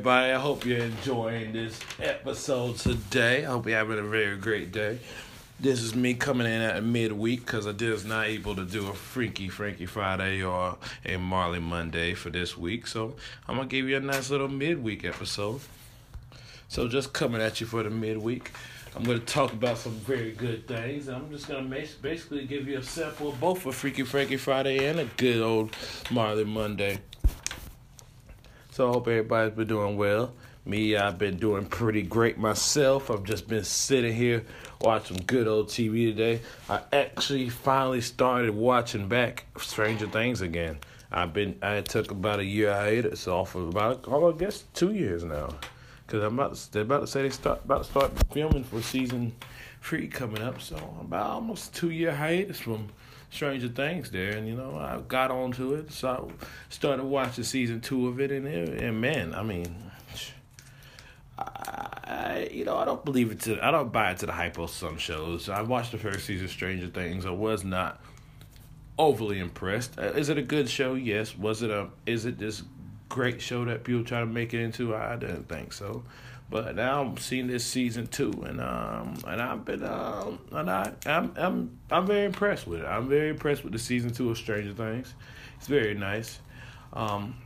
everybody. 0.00 0.32
I 0.32 0.38
hope 0.38 0.64
you're 0.64 0.78
enjoying 0.78 1.52
this 1.52 1.78
episode 2.00 2.76
today. 2.76 3.44
I 3.44 3.50
hope 3.50 3.66
you're 3.66 3.76
having 3.76 3.98
a 3.98 4.02
very 4.02 4.38
great 4.38 4.72
day. 4.72 4.98
This 5.58 5.82
is 5.82 5.94
me 5.94 6.14
coming 6.14 6.46
in 6.46 6.62
at 6.62 6.82
midweek 6.82 7.44
because 7.44 7.66
I 7.66 7.72
was 7.72 8.06
not 8.06 8.24
able 8.24 8.56
to 8.56 8.64
do 8.64 8.88
a 8.88 8.94
Freaky 8.94 9.50
Frankie 9.50 9.84
Friday 9.84 10.42
or 10.42 10.78
a 11.04 11.18
Marley 11.18 11.58
Monday 11.58 12.14
for 12.14 12.30
this 12.30 12.56
week. 12.56 12.86
So 12.86 13.14
I'm 13.46 13.56
going 13.56 13.68
to 13.68 13.76
give 13.76 13.90
you 13.90 13.98
a 13.98 14.00
nice 14.00 14.30
little 14.30 14.48
midweek 14.48 15.04
episode. 15.04 15.60
So 16.68 16.88
just 16.88 17.12
coming 17.12 17.42
at 17.42 17.60
you 17.60 17.66
for 17.66 17.82
the 17.82 17.90
midweek. 17.90 18.52
I'm 18.96 19.04
going 19.04 19.20
to 19.20 19.26
talk 19.26 19.52
about 19.52 19.76
some 19.76 19.92
very 19.92 20.32
good 20.32 20.66
things. 20.66 21.08
I'm 21.08 21.30
just 21.30 21.46
going 21.46 21.70
to 21.70 21.88
basically 22.00 22.46
give 22.46 22.66
you 22.66 22.78
a 22.78 22.82
sample 22.82 23.28
of 23.28 23.38
both 23.38 23.66
a 23.66 23.72
Freaky 23.72 24.04
Frankie 24.04 24.38
Friday 24.38 24.86
and 24.86 24.98
a 24.98 25.04
good 25.18 25.42
old 25.42 25.76
Marley 26.10 26.44
Monday. 26.44 27.00
So 28.80 28.88
I 28.88 28.92
hope 28.94 29.08
everybody's 29.08 29.54
been 29.54 29.68
doing 29.68 29.98
well. 29.98 30.32
Me, 30.64 30.96
I've 30.96 31.18
been 31.18 31.36
doing 31.36 31.66
pretty 31.66 32.00
great 32.00 32.38
myself. 32.38 33.10
I've 33.10 33.24
just 33.24 33.46
been 33.46 33.62
sitting 33.62 34.14
here 34.14 34.42
watching 34.80 35.22
good 35.26 35.46
old 35.46 35.68
TV 35.68 36.06
today. 36.06 36.40
I 36.66 36.80
actually 36.90 37.50
finally 37.50 38.00
started 38.00 38.54
watching 38.54 39.06
back 39.06 39.44
Stranger 39.58 40.06
Things 40.06 40.40
again. 40.40 40.78
I've 41.12 41.34
been 41.34 41.58
I 41.60 41.82
took 41.82 42.10
about 42.10 42.40
a 42.40 42.44
year 42.46 42.72
hiatus 42.72 43.28
off 43.28 43.54
of 43.54 43.68
about 43.68 44.06
oh, 44.08 44.32
I 44.32 44.38
guess 44.38 44.64
two 44.72 44.94
years 44.94 45.24
now, 45.24 45.54
because 46.06 46.22
I'm 46.22 46.38
about 46.38 46.54
to, 46.54 46.72
they're 46.72 46.80
about 46.80 47.00
to 47.00 47.06
say 47.06 47.20
they 47.20 47.28
start 47.28 47.62
about 47.62 47.84
to 47.84 47.90
start 47.90 48.12
filming 48.32 48.64
for 48.64 48.80
season 48.80 49.34
three 49.82 50.08
coming 50.08 50.40
up. 50.40 50.62
So 50.62 50.76
I'm 50.76 51.04
about 51.04 51.26
almost 51.26 51.74
two 51.74 51.90
year 51.90 52.14
hiatus 52.14 52.60
from 52.60 52.88
Stranger 53.30 53.68
Things 53.68 54.10
there, 54.10 54.36
and 54.36 54.46
you 54.48 54.54
know 54.54 54.76
I 54.76 55.00
got 55.06 55.30
onto 55.30 55.74
it, 55.74 55.92
so 55.92 56.30
I 56.40 56.44
started 56.68 57.04
watching 57.04 57.44
season 57.44 57.80
two 57.80 58.08
of 58.08 58.20
it, 58.20 58.30
and 58.32 58.46
it, 58.46 58.82
and 58.82 59.00
man, 59.00 59.34
I 59.34 59.42
mean, 59.42 59.90
I, 61.38 62.48
you 62.50 62.64
know 62.64 62.76
I 62.76 62.84
don't 62.84 63.04
believe 63.04 63.30
it 63.30 63.40
to 63.42 63.64
I 63.64 63.70
don't 63.70 63.92
buy 63.92 64.10
it 64.10 64.18
to 64.18 64.26
the 64.26 64.32
hype 64.32 64.58
of 64.58 64.70
some 64.70 64.98
shows. 64.98 65.48
I 65.48 65.62
watched 65.62 65.92
the 65.92 65.98
first 65.98 66.26
season 66.26 66.46
of 66.46 66.50
Stranger 66.50 66.88
Things. 66.88 67.24
I 67.24 67.30
was 67.30 67.64
not 67.64 68.02
overly 68.98 69.38
impressed. 69.38 69.98
Uh, 69.98 70.12
is 70.12 70.28
it 70.28 70.36
a 70.36 70.42
good 70.42 70.68
show? 70.68 70.94
Yes. 70.94 71.36
Was 71.36 71.62
it 71.62 71.70
a 71.70 71.88
is 72.06 72.26
it 72.26 72.38
this 72.38 72.62
great 73.08 73.40
show 73.40 73.64
that 73.64 73.84
people 73.84 74.04
try 74.04 74.20
to 74.20 74.26
make 74.26 74.54
it 74.54 74.60
into? 74.60 74.94
I 74.94 75.16
didn't 75.16 75.48
think 75.48 75.72
so. 75.72 76.02
But 76.50 76.74
now 76.74 77.02
I'm 77.02 77.16
seeing 77.16 77.46
this 77.46 77.64
season 77.64 78.08
two, 78.08 78.32
and 78.44 78.60
um, 78.60 79.16
and 79.24 79.40
I've 79.40 79.64
been 79.64 79.84
um, 79.84 80.40
and 80.50 80.68
I 80.68 80.92
I'm 81.06 81.32
I'm 81.36 81.78
I'm 81.92 82.06
very 82.06 82.24
impressed 82.24 82.66
with 82.66 82.80
it. 82.80 82.86
I'm 82.86 83.08
very 83.08 83.28
impressed 83.28 83.62
with 83.62 83.72
the 83.72 83.78
season 83.78 84.10
two 84.10 84.30
of 84.30 84.36
Stranger 84.36 84.72
Things. 84.72 85.14
It's 85.58 85.68
very 85.68 85.94
nice. 85.94 86.40
Um, 86.92 87.36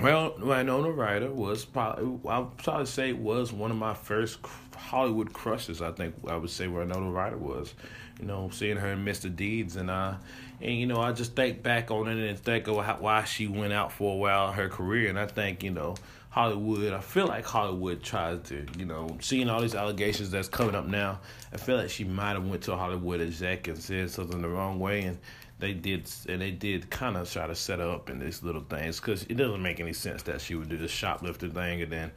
well, 0.00 0.34
Winona 0.40 0.90
Ryder 0.90 1.30
was 1.30 1.66
probably 1.66 2.18
I'll 2.28 2.46
probably 2.56 2.86
say 2.86 3.12
was 3.12 3.52
one 3.52 3.70
of 3.70 3.76
my 3.76 3.92
first 3.92 4.38
Hollywood 4.74 5.34
crushes. 5.34 5.82
I 5.82 5.92
think 5.92 6.14
I 6.26 6.36
would 6.36 6.50
say 6.50 6.66
Winona 6.66 7.10
Ryder 7.10 7.36
was. 7.36 7.74
You 8.20 8.26
know, 8.26 8.48
seeing 8.52 8.76
her 8.76 8.92
in 8.92 9.04
Mr. 9.04 9.34
Deeds, 9.34 9.74
and 9.74 9.90
uh, 9.90 10.14
and 10.60 10.78
you 10.78 10.86
know, 10.86 11.00
I 11.00 11.10
just 11.10 11.34
think 11.34 11.64
back 11.64 11.90
on 11.90 12.06
it 12.06 12.28
and 12.28 12.38
think 12.38 12.68
of 12.68 12.84
how, 12.84 12.98
why 13.00 13.24
she 13.24 13.48
went 13.48 13.72
out 13.72 13.90
for 13.90 14.14
a 14.14 14.16
while 14.16 14.50
in 14.50 14.54
her 14.54 14.68
career, 14.68 15.08
and 15.08 15.18
I 15.18 15.26
think 15.26 15.64
you 15.64 15.72
know 15.72 15.96
Hollywood. 16.34 16.92
I 16.92 16.98
feel 16.98 17.28
like 17.28 17.44
Hollywood 17.44 18.02
tries 18.02 18.40
to, 18.48 18.66
you 18.76 18.86
know, 18.86 19.16
seeing 19.20 19.48
all 19.48 19.60
these 19.60 19.76
allegations 19.76 20.32
that's 20.32 20.48
coming 20.48 20.74
up 20.74 20.84
now. 20.84 21.20
I 21.52 21.58
feel 21.58 21.76
like 21.76 21.90
she 21.90 22.02
might 22.02 22.32
have 22.32 22.44
went 22.44 22.60
to 22.64 22.72
a 22.72 22.76
Hollywood 22.76 23.20
exec 23.20 23.68
and 23.68 23.78
said 23.78 24.10
something 24.10 24.42
the 24.42 24.48
wrong 24.48 24.80
way, 24.80 25.02
and 25.02 25.16
they 25.60 25.74
did, 25.74 26.10
and 26.28 26.42
they 26.42 26.50
did 26.50 26.90
kind 26.90 27.16
of 27.16 27.30
try 27.30 27.46
to 27.46 27.54
set 27.54 27.78
her 27.78 27.88
up 27.88 28.10
in 28.10 28.18
these 28.18 28.42
little 28.42 28.62
things 28.62 28.98
because 28.98 29.22
it 29.22 29.34
doesn't 29.36 29.62
make 29.62 29.78
any 29.78 29.92
sense 29.92 30.24
that 30.24 30.40
she 30.40 30.56
would 30.56 30.68
do 30.68 30.76
the 30.76 30.88
shoplifter 30.88 31.48
thing, 31.48 31.82
and 31.82 31.92
then 31.92 32.10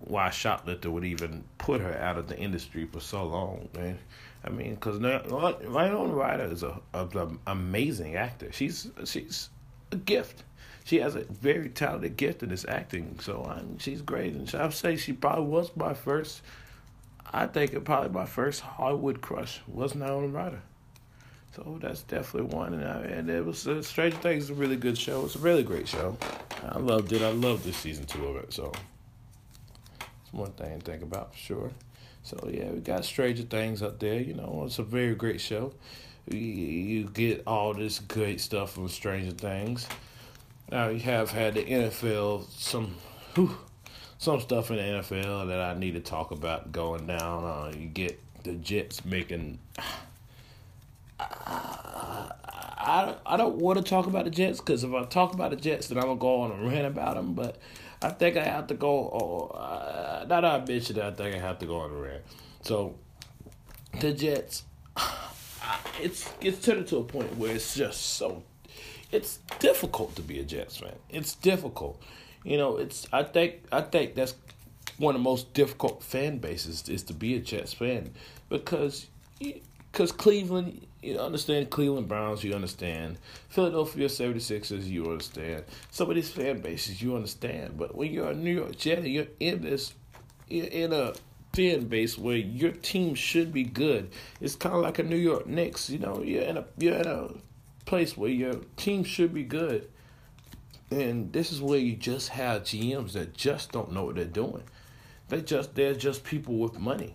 why 0.00 0.28
shoplifter 0.28 0.90
would 0.90 1.06
even 1.06 1.42
put 1.56 1.80
her 1.80 1.96
out 1.96 2.18
of 2.18 2.28
the 2.28 2.38
industry 2.38 2.84
for 2.84 3.00
so 3.00 3.24
long, 3.24 3.70
man. 3.74 3.98
I 4.44 4.50
mean, 4.50 4.74
because 4.74 4.98
Winona 4.98 6.12
Ryder 6.12 6.44
is 6.44 6.62
a, 6.62 6.78
a, 6.92 7.06
a 7.06 7.28
amazing 7.46 8.16
actor. 8.16 8.52
She's 8.52 8.90
she's 9.06 9.48
a 9.92 9.96
gift 9.96 10.44
she 10.84 11.00
has 11.00 11.14
a 11.14 11.20
very 11.20 11.68
talented 11.68 12.16
gift 12.16 12.42
in 12.42 12.48
this 12.48 12.64
acting. 12.68 13.18
So 13.20 13.44
I 13.44 13.62
she's 13.78 14.02
great, 14.02 14.34
and 14.34 14.52
I 14.54 14.64
would 14.64 14.74
say 14.74 14.96
she 14.96 15.12
probably 15.12 15.46
was 15.46 15.70
my 15.76 15.94
first. 15.94 16.42
I 17.32 17.46
think 17.46 17.72
it 17.72 17.84
probably 17.84 18.10
my 18.10 18.26
first 18.26 18.60
Hollywood 18.60 19.20
crush 19.20 19.60
was 19.66 19.94
Winona 19.94 20.28
Ryder. 20.28 20.62
So 21.54 21.78
that's 21.82 22.02
definitely 22.02 22.54
one, 22.56 22.72
and, 22.72 22.84
I, 22.84 23.00
and 23.02 23.28
it 23.28 23.44
was 23.44 23.68
uh, 23.68 23.82
Stranger 23.82 24.16
Things 24.18 24.44
is 24.44 24.50
a 24.50 24.54
really 24.54 24.76
good 24.76 24.96
show. 24.96 25.24
It's 25.26 25.36
a 25.36 25.38
really 25.38 25.62
great 25.62 25.86
show. 25.86 26.16
I 26.66 26.78
loved 26.78 27.12
it. 27.12 27.20
I 27.20 27.30
loved 27.30 27.64
this 27.64 27.76
season 27.76 28.06
two 28.06 28.24
of 28.26 28.36
it. 28.36 28.52
So 28.54 28.72
it's 30.00 30.32
one 30.32 30.52
thing 30.52 30.78
to 30.78 30.84
think 30.84 31.02
about 31.02 31.32
for 31.32 31.38
sure. 31.38 31.70
So 32.22 32.48
yeah, 32.50 32.70
we 32.70 32.80
got 32.80 33.04
Stranger 33.04 33.42
Things 33.42 33.82
up 33.82 33.98
there. 33.98 34.20
You 34.20 34.34
know, 34.34 34.62
it's 34.66 34.78
a 34.78 34.82
very 34.82 35.14
great 35.14 35.40
show. 35.40 35.74
You 36.30 37.04
get 37.04 37.42
all 37.46 37.74
this 37.74 37.98
great 37.98 38.40
stuff 38.40 38.72
from 38.72 38.88
Stranger 38.88 39.32
Things. 39.32 39.86
Now 40.72 40.88
you 40.88 41.00
have 41.00 41.30
had 41.30 41.52
the 41.52 41.62
NFL 41.64 42.48
some 42.48 42.94
whew, 43.34 43.54
some 44.16 44.40
stuff 44.40 44.70
in 44.70 44.76
the 44.76 44.82
NFL 44.82 45.48
that 45.48 45.60
I 45.60 45.78
need 45.78 45.92
to 45.92 46.00
talk 46.00 46.30
about 46.30 46.72
going 46.72 47.06
down. 47.06 47.44
Uh, 47.44 47.72
you 47.76 47.88
get 47.88 48.18
the 48.42 48.54
Jets 48.54 49.04
making. 49.04 49.58
I 51.20 53.16
I 53.26 53.36
don't 53.36 53.56
want 53.56 53.80
to 53.80 53.84
talk 53.84 54.06
about 54.06 54.24
the 54.24 54.30
Jets 54.30 54.60
because 54.60 54.82
if 54.82 54.94
I 54.94 55.04
talk 55.04 55.34
about 55.34 55.50
the 55.50 55.56
Jets, 55.56 55.88
then 55.88 55.98
I'm 55.98 56.04
gonna 56.04 56.18
go 56.18 56.40
on 56.40 56.52
and 56.52 56.66
rant 56.66 56.86
about 56.86 57.16
them. 57.16 57.34
But 57.34 57.58
I 58.00 58.08
think 58.08 58.38
I 58.38 58.44
have 58.44 58.68
to 58.68 58.74
go. 58.74 58.88
Oh, 58.88 59.48
uh, 59.54 60.24
not 60.26 60.42
I 60.42 60.64
mentioned 60.64 60.96
it. 60.96 61.04
I 61.04 61.10
think 61.10 61.36
I 61.36 61.38
have 61.38 61.58
to 61.58 61.66
go 61.66 61.80
on 61.80 61.90
a 61.90 61.94
rant. 61.96 62.22
So 62.62 62.94
the 64.00 64.14
Jets, 64.14 64.64
it's 66.00 66.32
it's 66.40 66.64
turned 66.64 66.86
to 66.88 66.96
a 66.96 67.04
point 67.04 67.36
where 67.36 67.54
it's 67.54 67.74
just 67.74 68.00
so 68.14 68.42
it's 69.12 69.38
difficult 69.58 70.16
to 70.16 70.22
be 70.22 70.40
a 70.40 70.42
Jets 70.42 70.78
fan. 70.78 70.96
It's 71.10 71.34
difficult. 71.34 72.02
You 72.44 72.56
know, 72.56 72.78
it's 72.78 73.06
I 73.12 73.22
think 73.22 73.64
I 73.70 73.82
think 73.82 74.14
that's 74.14 74.34
one 74.98 75.14
of 75.14 75.20
the 75.20 75.24
most 75.24 75.54
difficult 75.54 76.02
fan 76.02 76.38
bases 76.38 76.88
is 76.88 77.02
to 77.04 77.14
be 77.14 77.36
a 77.36 77.40
Jets 77.40 77.72
fan 77.72 78.12
because 78.48 79.06
because 79.38 80.10
Cleveland, 80.10 80.86
you 81.02 81.18
understand 81.18 81.70
Cleveland 81.70 82.08
Browns, 82.08 82.42
you 82.42 82.54
understand 82.54 83.18
Philadelphia 83.50 84.08
76ers, 84.08 84.86
you 84.86 85.10
understand 85.10 85.64
some 85.90 86.08
of 86.08 86.16
these 86.16 86.30
fan 86.30 86.60
bases, 86.60 87.02
you 87.02 87.14
understand. 87.14 87.76
But 87.76 87.94
when 87.94 88.10
you're 88.10 88.30
a 88.30 88.34
New 88.34 88.54
York 88.54 88.76
Jet, 88.76 89.06
you're 89.06 89.26
in 89.38 89.62
this, 89.62 89.92
you're 90.48 90.66
in 90.66 90.92
a 90.92 91.12
fan 91.52 91.88
base 91.88 92.16
where 92.16 92.36
your 92.36 92.72
team 92.72 93.14
should 93.14 93.52
be 93.52 93.64
good. 93.64 94.10
It's 94.40 94.56
kind 94.56 94.74
of 94.74 94.80
like 94.80 94.98
a 94.98 95.02
New 95.02 95.16
York 95.16 95.46
Knicks, 95.46 95.90
you 95.90 95.98
know. 95.98 96.22
You're 96.22 96.44
in 96.44 96.56
a 96.56 96.64
you're 96.78 96.96
in 96.96 97.06
a 97.06 97.28
place 97.84 98.16
where 98.16 98.30
your 98.30 98.54
team 98.76 99.04
should 99.04 99.34
be 99.34 99.44
good. 99.44 99.88
And 100.90 101.32
this 101.32 101.52
is 101.52 101.62
where 101.62 101.78
you 101.78 101.96
just 101.96 102.30
have 102.30 102.62
GMs 102.62 103.12
that 103.12 103.34
just 103.34 103.72
don't 103.72 103.92
know 103.92 104.04
what 104.04 104.16
they're 104.16 104.24
doing. 104.24 104.62
They 105.28 105.40
just 105.40 105.74
they're 105.74 105.94
just 105.94 106.24
people 106.24 106.58
with 106.58 106.78
money 106.78 107.14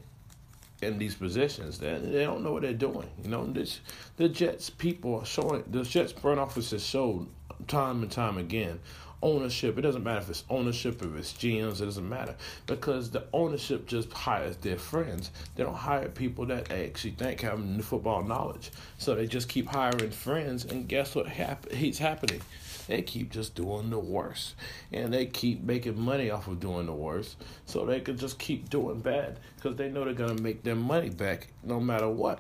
in 0.82 0.98
these 0.98 1.16
positions. 1.16 1.78
They 1.78 1.98
they 2.00 2.24
don't 2.24 2.44
know 2.44 2.54
what 2.54 2.64
they're 2.64 2.74
doing. 2.74 3.10
You 3.22 3.30
know, 3.30 3.46
this 3.46 3.82
the 4.16 4.30
Jets 4.30 4.70
people 4.70 5.20
are 5.20 5.26
showing 5.26 5.64
the 5.70 5.84
Jets 5.84 6.12
front 6.12 6.40
office 6.40 6.72
has 6.72 6.84
showed 6.84 7.28
time 7.68 8.02
and 8.02 8.12
time 8.12 8.38
again 8.38 8.80
ownership. 9.22 9.78
It 9.78 9.82
doesn't 9.82 10.04
matter 10.04 10.20
if 10.20 10.30
it's 10.30 10.44
ownership, 10.50 11.02
if 11.02 11.16
it's 11.16 11.34
GMs, 11.34 11.82
it 11.82 11.86
doesn't 11.86 12.08
matter. 12.08 12.36
Because 12.66 13.10
the 13.10 13.26
ownership 13.34 13.88
just 13.88 14.12
hires 14.14 14.58
their 14.58 14.78
friends. 14.78 15.32
They 15.56 15.64
don't 15.64 15.76
hire 15.76 16.10
people 16.10 16.46
that 16.48 16.66
they 16.66 16.86
actually 16.86 17.12
think 17.12 17.42
have 17.42 17.86
football 17.86 18.24
knowledge. 18.24 18.72
So 18.98 19.16
they 19.16 19.28
just 19.28 19.50
keep 19.50 19.68
hiring 19.68 20.12
friends, 20.12 20.66
and 20.66 20.88
guess 20.88 21.16
what 21.16 21.28
hap- 21.28 21.72
he's 21.72 21.98
happening? 21.98 22.42
They 22.88 23.02
keep 23.02 23.32
just 23.32 23.54
doing 23.54 23.90
the 23.90 24.00
worst. 24.00 24.56
And 24.94 25.14
they 25.14 25.26
keep 25.26 25.62
making 25.64 26.00
money 26.00 26.30
off 26.30 26.48
of 26.48 26.60
doing 26.60 26.86
the 26.86 26.94
worst. 26.94 27.36
So 27.66 27.86
they 27.86 28.00
can 28.00 28.18
just 28.18 28.40
keep 28.40 28.70
doing 28.70 29.02
bad. 29.02 29.40
Because 29.56 29.76
they 29.76 29.90
know 29.90 30.06
they're 30.06 30.14
going 30.14 30.38
to 30.38 30.42
make 30.42 30.64
their 30.64 30.76
money 30.76 31.10
back 31.10 31.48
no 31.64 31.80
matter 31.82 32.10
what. 32.10 32.40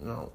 You 0.00 0.06
know, 0.06 0.32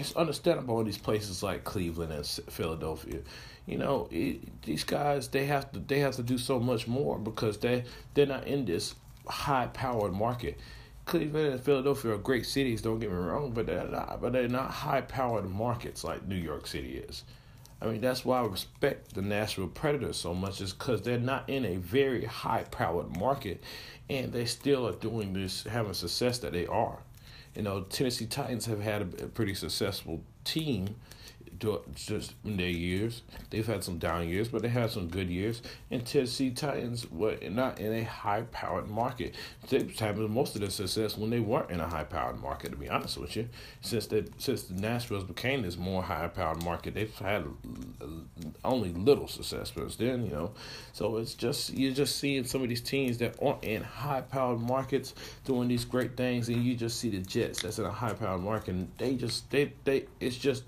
it's 0.00 0.14
understandable 0.16 0.80
in 0.80 0.86
these 0.86 0.98
places 0.98 1.42
like 1.42 1.64
Cleveland 1.64 2.12
and 2.12 2.26
Philadelphia 2.26 3.20
you 3.68 3.76
know, 3.76 4.08
it, 4.10 4.62
these 4.62 4.82
guys 4.82 5.28
they 5.28 5.44
have 5.44 5.70
to 5.72 5.78
they 5.78 5.98
have 5.98 6.16
to 6.16 6.22
do 6.22 6.38
so 6.38 6.58
much 6.58 6.88
more 6.88 7.18
because 7.18 7.58
they 7.58 7.84
they're 8.14 8.24
not 8.24 8.46
in 8.46 8.64
this 8.64 8.94
high 9.26 9.66
powered 9.66 10.14
market. 10.14 10.58
Cleveland 11.04 11.52
and 11.52 11.60
Philadelphia 11.60 12.12
are 12.12 12.18
great 12.18 12.46
cities, 12.46 12.80
don't 12.80 12.98
get 12.98 13.10
me 13.10 13.16
wrong, 13.16 13.52
but 13.52 13.66
they're 13.66 13.86
not 13.86 14.22
but 14.22 14.32
they're 14.32 14.48
not 14.48 14.70
high 14.70 15.02
powered 15.02 15.50
markets 15.50 16.02
like 16.02 16.26
New 16.26 16.36
York 16.36 16.66
City 16.66 16.96
is. 16.96 17.24
I 17.82 17.88
mean 17.88 18.00
that's 18.00 18.24
why 18.24 18.40
I 18.40 18.46
respect 18.46 19.14
the 19.14 19.20
Nashville 19.20 19.68
Predators 19.68 20.16
so 20.16 20.32
much 20.32 20.62
is 20.62 20.72
because 20.72 21.02
they're 21.02 21.18
not 21.18 21.50
in 21.50 21.66
a 21.66 21.76
very 21.76 22.24
high 22.24 22.64
powered 22.70 23.18
market 23.18 23.62
and 24.08 24.32
they 24.32 24.46
still 24.46 24.88
are 24.88 24.94
doing 24.94 25.34
this 25.34 25.64
having 25.64 25.92
success 25.92 26.38
that 26.38 26.54
they 26.54 26.66
are. 26.66 27.00
You 27.54 27.62
know, 27.62 27.82
Tennessee 27.82 28.26
Titans 28.26 28.66
have 28.66 28.80
had 28.80 29.02
a, 29.02 29.26
pretty 29.26 29.54
successful 29.54 30.22
team 30.44 30.96
just 31.94 32.34
in 32.44 32.56
their 32.56 32.68
years. 32.68 33.22
They've 33.50 33.66
had 33.66 33.84
some 33.84 33.98
down 33.98 34.28
years, 34.28 34.48
but 34.48 34.62
they 34.62 34.68
had 34.68 34.90
some 34.90 35.08
good 35.08 35.28
years. 35.28 35.62
And 35.90 36.06
Tennessee 36.06 36.50
Titans 36.50 37.10
were 37.10 37.36
not 37.50 37.78
in 37.78 37.92
a 37.92 38.04
high 38.04 38.42
powered 38.42 38.88
market. 38.88 39.34
They've 39.68 39.98
had 39.98 40.16
most 40.18 40.54
of 40.54 40.60
their 40.60 40.70
success 40.70 41.16
when 41.16 41.30
they 41.30 41.40
weren't 41.40 41.70
in 41.70 41.80
a 41.80 41.86
high 41.86 42.04
powered 42.04 42.40
market. 42.40 42.70
To 42.72 42.76
be 42.76 42.88
honest 42.88 43.18
with 43.18 43.36
you, 43.36 43.48
since 43.80 44.06
that 44.08 44.40
since 44.40 44.64
the 44.64 44.74
Nashville's 44.74 45.24
became 45.24 45.62
this 45.62 45.76
more 45.76 46.02
high 46.02 46.28
powered 46.28 46.62
market, 46.62 46.94
they've 46.94 47.14
had 47.18 47.44
only 48.64 48.92
little 48.92 49.28
success 49.28 49.72
since 49.74 49.96
then. 49.96 50.24
You 50.26 50.32
know, 50.32 50.50
so 50.92 51.16
it's 51.16 51.34
just 51.34 51.72
you're 51.74 51.92
just 51.92 52.16
seeing 52.16 52.44
some 52.44 52.62
of 52.62 52.68
these 52.68 52.80
teams 52.80 53.18
that 53.18 53.36
aren't 53.42 53.64
in 53.64 53.82
high 53.82 54.20
powered 54.20 54.60
markets 54.60 55.14
doing 55.44 55.68
these 55.68 55.84
great 55.84 56.16
things, 56.16 56.48
and 56.48 56.62
you 56.64 56.74
just 56.74 56.98
see 56.98 57.10
the 57.10 57.18
Jets 57.18 57.62
that's 57.62 57.78
in 57.78 57.84
a 57.84 57.90
high 57.90 58.12
powered 58.12 58.42
market. 58.42 58.74
And 58.74 58.90
they 58.98 59.14
just 59.14 59.50
they 59.50 59.72
they 59.84 60.06
it's 60.20 60.36
just 60.36 60.64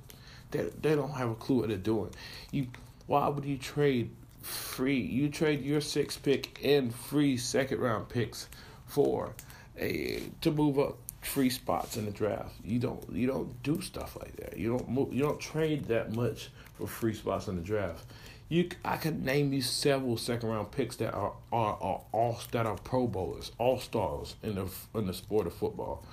they 0.50 0.70
they 0.80 0.94
don't 0.94 1.12
have 1.12 1.30
a 1.30 1.34
clue 1.34 1.60
what 1.60 1.68
they're 1.68 1.76
doing. 1.76 2.10
You 2.50 2.68
why 3.06 3.28
would 3.28 3.44
you 3.44 3.58
trade 3.58 4.10
free? 4.42 5.00
You 5.00 5.28
trade 5.28 5.62
your 5.62 5.80
six 5.80 6.16
pick 6.16 6.60
and 6.64 6.94
free 6.94 7.36
second 7.36 7.80
round 7.80 8.08
picks 8.08 8.48
for 8.86 9.34
a 9.78 10.22
to 10.40 10.50
move 10.50 10.78
up 10.78 10.98
free 11.20 11.50
spots 11.50 11.96
in 11.96 12.06
the 12.06 12.10
draft. 12.10 12.54
You 12.64 12.78
don't 12.78 13.04
you 13.12 13.26
don't 13.26 13.62
do 13.62 13.80
stuff 13.80 14.16
like 14.16 14.36
that. 14.36 14.56
You 14.56 14.76
don't 14.76 14.88
move, 14.88 15.12
you 15.12 15.22
don't 15.22 15.40
trade 15.40 15.86
that 15.86 16.14
much 16.14 16.50
for 16.74 16.86
free 16.86 17.14
spots 17.14 17.48
in 17.48 17.56
the 17.56 17.62
draft. 17.62 18.04
You, 18.48 18.68
I 18.84 18.96
could 18.96 19.24
name 19.24 19.52
you 19.52 19.62
several 19.62 20.16
second 20.16 20.48
round 20.48 20.72
picks 20.72 20.96
that 20.96 21.14
are 21.14 21.34
are, 21.52 21.78
are 21.80 22.00
all 22.12 22.40
that 22.52 22.66
are 22.66 22.76
Pro 22.76 23.06
Bowlers, 23.06 23.52
all 23.58 23.78
stars 23.78 24.34
in 24.42 24.56
the 24.56 24.66
in 24.94 25.06
the 25.06 25.14
sport 25.14 25.46
of 25.46 25.54
football. 25.54 26.04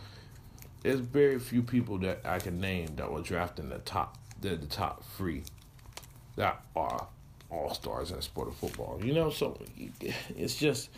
There's 0.84 1.00
very 1.00 1.40
few 1.40 1.64
people 1.64 1.98
that 2.00 2.22
I 2.24 2.40
can 2.40 2.62
name 2.62 2.96
that 2.98 3.12
were 3.12 3.22
drafted 3.22 3.66
in 3.66 3.70
the 3.72 3.80
top 3.80 4.18
they're 4.42 4.56
the 4.56 4.68
top 4.68 5.04
three 5.16 5.44
that 6.36 6.62
are 6.76 7.08
all 7.50 7.74
stars 7.74 8.10
in 8.12 8.18
the 8.18 8.22
sport 8.22 8.48
of 8.48 8.56
football. 8.56 9.00
You 9.04 9.14
know, 9.14 9.30
so 9.30 9.60
it's 10.36 10.56
just 10.56 10.90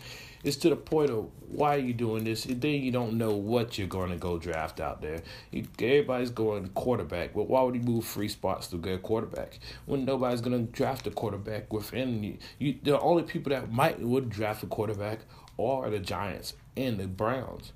it's 0.42 0.56
to 0.58 0.70
the 0.70 0.76
point 0.76 1.10
of 1.10 1.28
why 1.48 1.76
are 1.76 1.80
you 1.80 1.92
doing 1.92 2.24
this? 2.24 2.46
And 2.46 2.60
then 2.60 2.82
you 2.82 2.90
don't 2.90 3.14
know 3.18 3.34
what 3.34 3.78
you're 3.78 3.88
going 3.88 4.10
to 4.10 4.16
go 4.16 4.38
draft 4.38 4.80
out 4.80 5.02
there. 5.02 5.22
everybody's 5.52 6.30
going 6.30 6.68
quarterback, 6.70 7.34
but 7.34 7.48
why 7.48 7.62
would 7.62 7.74
you 7.74 7.82
move 7.82 8.04
free 8.04 8.28
spots 8.28 8.68
to 8.68 8.78
get 8.78 8.94
a 8.94 8.98
quarterback 8.98 9.58
when 9.86 10.04
nobody's 10.04 10.40
going 10.40 10.66
to 10.66 10.72
draft 10.72 11.06
a 11.06 11.10
quarterback 11.10 11.72
within 11.72 12.22
you? 12.22 12.38
you 12.58 12.76
the 12.82 12.98
only 13.00 13.22
people 13.22 13.50
that 13.50 13.70
might 13.70 14.00
would 14.00 14.30
draft 14.30 14.62
a 14.62 14.66
quarterback 14.66 15.20
are 15.58 15.90
the 15.90 15.98
Giants 15.98 16.54
and 16.76 16.98
the 16.98 17.06
Browns 17.06 17.72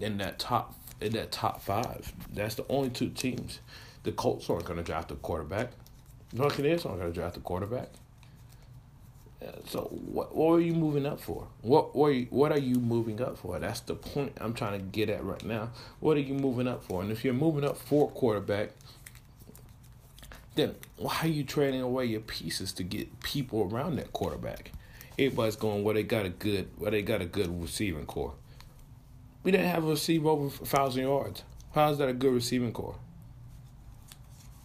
in 0.00 0.18
that 0.18 0.38
top 0.38 0.74
in 1.00 1.12
that 1.12 1.32
top 1.32 1.62
five. 1.62 2.12
That's 2.32 2.54
the 2.54 2.66
only 2.68 2.90
two 2.90 3.08
teams. 3.10 3.60
The 4.02 4.12
Colts 4.12 4.48
aren't 4.48 4.64
going 4.64 4.78
to 4.78 4.82
draft 4.82 5.10
a 5.10 5.14
quarterback. 5.16 5.70
The 6.30 6.36
Buccaneers 6.36 6.86
aren't 6.86 7.00
going 7.00 7.12
to 7.12 7.18
draft 7.18 7.36
a 7.36 7.40
quarterback. 7.40 7.88
So 9.66 9.82
what 9.90 10.36
what 10.36 10.52
are 10.52 10.60
you 10.60 10.74
moving 10.74 11.06
up 11.06 11.18
for? 11.18 11.46
What 11.62 11.96
what 11.96 12.08
are 12.08 12.12
you, 12.12 12.26
what 12.28 12.52
are 12.52 12.58
you 12.58 12.76
moving 12.76 13.22
up 13.22 13.38
for? 13.38 13.58
That's 13.58 13.80
the 13.80 13.94
point 13.94 14.36
I'm 14.38 14.52
trying 14.52 14.78
to 14.78 14.84
get 14.84 15.08
at 15.08 15.24
right 15.24 15.42
now. 15.44 15.70
What 16.00 16.18
are 16.18 16.20
you 16.20 16.34
moving 16.34 16.68
up 16.68 16.84
for? 16.84 17.02
And 17.02 17.10
if 17.10 17.24
you're 17.24 17.32
moving 17.32 17.64
up 17.64 17.78
for 17.78 18.10
quarterback, 18.10 18.72
then 20.56 20.74
why 20.98 21.16
are 21.22 21.28
you 21.28 21.42
trading 21.42 21.80
away 21.80 22.04
your 22.04 22.20
pieces 22.20 22.72
to 22.74 22.82
get 22.82 23.20
people 23.22 23.62
around 23.72 23.96
that 23.96 24.12
quarterback? 24.12 24.72
Everybody's 25.18 25.56
going, 25.56 25.84
well, 25.84 25.94
they 25.94 26.02
got 26.02 26.26
a 26.26 26.30
good, 26.30 26.68
well, 26.78 26.90
they 26.90 27.02
got 27.02 27.20
a 27.20 27.26
good 27.26 27.60
receiving 27.60 28.06
corps. 28.06 28.34
We 29.42 29.52
didn't 29.52 29.68
have 29.68 29.84
a 29.84 29.88
receiver 29.88 30.28
over 30.28 30.50
thousand 30.50 31.02
yards. 31.02 31.44
How 31.74 31.90
is 31.90 31.98
that 31.98 32.08
a 32.08 32.12
good 32.12 32.34
receiving 32.34 32.72
corps? 32.72 32.96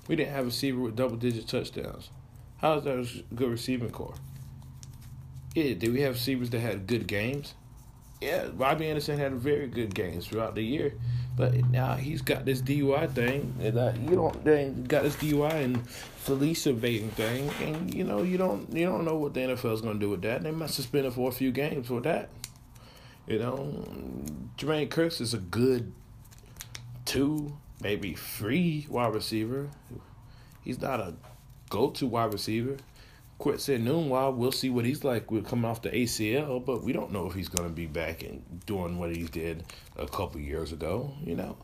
We 0.08 0.16
didn't 0.16 0.34
have 0.34 0.44
a 0.44 0.46
receiver 0.46 0.80
with 0.80 0.96
double 0.96 1.16
digit 1.16 1.48
touchdowns. 1.48 2.10
How 2.58 2.78
is 2.78 2.84
that 2.84 2.98
a 2.98 3.36
good 3.36 3.50
receiving 3.50 3.90
corps? 3.90 4.16
Yeah, 5.54 5.74
did 5.74 5.94
we 5.94 6.02
have 6.02 6.14
receivers 6.16 6.50
that 6.52 6.60
had 6.60 6.88
good 6.88 7.08
games? 7.08 7.54
Yeah, 8.22 8.48
Robbie 8.56 8.88
Anderson 8.88 9.18
had 9.18 9.34
very 9.34 9.68
good 9.68 9.94
games 9.94 10.26
throughout 10.28 10.56
the 10.56 10.62
year, 10.62 10.94
but 11.36 11.54
now 11.70 11.96
he's 11.96 12.22
got 12.22 12.46
this 12.46 12.62
DUI 12.62 13.12
thing, 13.12 13.54
and 13.62 13.78
uh, 13.78 13.94
you 14.02 14.16
don't. 14.16 14.44
They 14.44 14.70
got 14.70 15.04
this 15.04 15.16
DUI 15.18 15.64
and 15.64 15.82
police 16.26 16.66
evading 16.66 17.10
thing, 17.12 17.50
and 17.62 17.94
you 17.94 18.04
know 18.04 18.24
you 18.24 18.38
don't 18.38 18.72
you 18.74 18.86
don't 18.86 19.06
know 19.06 19.18
what 19.18 19.34
the 19.34 19.42
NFL 19.42 19.74
is 19.74 19.82
going 19.82 20.00
to 20.00 20.00
do 20.00 20.10
with 20.10 20.22
that. 20.24 20.44
They 20.44 20.52
might 20.52 20.70
suspend 20.70 21.06
him 21.06 21.12
for 21.12 21.30
a 21.30 21.32
few 21.32 21.52
games 21.52 21.88
for 21.88 22.02
that. 22.02 22.30
You 23.28 23.40
know, 23.40 23.84
Jermaine 24.58 24.90
Kearse 24.90 25.20
is 25.20 25.34
a 25.34 25.40
good 25.40 25.92
two, 27.06 27.58
maybe 27.86 28.16
free 28.16 28.88
wide 28.90 29.14
receiver. 29.14 29.70
He's 30.64 30.82
not 30.82 31.00
a 31.00 31.14
go-to 31.70 32.08
wide 32.08 32.34
receiver. 32.34 32.78
Quincy 33.38 33.78
Enunwa, 33.78 34.36
we'll 34.36 34.52
see 34.52 34.72
what 34.72 34.86
he's 34.86 35.04
like 35.04 35.30
with 35.30 35.46
coming 35.46 35.66
off 35.66 35.84
the 35.84 35.92
ACL, 35.92 36.66
but 36.66 36.84
we 36.84 36.94
don't 36.94 37.12
know 37.12 37.28
if 37.28 37.36
he's 37.36 37.48
going 37.48 37.70
to 37.70 37.76
be 37.76 37.86
back 37.86 38.24
and 38.24 38.42
doing 38.66 38.98
what 38.98 39.16
he 39.16 39.26
did 39.26 39.66
a 39.98 40.08
couple 40.08 40.42
years 40.42 40.72
ago. 40.72 41.14
You 41.24 41.36
know, 41.36 41.58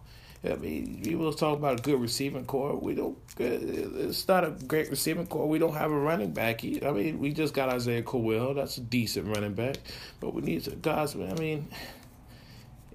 I 0.44 0.57
mean, 0.57 1.01
people 1.01 1.33
talk 1.33 1.57
about 1.57 1.79
a 1.79 1.81
good 1.81 2.00
receiving 2.00 2.45
corps. 2.45 2.75
We 2.75 2.94
don't. 2.94 3.18
Uh, 3.39 3.57
it's 4.06 4.27
not 4.27 4.44
a 4.44 4.51
great 4.51 4.91
receiving 4.91 5.25
corps. 5.25 5.47
We 5.47 5.57
don't 5.57 5.73
have 5.73 5.91
a 5.91 6.00
running 6.00 6.33
back. 6.33 6.63
I 6.63 6.91
mean, 6.91 7.18
we 7.18 7.33
just 7.33 7.56
got 7.56 7.69
Isaiah 7.69 8.03
Crowell. 8.03 8.53
That's 8.53 8.77
a 8.77 8.81
decent 8.81 9.25
running 9.35 9.56
back, 9.56 9.77
but 10.19 10.35
we 10.35 10.44
need 10.44 10.63
some 10.65 10.81
guys. 10.81 11.15
I 11.15 11.33
mean. 11.39 11.68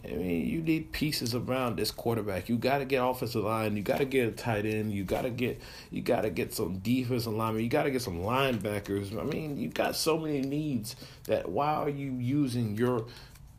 I 0.06 0.14
mean, 0.14 0.46
you 0.46 0.60
need 0.60 0.92
pieces 0.92 1.34
around 1.34 1.76
this 1.76 1.90
quarterback. 1.90 2.48
You 2.48 2.56
got 2.56 2.78
to 2.78 2.84
get 2.84 2.98
offensive 2.98 3.44
line. 3.44 3.76
You 3.76 3.82
got 3.82 3.98
to 3.98 4.04
get 4.04 4.28
a 4.28 4.32
tight 4.32 4.64
end. 4.64 4.92
You 4.92 5.04
got 5.04 5.22
to 5.22 5.30
get 5.30 5.60
you 5.90 6.02
got 6.02 6.22
to 6.22 6.30
get 6.30 6.54
some 6.54 6.78
defensive 6.78 7.32
linemen. 7.32 7.62
You 7.62 7.68
got 7.68 7.84
to 7.84 7.90
get 7.90 8.02
some 8.02 8.20
linebackers. 8.20 9.18
I 9.18 9.24
mean, 9.24 9.56
you 9.58 9.68
got 9.68 9.96
so 9.96 10.18
many 10.18 10.42
needs 10.42 10.96
that 11.24 11.48
why 11.48 11.74
are 11.74 11.88
you 11.88 12.12
using 12.12 12.76
your 12.76 13.06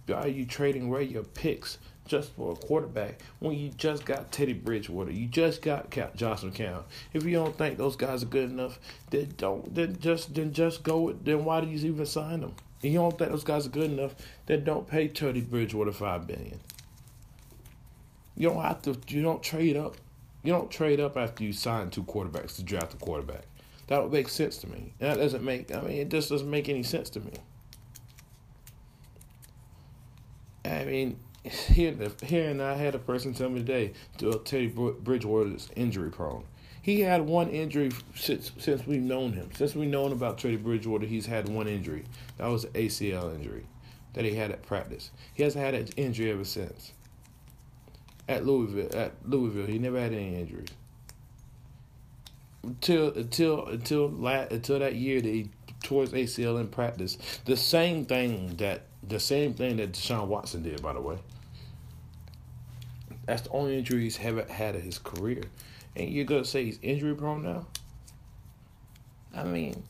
why 0.05 0.21
are 0.21 0.27
you 0.27 0.45
trading 0.45 0.85
away 0.85 1.03
your 1.03 1.23
picks 1.23 1.77
just 2.07 2.33
for 2.35 2.53
a 2.53 2.55
quarterback 2.55 3.21
when 3.39 3.57
you 3.57 3.69
just 3.69 4.05
got 4.05 4.31
Teddy 4.31 4.53
Bridgewater, 4.53 5.11
you 5.11 5.27
just 5.27 5.61
got 5.61 5.91
Josh 5.91 6.41
McCown. 6.41 6.83
If 7.13 7.25
you 7.25 7.33
don't 7.33 7.57
think 7.57 7.77
those 7.77 7.95
guys 7.95 8.23
are 8.23 8.27
good 8.27 8.49
enough, 8.49 8.79
then 9.09 9.33
don't 9.37 9.75
then 9.75 9.97
just 9.99 10.33
then 10.33 10.53
just 10.53 10.83
go 10.83 11.01
with 11.01 11.25
then 11.25 11.43
why 11.43 11.61
do 11.61 11.67
you 11.67 11.91
even 11.91 12.05
sign 12.05 12.41
them? 12.41 12.55
And 12.83 12.93
you 12.93 12.99
don't 12.99 13.17
think 13.17 13.31
those 13.31 13.43
guys 13.43 13.65
are 13.65 13.71
good 13.71 13.91
enough, 13.91 14.15
that 14.45 14.65
don't 14.65 14.87
pay 14.87 15.07
Teddy 15.07 15.41
Bridgewater 15.41 15.91
five 15.91 16.27
billion. 16.27 16.59
You 18.35 18.49
don't 18.49 18.61
have 18.61 18.81
to. 18.83 18.97
You 19.07 19.23
don't 19.23 19.41
trade 19.41 19.75
up. 19.75 19.97
You 20.43 20.53
don't 20.53 20.69
trade 20.69 20.99
up 20.99 21.17
after 21.17 21.43
you 21.43 21.53
sign 21.53 21.89
two 21.89 22.03
quarterbacks 22.03 22.55
to 22.57 22.63
draft 22.63 22.93
a 22.93 22.97
quarterback. 22.97 23.45
That 23.87 24.03
would 24.03 24.11
make 24.11 24.29
sense 24.29 24.57
to 24.59 24.69
me. 24.69 24.93
That 24.99 25.17
doesn't 25.17 25.43
make. 25.43 25.73
I 25.73 25.81
mean, 25.81 25.97
it 25.97 26.09
just 26.09 26.29
doesn't 26.29 26.49
make 26.49 26.69
any 26.69 26.83
sense 26.83 27.09
to 27.11 27.19
me. 27.19 27.33
I 30.63 30.83
mean, 30.83 31.19
here, 31.43 31.95
and 32.49 32.61
I 32.61 32.75
had 32.75 32.93
a 32.93 32.99
person 32.99 33.33
tell 33.33 33.49
me 33.49 33.59
today, 33.59 33.93
Teddy 34.45 34.67
Bridgewater 34.67 35.55
is 35.55 35.69
injury 35.75 36.11
prone. 36.11 36.43
He 36.87 37.01
had 37.01 37.27
one 37.27 37.49
injury 37.49 37.91
since 38.15 38.53
since 38.59 38.87
we've 38.87 39.01
known 39.01 39.33
him. 39.33 39.49
Since 39.53 39.75
we've 39.75 39.89
known 39.89 40.13
about 40.13 40.37
Teddy 40.37 40.55
Bridgewater, 40.55 41.05
he's 41.05 41.25
had 41.25 41.49
one 41.49 41.67
injury. 41.67 42.05
That 42.37 42.47
was 42.47 42.63
an 42.63 42.71
ACL 42.71 43.35
injury 43.35 43.65
that 44.13 44.23
he 44.23 44.35
had 44.35 44.51
at 44.51 44.65
practice. 44.65 45.11
He 45.33 45.43
hasn't 45.43 45.65
had 45.65 45.73
an 45.73 45.87
injury 45.97 46.31
ever 46.31 46.45
since. 46.45 46.93
At 48.29 48.45
Louisville, 48.45 48.97
at 48.97 49.11
Louisville, 49.25 49.65
he 49.65 49.79
never 49.79 49.99
had 49.99 50.13
any 50.13 50.35
injuries. 50.35 50.69
Until 52.63 53.11
until 53.15 53.65
until 53.65 54.05
until 54.49 54.79
that 54.79 54.95
year 54.95 55.19
that 55.19 55.27
he 55.27 55.49
tore 55.83 56.03
his 56.03 56.13
ACL 56.13 56.57
in 56.57 56.69
practice. 56.69 57.17
The 57.43 57.57
same 57.57 58.05
thing 58.05 58.55
that 58.59 58.83
the 59.05 59.19
same 59.19 59.53
thing 59.55 59.75
that 59.75 59.91
Deshaun 59.91 60.27
Watson 60.27 60.63
did, 60.63 60.81
by 60.81 60.93
the 60.93 61.01
way. 61.01 61.17
That's 63.25 63.41
the 63.41 63.49
only 63.49 63.77
injury 63.77 64.03
he's 64.03 64.17
ever 64.21 64.45
had 64.49 64.75
in 64.75 64.83
his 64.83 64.99
career. 64.99 65.41
And 65.97 66.09
you're 66.11 66.25
gonna 66.25 66.45
say 66.45 66.63
he's 66.63 66.79
injury 66.83 67.15
prone 67.15 67.41
now? 67.41 67.65
I 69.35 69.43
mean, 69.43 69.83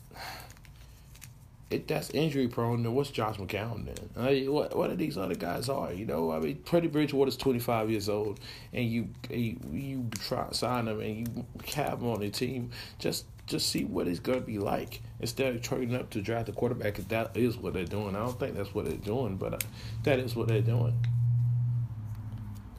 if 1.70 1.86
that's 1.86 2.10
injury 2.12 2.48
prone, 2.48 2.84
then 2.84 2.94
what's 2.94 3.12
Josh 3.12 3.36
McCown 3.36 3.86
then? 3.86 4.10
I 4.16 4.32
mean, 4.32 4.52
what 4.54 4.76
what 4.76 4.90
are 4.90 4.96
these 4.96 5.18
other 5.18 5.36
guys 5.36 5.68
are? 5.68 5.92
You 5.92 6.06
know, 6.06 6.32
I 6.32 6.40
mean, 6.40 6.64
Teddy 6.64 6.88
Bridgewater's 6.88 7.36
25 7.36 7.92
years 7.92 8.08
old, 8.08 8.40
and 8.72 8.90
you 8.90 9.10
you, 9.30 9.60
you 9.70 10.10
try 10.20 10.48
sign 10.52 10.88
him 10.88 11.02
and 11.02 11.28
you 11.28 11.46
have 11.76 12.00
him 12.00 12.08
on 12.08 12.22
the 12.22 12.30
team. 12.30 12.72
Just 13.00 13.26
just 13.46 13.70
see 13.70 13.84
what 13.84 14.08
he's 14.08 14.22
gonna 14.22 14.40
be 14.40 14.60
like 14.60 15.02
instead 15.20 15.56
of 15.56 15.62
trading 15.62 15.94
up 15.94 16.10
to 16.12 16.22
draft 16.22 16.48
a 16.48 16.54
quarterback. 16.54 17.00
If 17.00 17.10
that 17.10 17.36
is 17.36 17.58
what 17.58 17.74
they're 17.74 17.84
doing, 17.84 18.16
I 18.16 18.20
don't 18.20 18.40
think 18.40 18.56
that's 18.56 18.74
what 18.74 18.86
they're 18.86 18.96
doing, 18.96 19.36
but 19.36 19.56
uh, 19.56 19.60
that 20.04 20.20
is 20.20 20.38
what 20.38 20.48
they're 20.48 20.62
doing. 20.62 20.98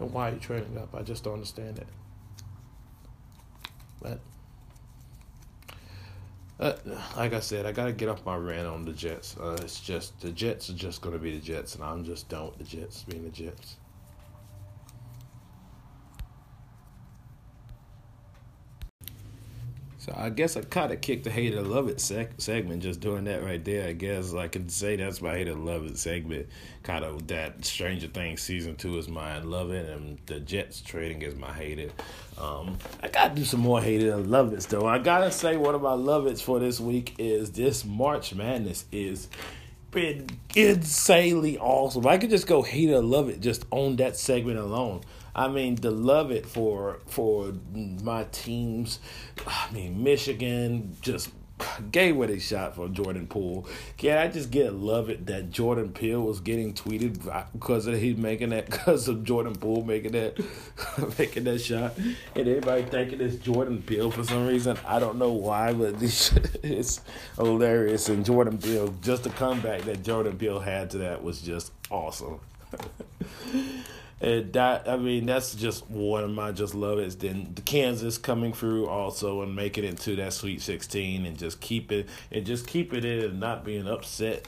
And 0.00 0.12
why 0.12 0.30
are 0.30 0.32
you 0.32 0.40
trading 0.40 0.78
up? 0.78 0.94
I 0.94 1.02
just 1.02 1.24
don't 1.24 1.34
understand 1.34 1.78
it. 1.78 1.88
But 4.00 4.20
uh, 6.60 6.74
like 7.16 7.32
I 7.32 7.40
said, 7.40 7.66
I 7.66 7.72
gotta 7.72 7.92
get 7.92 8.08
off 8.08 8.24
my 8.24 8.36
rant 8.36 8.66
on 8.66 8.84
the 8.84 8.92
Jets. 8.92 9.36
Uh, 9.38 9.58
it's 9.60 9.80
just 9.80 10.20
the 10.20 10.30
Jets 10.30 10.70
are 10.70 10.74
just 10.74 11.00
gonna 11.00 11.18
be 11.18 11.36
the 11.38 11.44
Jets, 11.44 11.74
and 11.74 11.84
I'm 11.84 12.04
just 12.04 12.28
done 12.28 12.46
with 12.46 12.58
the 12.58 12.64
Jets 12.64 13.04
being 13.04 13.24
the 13.24 13.30
Jets. 13.30 13.76
So 20.08 20.14
I 20.16 20.30
guess 20.30 20.56
I 20.56 20.62
kind 20.62 20.90
of 20.90 21.02
kicked 21.02 21.24
the 21.24 21.30
hate 21.30 21.54
or 21.54 21.60
love 21.60 21.88
it 21.88 21.98
seg- 21.98 22.40
segment 22.40 22.82
just 22.82 23.00
doing 23.00 23.24
that 23.24 23.42
right 23.42 23.62
there. 23.62 23.88
I 23.88 23.92
guess 23.92 24.32
I 24.32 24.48
could 24.48 24.70
say 24.70 24.96
that's 24.96 25.20
my 25.20 25.34
hate 25.34 25.48
or 25.48 25.54
love 25.54 25.84
it 25.84 25.98
segment. 25.98 26.46
Kind 26.82 27.04
of 27.04 27.26
that 27.26 27.64
Stranger 27.64 28.06
Things 28.06 28.40
season 28.40 28.76
two 28.76 28.96
is 28.96 29.08
my 29.08 29.40
love 29.40 29.70
it, 29.70 29.86
and 29.90 30.18
the 30.24 30.40
Jets 30.40 30.80
trading 30.80 31.20
is 31.20 31.34
my 31.34 31.52
hate 31.52 31.78
it. 31.78 31.92
Um, 32.38 32.78
I 33.02 33.08
gotta 33.08 33.34
do 33.34 33.44
some 33.44 33.60
more 33.60 33.82
hate 33.82 34.02
it 34.02 34.08
or 34.08 34.16
love 34.16 34.54
it 34.54 34.60
though. 34.60 34.86
I 34.86 34.98
gotta 34.98 35.30
say 35.30 35.58
one 35.58 35.74
of 35.74 35.82
my 35.82 35.92
love 35.92 36.26
it's 36.26 36.40
for 36.40 36.58
this 36.58 36.80
week 36.80 37.14
is 37.18 37.50
this 37.50 37.84
March 37.84 38.34
Madness 38.34 38.86
is 38.90 39.28
been 39.90 40.26
insanely 40.54 41.58
awesome. 41.58 42.06
I 42.06 42.18
could 42.18 42.30
just 42.30 42.46
go 42.46 42.62
hate 42.62 42.90
or 42.90 43.02
love 43.02 43.28
it 43.28 43.40
just 43.40 43.66
on 43.70 43.96
that 43.96 44.16
segment 44.16 44.58
alone. 44.58 45.02
I 45.38 45.46
mean, 45.46 45.76
to 45.76 45.90
love 45.92 46.32
it 46.32 46.46
for 46.46 46.98
for 47.06 47.52
my 47.72 48.24
teams. 48.32 48.98
I 49.46 49.70
mean, 49.72 50.02
Michigan 50.02 50.96
just 51.00 51.30
gave 51.92 52.20
it 52.20 52.30
a 52.30 52.40
shot 52.40 52.74
for 52.74 52.88
Jordan 52.88 53.28
Poole. 53.28 53.68
Can 53.98 54.18
I 54.18 54.26
just 54.26 54.50
get 54.50 54.74
love 54.74 55.10
it 55.10 55.26
that 55.26 55.50
Jordan 55.50 55.92
Peele 55.92 56.20
was 56.20 56.40
getting 56.40 56.74
tweeted 56.74 57.22
because 57.52 57.86
of 57.86 58.00
he 58.00 58.14
making 58.14 58.50
that 58.50 58.66
because 58.70 59.06
of 59.06 59.22
Jordan 59.22 59.54
Poole 59.54 59.84
making 59.84 60.10
that 60.10 60.44
making 61.18 61.44
that 61.44 61.60
shot, 61.60 61.96
and 61.96 62.16
everybody 62.34 62.82
thinking 62.82 63.20
it's 63.20 63.36
Jordan 63.36 63.80
Peele 63.80 64.10
for 64.10 64.24
some 64.24 64.44
reason. 64.44 64.76
I 64.84 64.98
don't 64.98 65.18
know 65.18 65.30
why, 65.30 65.72
but 65.72 66.00
this 66.00 66.32
it's 66.64 67.00
hilarious. 67.36 68.08
And 68.08 68.26
Jordan 68.26 68.58
Peele, 68.58 68.92
just 69.02 69.22
the 69.22 69.30
comeback 69.30 69.82
that 69.82 70.02
Jordan 70.02 70.36
Peele 70.36 70.58
had 70.58 70.90
to 70.90 70.98
that 70.98 71.22
was 71.22 71.40
just 71.40 71.70
awesome. 71.90 72.40
And 74.20 74.52
that 74.54 74.88
I 74.88 74.96
mean 74.96 75.26
that's 75.26 75.54
just 75.54 75.88
one 75.88 76.24
of 76.24 76.30
my 76.30 76.50
just 76.50 76.74
love 76.74 76.98
it. 76.98 77.20
Then 77.20 77.52
the 77.54 77.62
Kansas 77.62 78.18
coming 78.18 78.52
through 78.52 78.88
also 78.88 79.42
and 79.42 79.54
making 79.54 79.84
it 79.84 79.98
to 79.98 80.16
that 80.16 80.32
Sweet 80.32 80.60
Sixteen 80.60 81.24
and 81.24 81.38
just 81.38 81.60
keep 81.60 81.92
it 81.92 82.08
and 82.32 82.44
just 82.44 82.66
keep 82.66 82.92
it 82.92 83.04
in 83.04 83.24
and 83.24 83.40
not 83.40 83.64
being 83.64 83.86
upset 83.86 84.46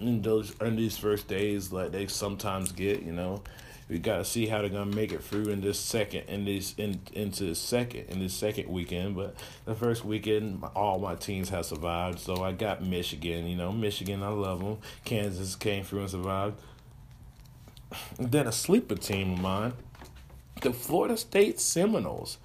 in 0.00 0.22
those 0.22 0.54
in 0.60 0.76
these 0.76 0.96
first 0.96 1.28
days 1.28 1.72
like 1.72 1.92
they 1.92 2.06
sometimes 2.06 2.72
get. 2.72 3.02
You 3.02 3.12
know, 3.12 3.42
we 3.90 3.98
got 3.98 4.16
to 4.16 4.24
see 4.24 4.46
how 4.46 4.60
they're 4.60 4.70
gonna 4.70 4.86
make 4.86 5.12
it 5.12 5.22
through 5.22 5.50
in 5.50 5.60
this 5.60 5.78
second 5.78 6.24
in 6.28 6.46
this 6.46 6.74
in 6.78 6.98
into 7.12 7.44
the 7.44 7.54
second 7.54 8.06
in 8.08 8.18
this 8.18 8.32
second 8.32 8.68
weekend. 8.70 9.14
But 9.14 9.34
the 9.66 9.74
first 9.74 10.06
weekend, 10.06 10.64
all 10.74 10.98
my 10.98 11.16
teams 11.16 11.50
have 11.50 11.66
survived. 11.66 12.18
So 12.18 12.42
I 12.42 12.52
got 12.52 12.82
Michigan. 12.82 13.46
You 13.46 13.56
know, 13.56 13.72
Michigan, 13.72 14.22
I 14.22 14.28
love 14.28 14.60
them. 14.60 14.78
Kansas 15.04 15.54
came 15.54 15.84
through 15.84 16.00
and 16.00 16.10
survived. 16.10 16.58
Then 18.18 18.46
a 18.46 18.52
sleeper 18.52 18.96
team 18.96 19.34
of 19.34 19.40
mine, 19.40 19.72
the 20.60 20.72
Florida 20.72 21.16
State 21.16 21.60
Seminoles, 21.60 22.38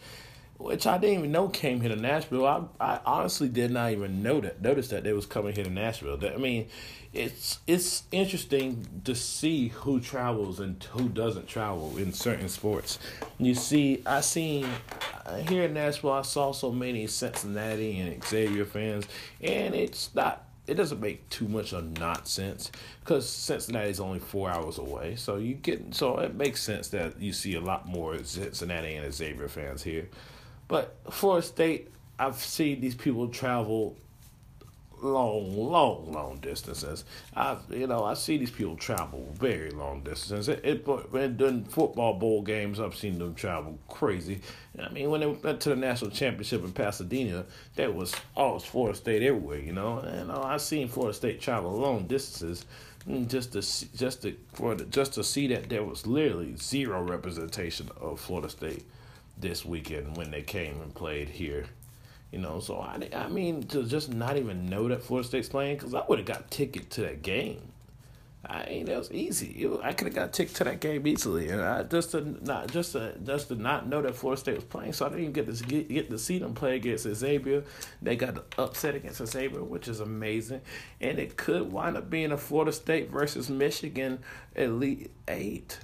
which 0.58 0.88
I 0.88 0.98
didn't 0.98 1.20
even 1.20 1.32
know 1.32 1.50
came 1.50 1.82
here 1.82 1.90
to 1.90 1.96
Nashville. 1.96 2.46
I, 2.46 2.64
I 2.80 3.00
honestly 3.06 3.48
did 3.48 3.72
not 3.72 3.92
even 3.92 4.24
know 4.24 4.42
that 4.42 4.62
notice 4.62 4.88
that 4.90 5.04
they 5.04 5.14
was 5.14 5.26
coming 5.26 5.54
here 5.54 5.64
to 5.64 5.70
Nashville. 5.70 6.20
I 6.24 6.38
mean, 6.38 6.68
it's 7.14 7.60
it's 7.68 8.04
interesting 8.12 9.02
to 9.06 9.16
see 9.16 9.70
who 9.70 10.00
travels 10.00 10.60
and 10.60 10.84
who 10.92 11.10
doesn't 11.10 11.48
travel 11.48 11.98
in 11.98 12.12
certain 12.14 12.50
sports. 12.50 13.00
You 13.38 13.56
see, 13.56 14.02
I 14.06 14.22
seen 14.22 14.68
uh, 15.26 15.38
here 15.38 15.64
in 15.64 15.74
Nashville, 15.74 16.12
I 16.12 16.22
saw 16.24 16.52
so 16.52 16.72
many 16.72 17.08
Cincinnati 17.08 18.00
and 18.00 18.24
Xavier 18.24 18.66
fans, 18.66 19.06
and 19.42 19.76
it's 19.76 20.14
not 20.16 20.47
it 20.68 20.76
doesn't 20.76 21.00
make 21.00 21.28
too 21.30 21.48
much 21.48 21.74
of 21.74 21.98
not 22.00 22.28
sense 22.28 22.72
because 23.00 23.28
Cincinnati 23.28 23.90
is 23.90 24.00
only 24.00 24.20
four 24.20 24.50
hours 24.50 24.78
away. 24.78 25.16
So 25.16 25.38
you 25.38 25.54
get 25.56 25.96
so 25.96 26.18
it 26.20 26.36
makes 26.36 26.62
sense 26.62 26.90
that 26.90 27.20
you 27.20 27.34
see 27.34 27.56
a 27.56 27.62
lot 27.62 27.88
more 27.88 28.22
Cincinnati 28.24 28.96
and 28.96 29.14
Xavier 29.14 29.48
fans 29.48 29.82
here. 29.82 30.10
But 30.68 30.98
Florida 31.10 31.48
State, 31.48 31.90
I've 32.20 32.36
seen 32.36 32.82
these 32.82 32.96
people 32.96 33.30
travel 33.30 33.96
long, 35.02 35.56
long, 35.56 36.12
long 36.12 36.38
distances. 36.38 37.06
I, 37.36 37.58
you 37.70 37.88
know, 37.88 38.04
I 38.04 38.14
see 38.14 38.38
these 38.38 38.52
people 38.52 38.76
travel 38.76 39.28
very 39.34 39.72
long 39.72 40.02
distances. 40.02 40.50
It, 40.50 40.62
it, 40.64 40.88
it 41.14 41.38
during 41.38 41.66
football 41.66 42.14
bowl 42.16 42.42
games, 42.42 42.80
I've 42.80 42.96
seen 42.96 43.20
them 43.20 43.36
travel 43.36 43.78
crazy. 43.88 44.42
I 44.80 44.90
mean, 44.90 45.10
when 45.10 45.22
they 45.22 45.28
went 45.28 45.62
to 45.62 45.70
the 45.70 45.76
national 45.76 46.12
championship 46.12 46.64
in 46.64 46.72
Pasadena, 46.72 47.46
that 47.76 47.94
was 47.94 48.16
oh, 48.36 48.56
it's 48.56 48.66
Florida 48.66 48.98
State 48.98 49.24
everywhere, 49.24 49.60
you 49.60 49.74
know. 49.74 50.00
And 50.00 50.32
uh, 50.32 50.42
I 50.42 50.58
seen 50.58 50.88
Florida 50.88 51.16
State 51.16 51.42
travel 51.42 51.72
long 51.72 52.08
distances 52.08 52.66
mm, 53.08 53.28
just 53.28 53.54
to 53.54 53.62
see, 53.62 53.88
just 53.96 54.24
to 54.24 54.36
for 54.54 54.76
the, 54.76 54.86
just 54.86 55.14
to 55.14 55.24
see 55.24 55.48
that 55.48 55.70
there 55.70 55.84
was 55.84 56.06
literally 56.06 56.56
zero 56.58 57.02
representation 57.02 57.90
of 58.00 58.20
Florida 58.20 58.50
State 58.50 58.86
this 59.38 59.64
weekend 59.66 60.18
when 60.18 60.32
they 60.32 60.42
came 60.42 60.82
and 60.82 60.94
played 60.94 61.30
here 61.30 61.66
you 62.32 62.40
know, 62.40 62.60
so 62.60 62.80
I, 62.80 63.10
I 63.16 63.28
mean, 63.30 63.64
to 63.68 63.84
just 63.84 64.14
not 64.14 64.38
even 64.38 64.70
know 64.70 64.88
that 64.88 65.04
Florida 65.04 65.28
State's 65.28 65.50
playing, 65.50 65.78
because 65.78 65.94
I 65.94 66.04
would 66.08 66.20
have 66.20 66.28
got 66.28 66.52
ticket 66.52 66.90
to 66.92 67.02
that 67.02 67.22
game. 67.22 67.62
I 68.50 68.66
mean, 68.70 68.86
that 68.86 68.98
was 68.98 69.12
easy. 69.12 69.68
I 69.84 69.92
could 69.92 70.08
have 70.08 70.16
got 70.16 70.32
ticket 70.32 70.56
to 70.56 70.64
that 70.66 70.80
game 70.80 71.06
easily, 71.06 71.50
and 71.50 71.60
I 71.60 71.84
just 71.84 72.12
to 72.12 72.22
not 72.46 72.72
just 72.72 72.94
to 72.94 73.16
just 73.26 73.50
to 73.50 73.56
not 73.56 73.88
know 73.88 74.02
that 74.02 74.16
Florida 74.16 74.40
State 74.40 74.56
was 74.56 74.64
playing, 74.64 74.94
so 74.94 75.06
I 75.06 75.10
didn't 75.10 75.22
even 75.24 75.34
get 75.34 75.54
to 75.54 75.64
get, 75.66 75.90
get 75.90 76.10
to 76.10 76.18
see 76.18 76.38
them 76.40 76.54
play 76.54 76.78
against 76.78 77.04
Xavier. 77.04 77.64
They 78.02 78.16
got 78.16 78.36
the 78.36 78.62
upset 78.62 78.96
against 78.96 79.26
Xavier, 79.26 79.64
which 79.64 79.90
is 79.90 80.00
amazing, 80.00 80.62
and 81.02 81.20
it 81.20 81.36
could 81.36 81.74
wind 81.74 81.98
up 81.98 82.10
being 82.10 82.32
a 82.32 82.38
Florida 82.38 82.72
State 82.72 83.10
versus 83.10 83.50
Michigan 83.50 84.20
Elite 84.56 85.12
Eight, 85.28 85.80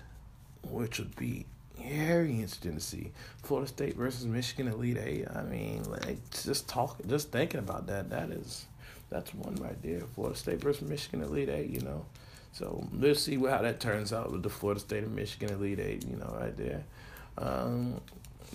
which 0.61 0.99
would 0.99 1.15
be 1.17 1.45
very 1.87 2.31
interesting 2.31 2.75
to 2.75 2.81
see 2.81 3.11
Florida 3.43 3.67
State 3.67 3.95
versus 3.95 4.25
Michigan 4.25 4.67
Elite 4.67 4.97
Eight. 4.97 5.27
I 5.33 5.43
mean, 5.43 5.83
like 5.83 6.17
just 6.43 6.67
talking, 6.67 7.07
just 7.07 7.31
thinking 7.31 7.59
about 7.59 7.87
that. 7.87 8.09
That 8.09 8.29
is, 8.29 8.65
that's 9.09 9.33
one 9.33 9.55
right 9.55 9.81
there. 9.81 10.01
Florida 10.15 10.37
State 10.37 10.61
versus 10.61 10.87
Michigan 10.87 11.21
Elite 11.21 11.49
Eight. 11.49 11.69
You 11.69 11.81
know, 11.81 12.05
so 12.51 12.87
let's 12.93 13.21
see 13.21 13.37
how 13.37 13.61
that 13.61 13.79
turns 13.79 14.13
out 14.13 14.31
with 14.31 14.43
the 14.43 14.49
Florida 14.49 14.79
State 14.79 15.03
and 15.03 15.15
Michigan 15.15 15.53
Elite 15.55 15.79
Eight. 15.79 16.05
You 16.07 16.17
know, 16.17 16.35
right 16.39 16.55
there. 16.55 16.83
Um, 17.37 17.99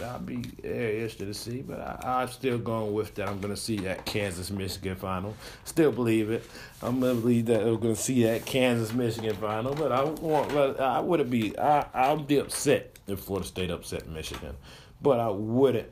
I'll 0.02 0.18
be 0.18 0.42
interested 0.62 1.26
to 1.26 1.34
see, 1.34 1.62
but 1.62 1.80
I, 1.80 2.22
I'm 2.22 2.28
still 2.28 2.58
going 2.58 2.92
with 2.92 3.14
that. 3.16 3.28
I'm 3.28 3.40
going 3.40 3.54
to 3.54 3.60
see 3.60 3.76
that 3.78 4.04
Kansas 4.04 4.50
Michigan 4.50 4.96
final. 4.96 5.34
Still 5.64 5.92
believe 5.92 6.30
it. 6.30 6.44
I'm 6.82 7.00
going 7.00 7.16
to 7.16 7.20
believe 7.20 7.46
that 7.46 7.64
we're 7.64 7.76
going 7.76 7.94
to 7.94 8.00
see 8.00 8.22
that 8.24 8.46
Kansas 8.46 8.92
Michigan 8.92 9.34
final. 9.36 9.74
But 9.74 9.92
I 9.92 10.04
want, 10.04 10.80
I 10.80 11.00
wouldn't 11.00 11.30
be. 11.30 11.58
I 11.58 11.86
I'll 11.94 12.16
be 12.16 12.38
upset 12.38 12.98
if 13.06 13.20
Florida 13.20 13.46
State 13.46 13.70
upset 13.70 14.08
Michigan, 14.08 14.56
but 15.02 15.20
I 15.20 15.28
wouldn't 15.28 15.88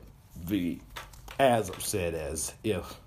be 0.47 0.81
as 1.39 1.69
upset 1.69 2.13
as 2.13 2.53
if 2.63 2.99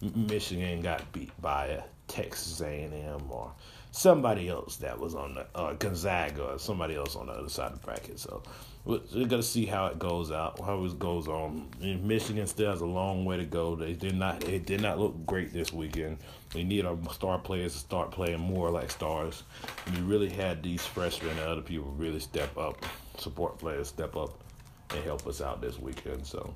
Michigan 0.00 0.82
got 0.82 1.10
beat 1.12 1.30
by 1.40 1.66
a 1.66 1.82
Texas 2.08 2.60
A&M 2.60 3.22
or 3.30 3.52
somebody 3.90 4.48
else 4.48 4.76
that 4.76 4.98
was 4.98 5.14
on 5.14 5.34
the 5.34 5.46
uh, 5.54 5.72
Gonzaga 5.74 6.44
or 6.44 6.58
somebody 6.58 6.96
else 6.96 7.16
on 7.16 7.26
the 7.26 7.32
other 7.32 7.48
side 7.48 7.72
of 7.72 7.80
the 7.80 7.86
bracket. 7.86 8.18
So 8.18 8.42
we're 8.84 9.26
gonna 9.26 9.42
see 9.42 9.64
how 9.64 9.86
it 9.86 9.98
goes 9.98 10.30
out, 10.30 10.60
how 10.60 10.84
it 10.84 10.98
goes 10.98 11.26
on. 11.26 11.70
Michigan 11.80 12.46
still 12.46 12.70
has 12.70 12.82
a 12.82 12.86
long 12.86 13.24
way 13.24 13.38
to 13.38 13.46
go. 13.46 13.74
They 13.74 13.94
did 13.94 14.14
not, 14.14 14.44
it 14.44 14.66
did 14.66 14.82
not 14.82 14.98
look 14.98 15.24
great 15.24 15.54
this 15.54 15.72
weekend. 15.72 16.18
We 16.54 16.64
need 16.64 16.84
our 16.84 16.98
star 17.10 17.38
players 17.38 17.72
to 17.72 17.78
start 17.78 18.10
playing 18.10 18.40
more 18.40 18.70
like 18.70 18.90
stars. 18.90 19.42
We 19.90 20.00
really 20.02 20.28
had 20.28 20.62
these 20.62 20.84
freshmen 20.84 21.30
and 21.30 21.40
other 21.40 21.62
people 21.62 21.94
really 21.96 22.20
step 22.20 22.58
up, 22.58 22.84
support 23.16 23.58
players 23.58 23.88
step 23.88 24.16
up 24.16 24.44
and 24.90 25.02
help 25.02 25.26
us 25.26 25.40
out 25.40 25.62
this 25.62 25.78
weekend. 25.78 26.26
So 26.26 26.54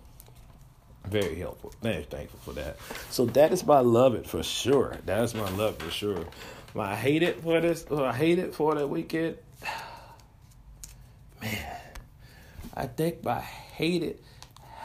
very 1.07 1.37
helpful. 1.37 1.73
Very 1.83 2.03
thankful 2.03 2.41
for 2.41 2.53
that. 2.61 2.77
So 3.09 3.25
that 3.25 3.53
is 3.55 3.65
my 3.65 3.81
love 3.81 4.15
it 4.15 4.27
for 4.27 4.43
sure. 4.43 4.99
That 5.07 5.25
is 5.25 5.35
my 5.35 5.49
love 5.53 5.79
for 5.79 5.91
sure. 5.91 6.27
My 6.75 6.95
hate 6.95 7.23
it 7.23 7.41
for 7.41 7.59
this. 7.59 7.87
I 7.91 8.13
hate 8.13 8.39
it 8.39 8.55
for 8.55 8.75
that 8.75 8.89
weekend. 8.89 9.39
Man 11.41 11.79
I 12.79 12.87
think 12.87 13.25
my 13.25 13.41
hated 13.41 14.21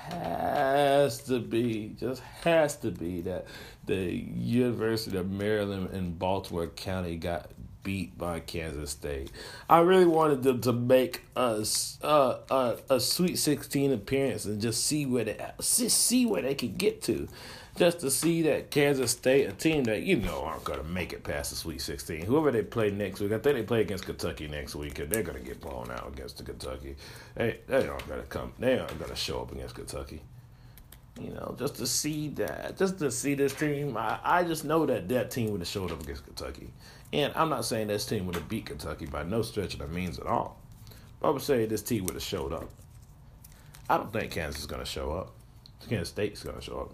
has 0.10 1.20
to 1.26 1.40
be, 1.40 1.96
just 2.00 2.24
has 2.44 2.76
to 2.78 2.90
be 2.90 3.22
that 3.22 3.46
the 3.86 4.12
University 4.12 5.16
of 5.16 5.30
Maryland 5.30 5.94
in 5.94 6.16
Baltimore 6.16 6.66
County 6.66 7.18
got 7.18 7.52
beat 7.84 8.18
by 8.18 8.40
Kansas 8.40 8.92
State. 8.92 9.32
I 9.70 9.80
really 9.80 10.06
wanted 10.06 10.44
them 10.44 10.62
to 10.62 10.74
make 10.74 11.22
a 11.36 11.66
a, 12.02 12.38
a, 12.50 12.78
a 12.90 13.00
Sweet 13.00 13.38
Sixteen 13.38 13.92
appearance 13.92 14.46
and 14.46 14.62
just 14.62 14.86
see 14.86 15.06
where 15.06 15.26
they 15.26 15.38
see 15.60 16.26
where 16.26 16.42
they 16.42 16.56
could 16.56 16.78
get 16.78 17.02
to 17.04 17.28
just 17.76 18.02
to 18.02 18.12
see 18.12 18.44
that 18.44 18.70
Kansas 18.70 19.12
State, 19.12 19.48
a 19.48 19.52
team 19.52 19.84
that 19.86 20.04
you 20.04 20.18
know 20.18 20.44
aren't 20.44 20.66
to 20.66 20.84
make 20.84 21.12
it 21.12 21.24
past 21.24 21.50
the 21.50 21.56
Sweet 21.56 21.82
16, 21.82 22.26
whoever 22.26 22.52
they 22.52 22.62
play 22.62 22.92
next 22.92 23.20
week, 23.20 23.32
I 23.32 23.40
think 23.40 23.56
they 23.56 23.64
play 23.64 23.82
against 23.82 24.06
Kentucky 24.06 24.48
next 24.48 24.76
week, 24.76 25.00
and 25.00 25.10
they're 25.10 25.24
to 25.24 25.40
get 25.40 25.60
blown 25.60 25.90
out 25.90 26.08
against 26.14 26.38
the 26.38 26.44
Kentucky. 26.44 26.96
They 27.36 27.60
they 27.68 27.88
aren't 27.88 28.08
to 28.08 28.24
come. 28.30 28.54
They 28.60 28.78
aren't 28.78 29.00
to 29.00 29.16
show 29.16 29.42
up 29.42 29.52
against 29.52 29.76
Kentucky. 29.76 30.22
You 31.20 31.30
know, 31.30 31.56
just 31.60 31.76
to 31.76 31.86
see 31.86 32.30
that, 32.30 32.78
just 32.78 32.98
to 33.00 33.12
see 33.12 33.36
this 33.36 33.54
team, 33.54 33.96
I, 33.98 34.20
I 34.24 34.44
just 34.44 34.66
know 34.66 34.86
that 34.88 35.08
that 35.10 35.30
team 35.30 35.52
would 35.52 35.62
have 35.62 35.68
showed 35.68 35.92
up 35.92 36.02
against 36.02 36.26
Kentucky. 36.26 36.70
And 37.14 37.32
I'm 37.36 37.50
not 37.50 37.64
saying 37.64 37.88
this 37.88 38.08
team 38.08 38.26
would 38.26 38.36
have 38.36 38.50
beat 38.50 38.66
Kentucky 38.66 39.06
by 39.06 39.22
no 39.22 39.44
stretch 39.44 39.76
of 39.76 39.80
the 39.80 39.88
means 39.88 40.18
at 40.18 40.26
all. 40.26 40.60
But 41.20 41.28
I 41.28 41.32
would 41.32 41.44
say 41.44 41.66
this 41.68 41.84
team 41.84 42.06
would 42.06 42.16
have 42.16 42.24
showed 42.24 42.52
up. 42.52 42.70
I 43.88 43.98
don't 43.98 44.12
think 44.12 44.32
Kansas 44.32 44.62
is 44.62 44.66
going 44.66 44.82
to 44.82 44.90
show 44.90 45.12
up. 45.12 45.32
Kansas 45.88 46.10
State's 46.10 46.44
going 46.44 46.56
to 46.56 46.62
show 46.62 46.80
up. 46.80 46.92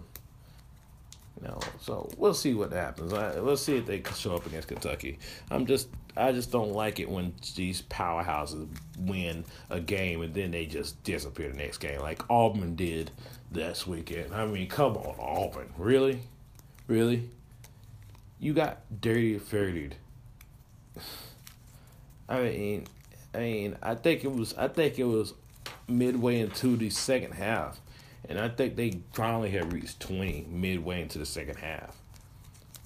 You 1.40 1.48
know, 1.48 1.60
so 1.80 2.10
we'll 2.18 2.34
see 2.34 2.52
what 2.52 2.70
happens. 2.70 3.12
We'll 3.12 3.56
see 3.56 3.78
if 3.78 3.86
they 3.86 4.02
show 4.14 4.36
up 4.36 4.44
against 4.44 4.68
Kentucky. 4.68 5.18
I'm 5.50 5.64
just, 5.64 5.88
I 6.14 6.32
just 6.32 6.52
don't 6.52 6.72
like 6.72 7.00
it 7.00 7.08
when 7.08 7.32
these 7.56 7.80
powerhouses 7.80 8.68
win 8.98 9.46
a 9.70 9.80
game 9.80 10.20
and 10.20 10.34
then 10.34 10.50
they 10.50 10.66
just 10.66 11.02
disappear 11.02 11.48
the 11.48 11.56
next 11.56 11.78
game, 11.78 12.00
like 12.00 12.28
Auburn 12.28 12.76
did 12.76 13.10
this 13.50 13.86
weekend. 13.86 14.34
I 14.34 14.44
mean, 14.44 14.68
come 14.68 14.98
on, 14.98 15.14
Auburn, 15.18 15.72
really, 15.78 16.20
really, 16.88 17.30
you 18.38 18.52
got 18.52 18.82
dirty, 19.00 19.38
dirtied. 19.38 19.96
I 22.30 22.40
mean, 22.42 22.86
I 23.34 23.38
mean, 23.38 23.76
I 23.82 23.94
think 23.94 24.24
it 24.24 24.32
was, 24.32 24.54
I 24.54 24.68
think 24.68 24.98
it 24.98 25.04
was 25.04 25.34
midway 25.86 26.40
into 26.40 26.76
the 26.76 26.88
second 26.88 27.32
half 27.32 27.80
and 28.28 28.38
I 28.38 28.48
think 28.48 28.76
they 28.76 29.00
finally 29.12 29.50
had 29.50 29.72
reached 29.72 30.00
20 30.00 30.46
midway 30.48 31.02
into 31.02 31.18
the 31.18 31.26
second 31.26 31.56
half. 31.56 31.96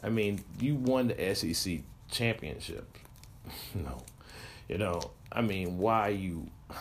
I 0.02 0.08
mean, 0.08 0.42
you 0.58 0.74
won 0.74 1.08
the 1.08 1.34
SEC 1.34 1.80
championship. 2.10 2.88
no. 3.74 4.02
You 4.68 4.78
know, 4.78 5.10
I 5.30 5.42
mean, 5.42 5.78
why 5.78 6.08
you 6.08 6.48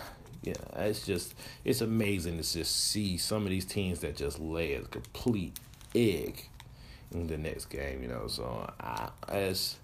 yeah, 0.44 0.54
it's 0.76 1.06
just 1.06 1.34
it's 1.66 1.82
amazing 1.82 2.38
to 2.38 2.44
just 2.44 2.90
see 2.92 3.18
some 3.18 3.44
of 3.44 3.50
these 3.50 3.66
teams 3.66 4.00
that 4.00 4.16
just 4.16 4.40
lay 4.40 4.76
a 4.76 4.82
complete 4.82 5.60
egg 5.96 6.48
in 7.12 7.28
the 7.28 7.38
next 7.38 7.66
game, 7.66 8.02
you 8.02 8.08
know. 8.08 8.28
So 8.28 8.70
I 8.80 9.10
as 9.28 9.76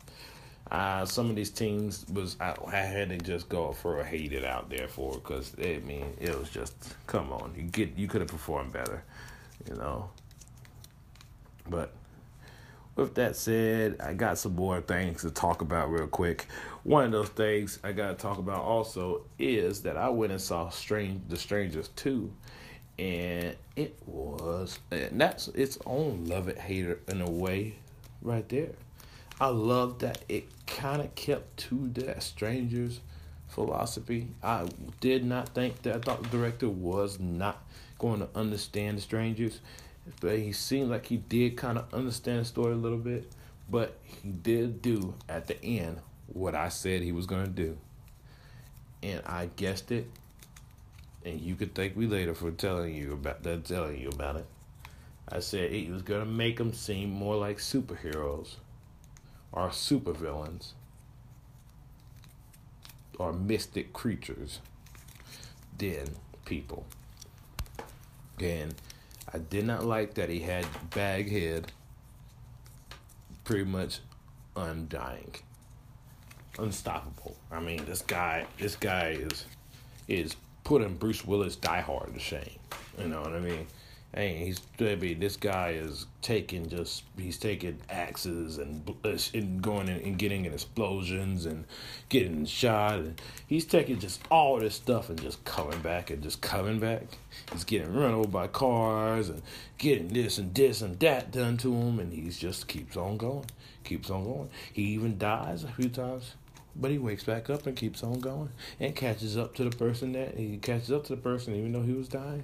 uh, 0.71 1.03
some 1.03 1.29
of 1.29 1.35
these 1.35 1.49
teams 1.49 2.05
was 2.13 2.37
I, 2.39 2.53
had 2.71 3.09
to 3.09 3.17
just 3.17 3.49
go 3.49 3.71
for 3.71 4.01
a 4.01 4.05
hated 4.05 4.45
out 4.45 4.69
there 4.69 4.87
for 4.87 5.13
because 5.13 5.55
I 5.59 5.79
mean 5.83 6.13
it 6.19 6.37
was 6.37 6.49
just 6.49 6.95
come 7.07 7.31
on 7.31 7.53
you 7.57 7.63
get 7.63 7.97
you 7.97 8.07
could 8.07 8.21
have 8.21 8.29
performed 8.29 8.71
better, 8.71 9.03
you 9.67 9.75
know. 9.75 10.11
But 11.67 11.93
with 12.95 13.15
that 13.15 13.35
said, 13.35 13.95
I 13.99 14.13
got 14.13 14.37
some 14.37 14.55
more 14.55 14.81
things 14.81 15.21
to 15.21 15.31
talk 15.31 15.61
about 15.61 15.89
real 15.91 16.07
quick. 16.07 16.47
One 16.83 17.05
of 17.05 17.11
those 17.11 17.29
things 17.29 17.79
I 17.83 17.91
got 17.91 18.09
to 18.09 18.15
talk 18.15 18.37
about 18.37 18.61
also 18.61 19.21
is 19.39 19.81
that 19.83 19.97
I 19.97 20.09
went 20.09 20.31
and 20.31 20.41
saw 20.41 20.69
Strange 20.69 21.21
The 21.29 21.37
Strangers 21.37 21.89
two, 21.95 22.31
and 22.99 23.55
it 23.75 23.97
was 24.05 24.77
and 24.91 25.19
that's 25.19 25.47
its 25.49 25.79
own 25.87 26.25
love 26.25 26.47
it 26.47 26.59
hater 26.59 26.99
in 27.07 27.21
a 27.21 27.29
way, 27.29 27.75
right 28.21 28.47
there. 28.49 28.73
I 29.41 29.47
love 29.47 29.99
that 29.99 30.25
it 30.27 30.49
kind 30.67 31.01
of 31.01 31.15
kept 31.15 31.55
to 31.57 31.89
that 31.93 32.21
strangers 32.21 32.99
philosophy. 33.47 34.27
I 34.43 34.67
did 34.99 35.23
not 35.23 35.49
think 35.49 35.81
that 35.83 35.95
I 35.95 35.99
thought 35.99 36.23
the 36.23 36.29
director 36.29 36.67
was 36.67 37.21
not 37.21 37.63
going 37.97 38.19
to 38.19 38.27
understand 38.35 38.97
the 38.97 39.01
strangers, 39.01 39.61
but 40.19 40.39
he 40.39 40.51
seemed 40.51 40.89
like 40.89 41.05
he 41.05 41.17
did 41.17 41.55
kind 41.55 41.77
of 41.77 41.93
understand 41.93 42.41
the 42.41 42.45
story 42.45 42.73
a 42.73 42.77
little 42.77 42.97
bit. 42.97 43.31
But 43.69 43.97
he 44.03 44.29
did 44.29 44.81
do 44.81 45.13
at 45.29 45.47
the 45.47 45.63
end 45.63 45.99
what 46.27 46.53
I 46.53 46.67
said 46.67 47.01
he 47.01 47.13
was 47.13 47.25
going 47.25 47.45
to 47.45 47.51
do, 47.51 47.77
and 49.01 49.21
I 49.25 49.49
guessed 49.55 49.91
it. 49.91 50.07
And 51.23 51.39
you 51.39 51.55
could 51.55 51.75
thank 51.75 51.95
me 51.95 52.07
later 52.07 52.33
for 52.33 52.51
telling 52.51 52.93
you 52.93 53.13
about 53.13 53.43
that, 53.43 53.65
telling 53.65 53.99
you 54.01 54.09
about 54.09 54.37
it. 54.37 54.45
I 55.29 55.39
said 55.39 55.71
he 55.71 55.89
was 55.91 56.01
going 56.01 56.21
to 56.21 56.25
make 56.25 56.57
them 56.57 56.73
seem 56.73 57.11
more 57.11 57.35
like 57.35 57.57
superheroes 57.57 58.55
are 59.53 59.69
supervillains 59.69 60.73
or 63.17 63.33
mystic 63.33 63.93
creatures 63.93 64.59
than 65.77 66.07
people. 66.45 66.85
And 68.39 68.73
I 69.33 69.37
did 69.37 69.65
not 69.65 69.85
like 69.85 70.13
that 70.15 70.29
he 70.29 70.39
had 70.39 70.65
Baghead 70.91 71.71
pretty 73.43 73.65
much 73.65 73.99
undying. 74.55 75.35
Unstoppable. 76.57 77.35
I 77.51 77.59
mean 77.59 77.85
this 77.85 78.01
guy 78.01 78.45
this 78.57 78.75
guy 78.75 79.09
is 79.19 79.45
is 80.07 80.35
putting 80.63 80.95
Bruce 80.95 81.25
Willis 81.25 81.55
Die 81.55 81.81
Hard 81.81 82.13
to 82.13 82.19
shame. 82.19 82.59
You 82.97 83.07
know 83.07 83.21
what 83.21 83.33
I 83.33 83.39
mean? 83.39 83.67
Hey, 84.11 84.43
he's 84.43 84.59
I 84.79 84.95
mean, 84.95 85.19
this 85.19 85.37
guy 85.37 85.69
is 85.73 86.07
taking 86.23 86.67
just 86.67 87.03
he's 87.15 87.37
taking 87.37 87.77
axes 87.91 88.57
and 88.57 88.89
uh, 89.05 89.17
and 89.35 89.61
going 89.61 89.87
in 89.87 89.97
and 90.01 90.17
getting 90.17 90.45
in 90.45 90.53
explosions 90.53 91.45
and 91.45 91.65
getting 92.09 92.45
shot 92.45 92.95
and 92.95 93.21
he's 93.45 93.65
taking 93.65 93.99
just 93.99 94.21
all 94.31 94.57
this 94.57 94.73
stuff 94.73 95.11
and 95.11 95.21
just 95.21 95.45
coming 95.45 95.79
back 95.81 96.09
and 96.09 96.23
just 96.23 96.41
coming 96.41 96.79
back. 96.79 97.03
He's 97.51 97.63
getting 97.63 97.93
run 97.93 98.15
over 98.15 98.27
by 98.27 98.47
cars 98.47 99.29
and 99.29 99.43
getting 99.77 100.07
this 100.07 100.39
and 100.39 100.55
this 100.55 100.81
and 100.81 100.99
that 101.01 101.31
done 101.31 101.57
to 101.57 101.71
him 101.71 101.99
and 101.99 102.11
he 102.11 102.27
just 102.31 102.67
keeps 102.67 102.97
on 102.97 103.17
going, 103.17 103.45
keeps 103.83 104.09
on 104.09 104.23
going. 104.23 104.49
He 104.73 104.85
even 104.85 105.19
dies 105.19 105.63
a 105.63 105.67
few 105.67 105.89
times 105.89 106.33
but 106.75 106.89
he 106.89 106.97
wakes 106.97 107.25
back 107.25 107.49
up 107.51 107.67
and 107.67 107.77
keeps 107.77 108.03
on 108.03 108.19
going 108.19 108.49
and 108.79 108.95
catches 108.95 109.37
up 109.37 109.53
to 109.53 109.63
the 109.63 109.75
person 109.75 110.13
that 110.13 110.35
he 110.35 110.57
catches 110.57 110.91
up 110.91 111.03
to 111.03 111.15
the 111.15 111.21
person 111.21 111.53
even 111.53 111.73
though 111.73 111.83
he 111.83 111.93
was 111.93 112.07
dying 112.07 112.43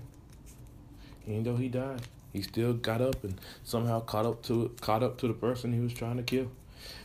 even 1.27 1.43
though 1.43 1.55
he 1.55 1.67
died, 1.67 2.01
he 2.33 2.41
still 2.41 2.73
got 2.73 3.01
up 3.01 3.23
and 3.23 3.39
somehow 3.63 4.01
caught 4.01 4.25
up 4.25 4.43
to 4.43 4.71
caught 4.81 5.03
up 5.03 5.17
to 5.19 5.27
the 5.27 5.33
person 5.33 5.73
he 5.73 5.79
was 5.79 5.93
trying 5.93 6.17
to 6.17 6.23
kill. 6.23 6.51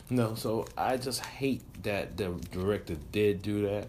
No, 0.09 0.35
so 0.35 0.65
I 0.77 0.97
just 0.97 1.21
hate 1.25 1.61
that 1.83 2.17
the 2.17 2.31
director 2.51 2.97
did 3.13 3.41
do 3.41 3.61
that, 3.61 3.87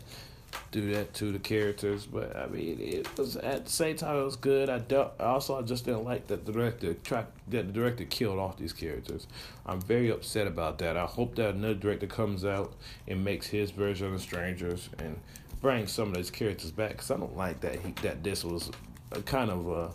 do 0.71 0.95
that 0.95 1.13
to 1.15 1.33
the 1.33 1.41
characters. 1.41 2.07
But 2.07 2.37
I 2.37 2.47
mean, 2.47 2.79
it 2.81 3.19
was 3.19 3.37
at 3.37 3.65
the 3.65 3.71
same 3.71 3.97
time 3.97 4.17
it 4.17 4.25
was 4.25 4.37
good. 4.37 4.71
I 4.71 4.79
do, 4.79 5.07
also 5.19 5.59
I 5.59 5.63
just 5.63 5.85
didn't 5.85 6.05
like 6.05 6.29
that 6.29 6.47
the 6.47 6.53
director 6.53 6.95
tried 6.95 7.27
that 7.49 7.67
the 7.67 7.73
director 7.73 8.05
killed 8.05 8.39
off 8.39 8.57
these 8.57 8.73
characters. 8.73 9.27
I'm 9.67 9.81
very 9.81 10.11
upset 10.11 10.47
about 10.47 10.79
that. 10.79 10.97
I 10.97 11.07
hope 11.07 11.35
that 11.35 11.57
another 11.57 11.75
director 11.75 12.07
comes 12.07 12.45
out 12.45 12.73
and 13.09 13.25
makes 13.25 13.49
his 13.49 13.73
version 13.73 14.15
of 14.15 14.21
Strangers 14.21 14.91
and 14.99 15.19
brings 15.61 15.91
some 15.91 16.09
of 16.09 16.15
those 16.15 16.31
characters 16.31 16.71
back. 16.71 16.99
Cause 16.99 17.11
I 17.11 17.17
don't 17.17 17.37
like 17.37 17.61
that 17.63 17.81
he, 17.81 17.93
that 18.03 18.23
this 18.23 18.45
was 18.45 18.71
a 19.11 19.21
kind 19.23 19.51
of 19.51 19.69
a 19.69 19.91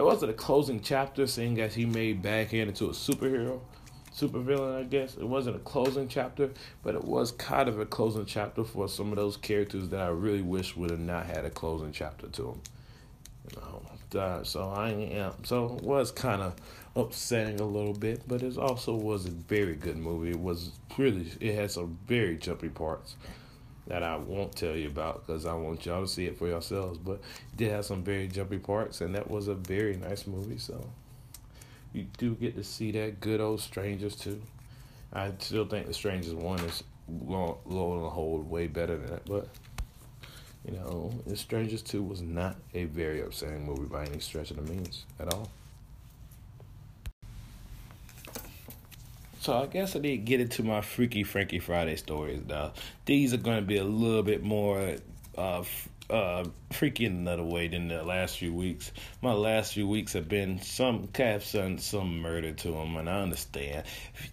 it 0.00 0.04
wasn't 0.04 0.30
a 0.30 0.34
closing 0.34 0.80
chapter, 0.80 1.26
seeing 1.26 1.60
as 1.60 1.74
he 1.74 1.84
made 1.84 2.22
Baghead 2.22 2.68
into 2.68 2.86
a 2.86 2.92
superhero, 2.92 3.60
supervillain, 4.16 4.80
I 4.80 4.84
guess. 4.84 5.14
It 5.14 5.28
wasn't 5.28 5.56
a 5.56 5.58
closing 5.58 6.08
chapter, 6.08 6.48
but 6.82 6.94
it 6.94 7.04
was 7.04 7.32
kind 7.32 7.68
of 7.68 7.78
a 7.78 7.84
closing 7.84 8.24
chapter 8.24 8.64
for 8.64 8.88
some 8.88 9.10
of 9.10 9.16
those 9.16 9.36
characters 9.36 9.90
that 9.90 10.00
I 10.00 10.08
really 10.08 10.40
wish 10.40 10.74
would 10.74 10.88
have 10.90 11.00
not 11.00 11.26
had 11.26 11.44
a 11.44 11.50
closing 11.50 11.92
chapter 11.92 12.28
to 12.28 12.42
them. 12.42 12.62
You 13.50 13.60
know, 13.60 14.18
uh, 14.18 14.42
so 14.42 14.70
I 14.70 14.88
am 14.88 15.34
so 15.44 15.76
it 15.76 15.82
was 15.82 16.10
kind 16.10 16.40
of 16.40 16.54
upsetting 16.96 17.60
a 17.60 17.66
little 17.66 17.92
bit, 17.92 18.22
but 18.26 18.42
it 18.42 18.56
also 18.56 18.94
was 18.94 19.26
a 19.26 19.30
very 19.30 19.74
good 19.74 19.98
movie. 19.98 20.30
It 20.30 20.40
was 20.40 20.70
really 20.96 21.30
it 21.40 21.54
had 21.56 21.70
some 21.70 21.98
very 22.06 22.38
jumpy 22.38 22.70
parts 22.70 23.16
that 23.90 24.04
I 24.04 24.16
won't 24.16 24.54
tell 24.54 24.76
you 24.76 24.86
about 24.86 25.26
because 25.26 25.44
I 25.44 25.52
want 25.54 25.84
y'all 25.84 26.02
to 26.02 26.08
see 26.08 26.26
it 26.26 26.38
for 26.38 26.46
yourselves. 26.46 26.96
But 26.96 27.14
it 27.14 27.56
did 27.56 27.72
have 27.72 27.84
some 27.84 28.04
very 28.04 28.28
jumpy 28.28 28.58
parts, 28.58 29.00
and 29.00 29.16
that 29.16 29.28
was 29.28 29.48
a 29.48 29.54
very 29.54 29.96
nice 29.96 30.28
movie. 30.28 30.58
So 30.58 30.86
you 31.92 32.06
do 32.16 32.36
get 32.36 32.54
to 32.54 32.62
see 32.62 32.92
that 32.92 33.18
good 33.18 33.40
old 33.40 33.60
Strangers 33.60 34.14
too. 34.14 34.40
I 35.12 35.32
still 35.40 35.66
think 35.66 35.88
the 35.88 35.92
Strangers 35.92 36.34
one 36.34 36.60
is 36.60 36.84
low 37.08 37.58
on 37.66 38.02
the 38.02 38.10
whole 38.10 38.38
way 38.38 38.68
better 38.68 38.96
than 38.96 39.08
that, 39.08 39.26
but 39.26 39.48
you 40.64 40.72
know, 40.74 41.12
the 41.26 41.36
Strangers 41.36 41.82
two 41.82 42.04
was 42.04 42.22
not 42.22 42.54
a 42.74 42.84
very 42.84 43.20
upsetting 43.22 43.66
movie 43.66 43.86
by 43.86 44.04
any 44.04 44.20
stretch 44.20 44.52
of 44.52 44.56
the 44.58 44.72
means 44.72 45.04
at 45.18 45.34
all. 45.34 45.50
So 49.40 49.56
I 49.56 49.64
guess 49.64 49.96
I 49.96 50.00
did 50.00 50.26
get 50.26 50.42
into 50.42 50.62
my 50.62 50.82
Freaky 50.82 51.24
Frankie 51.24 51.60
Friday 51.60 51.96
stories 51.96 52.42
now. 52.46 52.74
These 53.06 53.32
are 53.32 53.38
going 53.38 53.56
to 53.56 53.66
be 53.66 53.78
a 53.78 53.84
little 53.84 54.22
bit 54.22 54.42
more 54.42 54.96
uh, 55.34 55.64
uh, 56.10 56.44
freaky 56.72 57.06
in 57.06 57.12
another 57.12 57.42
way 57.42 57.66
than 57.66 57.88
the 57.88 58.02
last 58.02 58.36
few 58.36 58.52
weeks. 58.52 58.92
My 59.22 59.32
last 59.32 59.72
few 59.72 59.88
weeks 59.88 60.12
have 60.12 60.28
been 60.28 60.60
some 60.60 61.08
have 61.14 61.42
some 61.42 61.78
some 61.78 62.20
murder 62.20 62.52
to 62.52 62.70
them, 62.70 62.98
and 62.98 63.08
I 63.08 63.22
understand 63.22 63.86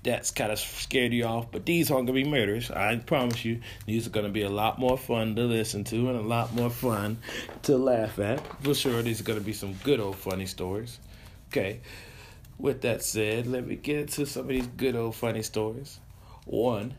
that's 0.03 0.31
kind 0.31 0.51
of 0.51 0.59
scared 0.59 1.13
you 1.13 1.23
off. 1.23 1.53
But 1.53 1.65
these 1.65 1.89
aren't 1.89 2.07
gonna 2.07 2.21
be 2.21 2.29
murders. 2.29 2.69
I 2.69 2.97
promise 2.97 3.45
you, 3.45 3.61
these 3.85 4.07
are 4.07 4.09
gonna 4.09 4.27
be 4.27 4.41
a 4.41 4.49
lot 4.49 4.77
more 4.77 4.97
fun 4.97 5.37
to 5.37 5.43
listen 5.43 5.85
to 5.85 6.09
and 6.09 6.17
a 6.17 6.21
lot 6.21 6.53
more 6.53 6.69
fun 6.69 7.17
to 7.63 7.77
laugh 7.77 8.19
at. 8.19 8.41
For 8.61 8.73
sure, 8.73 9.01
these 9.01 9.21
are 9.21 9.23
gonna 9.23 9.39
be 9.39 9.53
some 9.53 9.71
good 9.85 10.01
old 10.01 10.17
funny 10.17 10.47
stories. 10.47 10.99
Okay, 11.49 11.79
with 12.57 12.81
that 12.81 13.03
said, 13.03 13.47
let 13.47 13.67
me 13.67 13.75
get 13.75 13.97
into 13.97 14.25
some 14.25 14.43
of 14.43 14.47
these 14.49 14.67
good 14.67 14.95
old 14.95 15.15
funny 15.15 15.43
stories. 15.43 15.99
One 16.45 16.95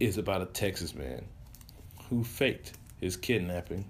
is 0.00 0.18
about 0.18 0.42
a 0.42 0.46
Texas 0.46 0.94
man 0.94 1.24
who 2.08 2.24
faked 2.24 2.72
his 3.00 3.16
kidnapping 3.16 3.84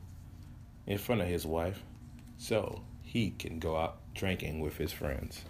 in 0.86 0.98
front 0.98 1.20
of 1.20 1.28
his 1.28 1.46
wife 1.46 1.82
so 2.36 2.82
he 3.02 3.30
can 3.30 3.58
go 3.58 3.76
out 3.76 3.98
drinking 4.14 4.60
with 4.60 4.76
his 4.76 4.92
friends. 4.92 5.44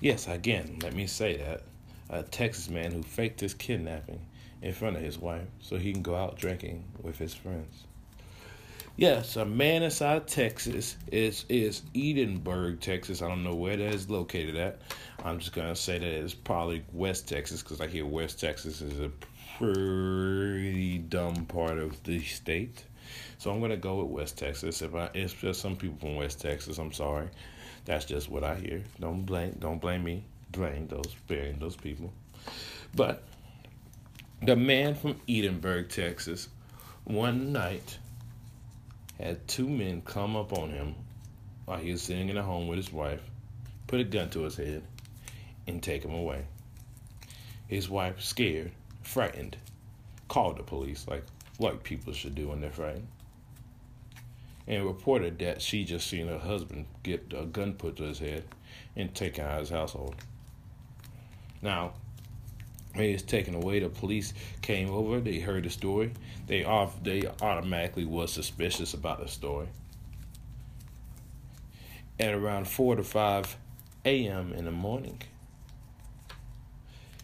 Yes, 0.00 0.28
again, 0.28 0.78
let 0.82 0.94
me 0.94 1.06
say 1.06 1.36
that. 1.36 1.62
A 2.08 2.22
Texas 2.22 2.70
man 2.70 2.92
who 2.92 3.02
faked 3.02 3.40
his 3.40 3.52
kidnapping 3.52 4.20
in 4.62 4.72
front 4.72 4.96
of 4.96 5.02
his 5.02 5.18
wife 5.18 5.48
so 5.60 5.76
he 5.76 5.92
can 5.92 6.02
go 6.02 6.14
out 6.14 6.38
drinking 6.38 6.84
with 7.02 7.18
his 7.18 7.34
friends. 7.34 7.85
Yes, 8.98 9.36
a 9.36 9.44
man 9.44 9.82
inside 9.82 10.26
Texas 10.26 10.96
is 11.12 11.44
is 11.50 11.82
Edinburg, 11.94 12.80
Texas. 12.80 13.20
I 13.20 13.28
don't 13.28 13.44
know 13.44 13.54
where 13.54 13.76
that 13.76 13.94
is 13.94 14.08
located 14.08 14.56
at. 14.56 14.80
I'm 15.22 15.38
just 15.38 15.52
gonna 15.52 15.76
say 15.76 15.98
that 15.98 16.08
it's 16.08 16.32
probably 16.32 16.82
West 16.94 17.28
Texas 17.28 17.62
because 17.62 17.82
I 17.82 17.88
hear 17.88 18.06
West 18.06 18.40
Texas 18.40 18.80
is 18.80 18.98
a 18.98 19.10
pretty 19.58 20.96
dumb 20.96 21.44
part 21.44 21.76
of 21.76 22.02
the 22.04 22.20
state. 22.20 22.84
So 23.36 23.50
I'm 23.50 23.60
gonna 23.60 23.76
go 23.76 24.02
with 24.02 24.12
West 24.12 24.38
Texas. 24.38 24.80
If 24.80 24.94
I, 24.94 25.10
it's 25.12 25.34
just 25.34 25.60
some 25.60 25.76
people 25.76 25.98
from 25.98 26.16
West 26.16 26.40
Texas. 26.40 26.78
I'm 26.78 26.92
sorry. 26.92 27.28
That's 27.84 28.06
just 28.06 28.30
what 28.30 28.44
I 28.44 28.54
hear. 28.54 28.82
Don't 28.98 29.26
blame. 29.26 29.58
Don't 29.58 29.78
blame 29.78 30.04
me. 30.04 30.24
Blame 30.52 30.86
those. 30.86 31.14
Blame 31.26 31.58
those 31.58 31.76
people. 31.76 32.14
But 32.94 33.24
the 34.40 34.56
man 34.56 34.94
from 34.94 35.20
Edinburg, 35.28 35.90
Texas, 35.90 36.48
one 37.04 37.52
night 37.52 37.98
had 39.18 39.46
two 39.48 39.68
men 39.68 40.02
come 40.02 40.36
up 40.36 40.52
on 40.52 40.70
him 40.70 40.94
while 41.64 41.78
he 41.78 41.92
was 41.92 42.02
sitting 42.02 42.28
in 42.28 42.36
a 42.36 42.42
home 42.42 42.68
with 42.68 42.76
his 42.76 42.92
wife, 42.92 43.22
put 43.86 44.00
a 44.00 44.04
gun 44.04 44.30
to 44.30 44.42
his 44.42 44.56
head, 44.56 44.82
and 45.66 45.82
take 45.82 46.04
him 46.04 46.14
away. 46.14 46.44
His 47.66 47.88
wife, 47.88 48.20
scared, 48.20 48.72
frightened, 49.02 49.56
called 50.28 50.58
the 50.58 50.62
police 50.62 51.06
like 51.08 51.24
like 51.58 51.82
people 51.82 52.12
should 52.12 52.34
do 52.34 52.48
when 52.48 52.60
they're 52.60 52.70
frightened, 52.70 53.08
and 54.66 54.84
reported 54.84 55.38
that 55.38 55.62
she 55.62 55.84
just 55.84 56.06
seen 56.06 56.28
her 56.28 56.38
husband 56.38 56.86
get 57.02 57.32
a 57.34 57.46
gun 57.46 57.72
put 57.72 57.96
to 57.96 58.04
his 58.04 58.18
head 58.18 58.44
and 58.94 59.14
taken 59.14 59.44
out 59.44 59.54
of 59.54 59.60
his 59.60 59.70
household. 59.70 60.14
Now, 61.62 61.94
he 63.04 63.12
was 63.12 63.22
taken 63.22 63.54
away, 63.54 63.80
the 63.80 63.88
police 63.88 64.32
came 64.62 64.90
over. 64.90 65.20
They 65.20 65.38
heard 65.38 65.64
the 65.64 65.70
story. 65.70 66.12
They 66.46 66.64
off 66.64 67.02
they 67.02 67.26
automatically 67.42 68.04
was 68.04 68.32
suspicious 68.32 68.94
about 68.94 69.20
the 69.20 69.28
story. 69.28 69.68
At 72.18 72.34
around 72.34 72.66
four 72.68 72.96
to 72.96 73.02
five 73.02 73.56
a.m. 74.04 74.52
in 74.52 74.64
the 74.64 74.70
morning, 74.70 75.20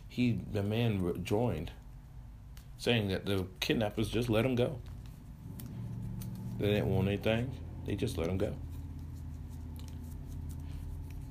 he 0.09 0.39
the 0.53 0.63
man 0.63 1.23
joined, 1.25 1.71
saying 2.79 3.09
that 3.09 3.25
the 3.25 3.47
kidnappers 3.61 4.09
just 4.11 4.29
let 4.29 4.45
him 4.45 4.55
go. 4.55 4.79
They 6.59 6.67
didn't 6.67 6.95
want 6.95 7.09
anything. 7.09 7.51
They 7.87 7.95
just 7.95 8.19
let 8.19 8.29
him 8.29 8.39
go. 8.39 8.55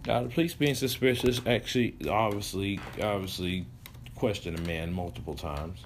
Now 0.05 0.23
the 0.23 0.29
police 0.29 0.53
being 0.55 0.75
suspicious 0.75 1.41
actually 1.45 1.95
obviously 2.09 2.79
obviously 3.01 3.67
questioned 4.21 4.55
the 4.55 4.61
man 4.61 4.93
multiple 4.93 5.33
times. 5.33 5.79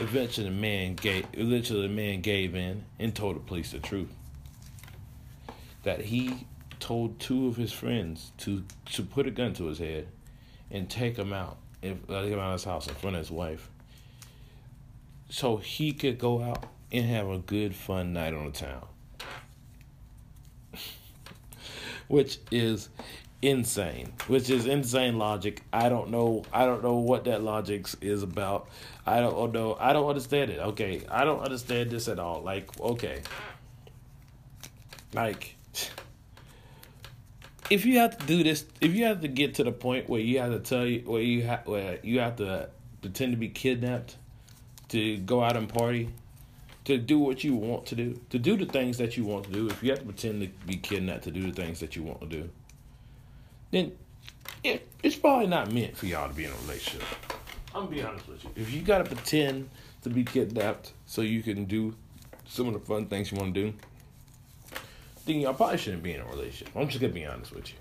Eventually, 0.00 0.48
the 0.48 0.52
man 0.52 0.96
gave. 0.96 1.24
Eventually, 1.34 1.82
the 1.82 1.94
man 1.94 2.20
gave 2.20 2.56
in 2.56 2.84
and 2.98 3.14
told 3.14 3.36
the 3.36 3.40
police 3.40 3.70
the 3.70 3.78
truth. 3.78 4.12
That 5.84 6.00
he 6.00 6.48
told 6.80 7.20
two 7.20 7.46
of 7.46 7.54
his 7.54 7.70
friends 7.70 8.32
to 8.38 8.64
to 8.86 9.04
put 9.04 9.28
a 9.28 9.30
gun 9.30 9.54
to 9.54 9.66
his 9.66 9.78
head 9.78 10.08
and 10.72 10.90
take 10.90 11.16
him 11.16 11.32
out 11.32 11.58
uh, 11.84 11.86
and 11.86 12.00
let 12.08 12.24
him 12.24 12.40
out 12.40 12.46
of 12.46 12.52
his 12.54 12.64
house 12.64 12.88
in 12.88 12.94
front 12.96 13.14
of 13.14 13.20
his 13.20 13.30
wife, 13.30 13.70
so 15.28 15.58
he 15.58 15.92
could 15.92 16.18
go 16.18 16.42
out 16.42 16.64
and 16.90 17.06
have 17.06 17.28
a 17.28 17.38
good 17.38 17.72
fun 17.72 18.12
night 18.12 18.34
on 18.34 18.46
the 18.46 18.50
town. 18.50 18.84
Which 22.08 22.38
is 22.50 22.88
insane, 23.42 24.12
which 24.28 24.48
is 24.48 24.66
insane 24.66 25.18
logic. 25.18 25.62
I 25.72 25.88
don't 25.88 26.10
know. 26.10 26.44
I 26.52 26.64
don't 26.64 26.82
know 26.82 26.94
what 26.94 27.24
that 27.24 27.42
logic 27.42 27.86
is 28.00 28.22
about. 28.22 28.68
I 29.04 29.20
don't 29.20 29.34
oh, 29.34 29.46
know. 29.46 29.76
I 29.78 29.92
don't 29.92 30.08
understand 30.08 30.50
it. 30.50 30.60
Okay, 30.60 31.02
I 31.10 31.24
don't 31.24 31.40
understand 31.40 31.90
this 31.90 32.08
at 32.08 32.20
all. 32.20 32.40
Like, 32.40 32.80
okay, 32.80 33.22
like 35.12 35.56
if 37.70 37.84
you 37.84 37.98
have 37.98 38.16
to 38.16 38.26
do 38.26 38.44
this, 38.44 38.64
if 38.80 38.94
you 38.94 39.04
have 39.06 39.20
to 39.20 39.28
get 39.28 39.56
to 39.56 39.64
the 39.64 39.72
point 39.72 40.08
where 40.08 40.20
you 40.20 40.38
have 40.38 40.52
to 40.52 40.60
tell 40.60 40.86
you 40.86 41.00
where 41.00 41.22
you 41.22 41.42
have 41.42 41.66
where 41.66 41.98
you 42.02 42.20
have 42.20 42.36
to 42.36 42.70
pretend 43.00 43.32
to 43.32 43.36
be 43.36 43.48
kidnapped 43.48 44.16
to 44.90 45.18
go 45.18 45.42
out 45.42 45.56
and 45.56 45.68
party 45.68 46.10
to 46.84 46.98
do 46.98 47.18
what 47.18 47.44
you 47.44 47.54
want 47.54 47.86
to 47.86 47.94
do, 47.94 48.20
to 48.30 48.38
do 48.38 48.56
the 48.56 48.66
things 48.66 48.98
that 48.98 49.16
you 49.16 49.24
want 49.24 49.44
to 49.44 49.50
do. 49.50 49.68
If 49.68 49.82
you 49.82 49.90
have 49.90 50.00
to 50.00 50.04
pretend 50.04 50.42
to 50.42 50.48
be 50.66 50.76
kidnapped 50.76 51.24
to 51.24 51.30
do 51.30 51.50
the 51.50 51.52
things 51.52 51.80
that 51.80 51.96
you 51.96 52.02
want 52.02 52.20
to 52.20 52.26
do, 52.26 52.50
then 53.72 53.92
it, 54.62 54.88
it's 55.02 55.16
probably 55.16 55.48
not 55.48 55.72
meant 55.72 55.96
for 55.96 56.06
y'all 56.06 56.28
to 56.28 56.34
be 56.34 56.44
in 56.44 56.52
a 56.52 56.56
relationship. 56.62 57.02
I'm 57.74 57.84
gonna 57.84 57.96
be 57.96 58.02
honest 58.02 58.28
with 58.28 58.44
you. 58.44 58.50
If 58.54 58.72
you 58.72 58.82
gotta 58.82 59.04
pretend 59.04 59.68
to 60.02 60.10
be 60.10 60.22
kidnapped 60.22 60.92
so 61.06 61.22
you 61.22 61.42
can 61.42 61.64
do 61.64 61.96
some 62.46 62.68
of 62.68 62.74
the 62.74 62.80
fun 62.80 63.06
things 63.06 63.32
you 63.32 63.38
want 63.38 63.54
to 63.54 63.72
do, 63.72 63.76
then 65.26 65.40
y'all 65.40 65.54
probably 65.54 65.78
shouldn't 65.78 66.02
be 66.02 66.12
in 66.12 66.20
a 66.20 66.26
relationship. 66.26 66.68
I'm 66.76 66.86
just 66.86 67.00
gonna 67.00 67.12
be 67.12 67.26
honest 67.26 67.52
with 67.52 67.70
you. 67.70 67.76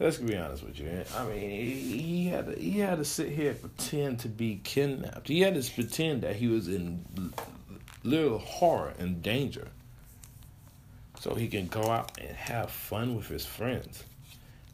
Let's 0.00 0.18
be 0.18 0.36
honest 0.36 0.62
with 0.62 0.78
you. 0.78 0.86
Man. 0.86 1.04
I 1.16 1.26
mean, 1.26 1.50
he 1.50 2.28
had 2.28 2.46
to, 2.46 2.60
he 2.60 2.78
had 2.78 2.98
to 2.98 3.04
sit 3.04 3.30
here 3.30 3.50
and 3.50 3.60
pretend 3.60 4.20
to 4.20 4.28
be 4.28 4.60
kidnapped. 4.62 5.26
He 5.26 5.40
had 5.40 5.60
to 5.60 5.72
pretend 5.72 6.22
that 6.22 6.36
he 6.36 6.46
was 6.46 6.68
in 6.68 7.04
little 8.04 8.38
horror 8.38 8.94
and 9.00 9.20
danger, 9.22 9.68
so 11.18 11.34
he 11.34 11.48
can 11.48 11.66
go 11.66 11.82
out 11.90 12.16
and 12.20 12.36
have 12.36 12.70
fun 12.70 13.16
with 13.16 13.26
his 13.26 13.44
friends. 13.44 14.04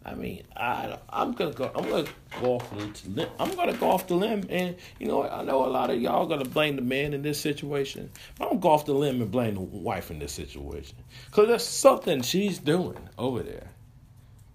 I 0.04 0.14
mean, 0.14 0.42
I 0.54 0.98
I'm 1.08 1.32
gonna 1.32 1.52
go. 1.52 1.70
I'm 1.74 1.88
gonna 1.88 2.08
go 2.40 2.56
off 2.56 2.70
the. 2.70 3.28
I'm 3.38 3.54
gonna 3.54 3.72
go 3.72 3.90
off 3.90 4.06
the 4.06 4.14
limb, 4.14 4.46
and 4.50 4.76
you 4.98 5.06
know, 5.06 5.22
I 5.26 5.42
know 5.42 5.64
a 5.64 5.68
lot 5.68 5.90
of 5.90 6.00
y'all 6.00 6.26
gonna 6.26 6.44
blame 6.44 6.76
the 6.76 6.82
man 6.82 7.14
in 7.14 7.22
this 7.22 7.40
situation. 7.40 8.10
But 8.38 8.44
I'm 8.44 8.50
gonna 8.50 8.60
go 8.60 8.68
off 8.70 8.84
the 8.84 8.92
limb 8.92 9.22
and 9.22 9.30
blame 9.30 9.54
the 9.54 9.60
wife 9.60 10.10
in 10.10 10.18
this 10.18 10.32
situation, 10.32 10.96
cause 11.30 11.48
there's 11.48 11.66
something 11.66 12.20
she's 12.20 12.58
doing 12.58 12.98
over 13.16 13.42
there 13.42 13.70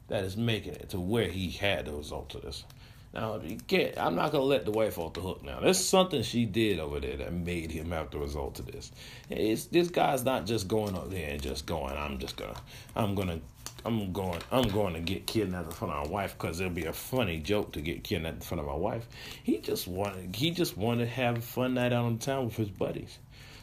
that 0.10 0.24
is 0.24 0.38
making 0.38 0.74
it 0.74 0.90
to 0.90 1.00
where 1.00 1.28
he 1.28 1.50
had 1.50 1.86
the 1.86 1.94
result 1.94 2.36
of 2.36 2.44
this. 2.44 2.64
Now, 3.12 3.40
you 3.44 3.58
can't, 3.58 3.98
I'm 3.98 4.16
not 4.16 4.32
gonna 4.32 4.44
let 4.44 4.66
the 4.66 4.72
wife 4.72 5.00
off 5.00 5.14
the 5.14 5.22
hook. 5.22 5.44
Now, 5.44 5.60
there's 5.60 5.84
something 5.84 6.22
she 6.22 6.46
did 6.46 6.80
over 6.80 7.00
there 7.00 7.18
that 7.18 7.34
made 7.34 7.72
him 7.72 7.90
have 7.90 8.12
the 8.12 8.20
result 8.20 8.60
of 8.60 8.68
this. 8.68 8.92
It's, 9.32 9.66
this 9.66 9.90
guy's 9.90 10.24
not 10.24 10.46
just 10.46 10.68
going 10.68 10.96
up 10.96 11.10
there 11.10 11.32
and 11.32 11.42
just 11.42 11.66
going. 11.66 11.98
I'm 11.98 12.20
just 12.20 12.38
gonna, 12.38 12.62
I'm 12.96 13.16
gonna 13.16 13.40
I'm 13.86 14.12
going 14.12 14.42
I'm 14.52 14.68
going 14.70 14.94
to 14.94 15.00
get 15.00 15.26
kidnapped 15.26 15.68
in 15.68 15.72
front 15.72 15.94
of 15.94 16.06
my 16.06 16.12
wife 16.12 16.36
because 16.38 16.60
it'll 16.60 16.74
be 16.74 16.86
a 16.86 16.94
funny 16.94 17.40
joke 17.40 17.74
to 17.74 17.82
get 17.82 18.04
kidnapped 18.04 18.36
in 18.36 18.42
front 18.42 18.62
of 18.62 18.68
my 18.68 18.76
wife. 18.76 19.08
He 19.44 19.60
just 19.60 19.88
wanted 19.88 20.36
he 20.36 20.52
just 20.52 20.78
wanted 20.78 21.06
to 21.06 21.12
have 21.12 21.38
a 21.38 21.42
fun 21.42 21.76
night 21.76 21.94
out 21.94 22.06
on 22.06 22.18
town 22.18 22.46
with 22.46 22.56
his 22.56 22.70
buddies. 22.70 23.18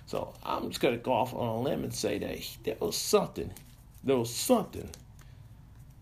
So 0.06 0.34
I'm 0.44 0.68
just 0.68 0.80
gonna 0.80 0.96
go 0.96 1.12
off 1.12 1.34
on 1.34 1.48
a 1.48 1.60
limb 1.60 1.84
and 1.84 1.94
say 1.94 2.18
that 2.18 2.36
he, 2.36 2.56
there 2.64 2.76
was 2.80 2.96
something, 2.96 3.52
there 4.04 4.16
was 4.16 4.32
something 4.32 4.88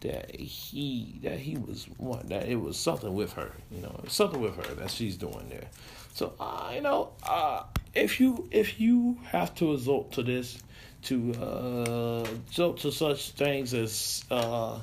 that 0.00 0.36
he 0.36 1.18
that 1.22 1.38
he 1.38 1.56
was 1.56 1.86
one 1.96 2.26
that 2.28 2.46
it 2.46 2.56
was 2.56 2.78
something 2.78 3.14
with 3.14 3.32
her, 3.32 3.52
you 3.70 3.80
know, 3.80 4.04
something 4.06 4.40
with 4.40 4.54
her 4.56 4.74
that 4.74 4.90
she's 4.90 5.16
doing 5.16 5.48
there. 5.48 5.68
So 6.12 6.34
uh, 6.38 6.70
you 6.74 6.82
know, 6.82 7.12
uh, 7.22 7.64
if 7.94 8.20
you 8.20 8.48
if 8.50 8.78
you 8.78 9.18
have 9.28 9.54
to 9.56 9.72
resort 9.72 10.12
to 10.12 10.22
this 10.22 10.58
to 11.04 11.32
uh, 11.34 12.26
jump 12.50 12.78
to 12.78 12.92
such 12.92 13.30
things 13.30 13.74
as 13.74 14.24
uh, 14.30 14.78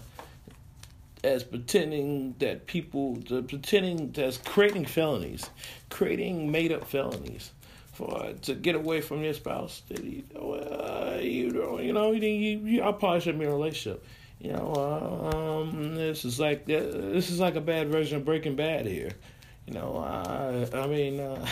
as 1.24 1.44
pretending 1.44 2.36
that 2.40 2.66
people, 2.66 3.18
pretending 3.48 4.14
as 4.18 4.38
creating 4.40 4.86
felonies, 4.86 5.50
creating 5.90 6.52
made 6.52 6.72
up 6.72 6.86
felonies 6.88 7.52
for 7.94 8.34
to 8.42 8.56
get 8.56 8.76
away 8.76 9.02
from 9.02 9.24
your 9.24 9.34
spouse. 9.34 9.84
That 9.90 10.04
you, 10.04 10.24
uh, 10.36 11.20
you 11.22 11.52
know, 11.52 11.80
you 11.80 11.94
know, 11.94 12.12
you, 12.12 12.28
you, 12.28 12.84
I 12.84 12.92
probably 12.92 13.20
shouldn't 13.20 13.40
be 13.40 13.46
in 13.46 13.52
a 13.52 13.56
relationship. 13.56 14.04
You 14.40 14.54
know, 14.54 15.62
um, 15.62 15.94
this 15.94 16.26
is 16.26 16.40
like 16.40 16.66
this 16.66 17.30
is 17.30 17.40
like 17.40 17.56
a 17.56 17.62
bad 17.62 17.90
version 17.90 18.18
of 18.18 18.26
Breaking 18.26 18.56
Bad 18.56 18.88
here. 18.88 19.12
You 19.68 19.74
know, 19.74 19.98
I, 19.98 20.78
I 20.78 20.88
mean. 20.88 21.20
Uh, 21.20 21.46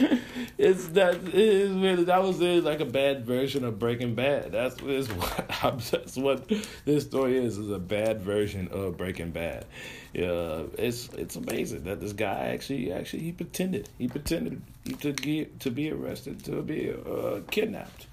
it's 0.58 0.88
that 0.88 1.14
it 1.16 1.34
is 1.34 1.70
really 1.72 2.04
that 2.04 2.22
was 2.22 2.40
like 2.40 2.80
a 2.80 2.84
bad 2.84 3.24
version 3.24 3.64
of 3.64 3.78
Breaking 3.78 4.14
Bad. 4.14 4.52
That's 4.52 4.80
is 4.82 5.08
what 5.12 5.48
that's 5.90 6.16
what 6.16 6.50
this 6.84 7.04
story 7.04 7.36
is 7.36 7.58
is 7.58 7.70
a 7.70 7.78
bad 7.78 8.22
version 8.22 8.68
of 8.68 8.96
Breaking 8.96 9.30
Bad. 9.30 9.66
Yeah, 10.12 10.62
it's 10.78 11.08
it's 11.14 11.36
amazing 11.36 11.84
that 11.84 12.00
this 12.00 12.12
guy 12.12 12.50
actually 12.52 12.92
actually 12.92 13.22
he 13.22 13.32
pretended 13.32 13.88
he 13.98 14.08
pretended 14.08 14.62
to 15.00 15.12
get 15.12 15.60
to 15.60 15.70
be 15.70 15.90
arrested 15.90 16.44
to 16.44 16.62
be 16.62 16.92
uh, 16.92 17.40
kidnapped. 17.50 18.06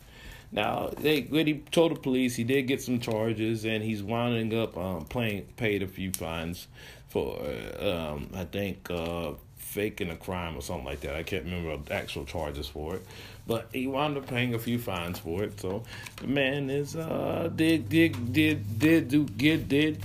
Now 0.51 0.89
they 0.97 1.21
when 1.21 1.45
he 1.45 1.55
told 1.71 1.95
the 1.95 1.99
police 1.99 2.35
he 2.35 2.43
did 2.43 2.63
get 2.63 2.81
some 2.81 2.99
charges 2.99 3.65
and 3.65 3.83
he's 3.83 4.01
winding 4.01 4.59
up 4.59 4.75
um, 4.77 5.05
playing 5.05 5.43
paid 5.57 5.83
a 5.83 5.87
few 5.87 6.11
fines 6.11 6.67
for 7.09 7.39
um, 7.79 8.29
I 8.33 8.45
think. 8.45 8.89
Uh, 8.89 9.33
faking 9.69 10.09
a 10.09 10.15
crime 10.15 10.57
or 10.57 10.61
something 10.61 10.85
like 10.85 11.01
that. 11.01 11.15
I 11.15 11.21
can't 11.21 11.45
remember 11.45 11.77
the 11.77 11.93
actual 11.93 12.25
charges 12.25 12.67
for 12.67 12.95
it, 12.95 13.05
but 13.45 13.69
he 13.71 13.85
wound 13.85 14.17
up 14.17 14.25
paying 14.27 14.55
a 14.55 14.59
few 14.59 14.79
fines 14.79 15.19
for 15.19 15.43
it. 15.43 15.59
So 15.59 15.83
the 16.17 16.27
man 16.27 16.71
is 16.71 16.95
uh 16.95 17.51
did 17.55 17.87
did 17.87 18.33
did 18.33 18.79
did 18.79 19.09
do 19.09 19.25
get 19.25 19.69
did 19.69 20.03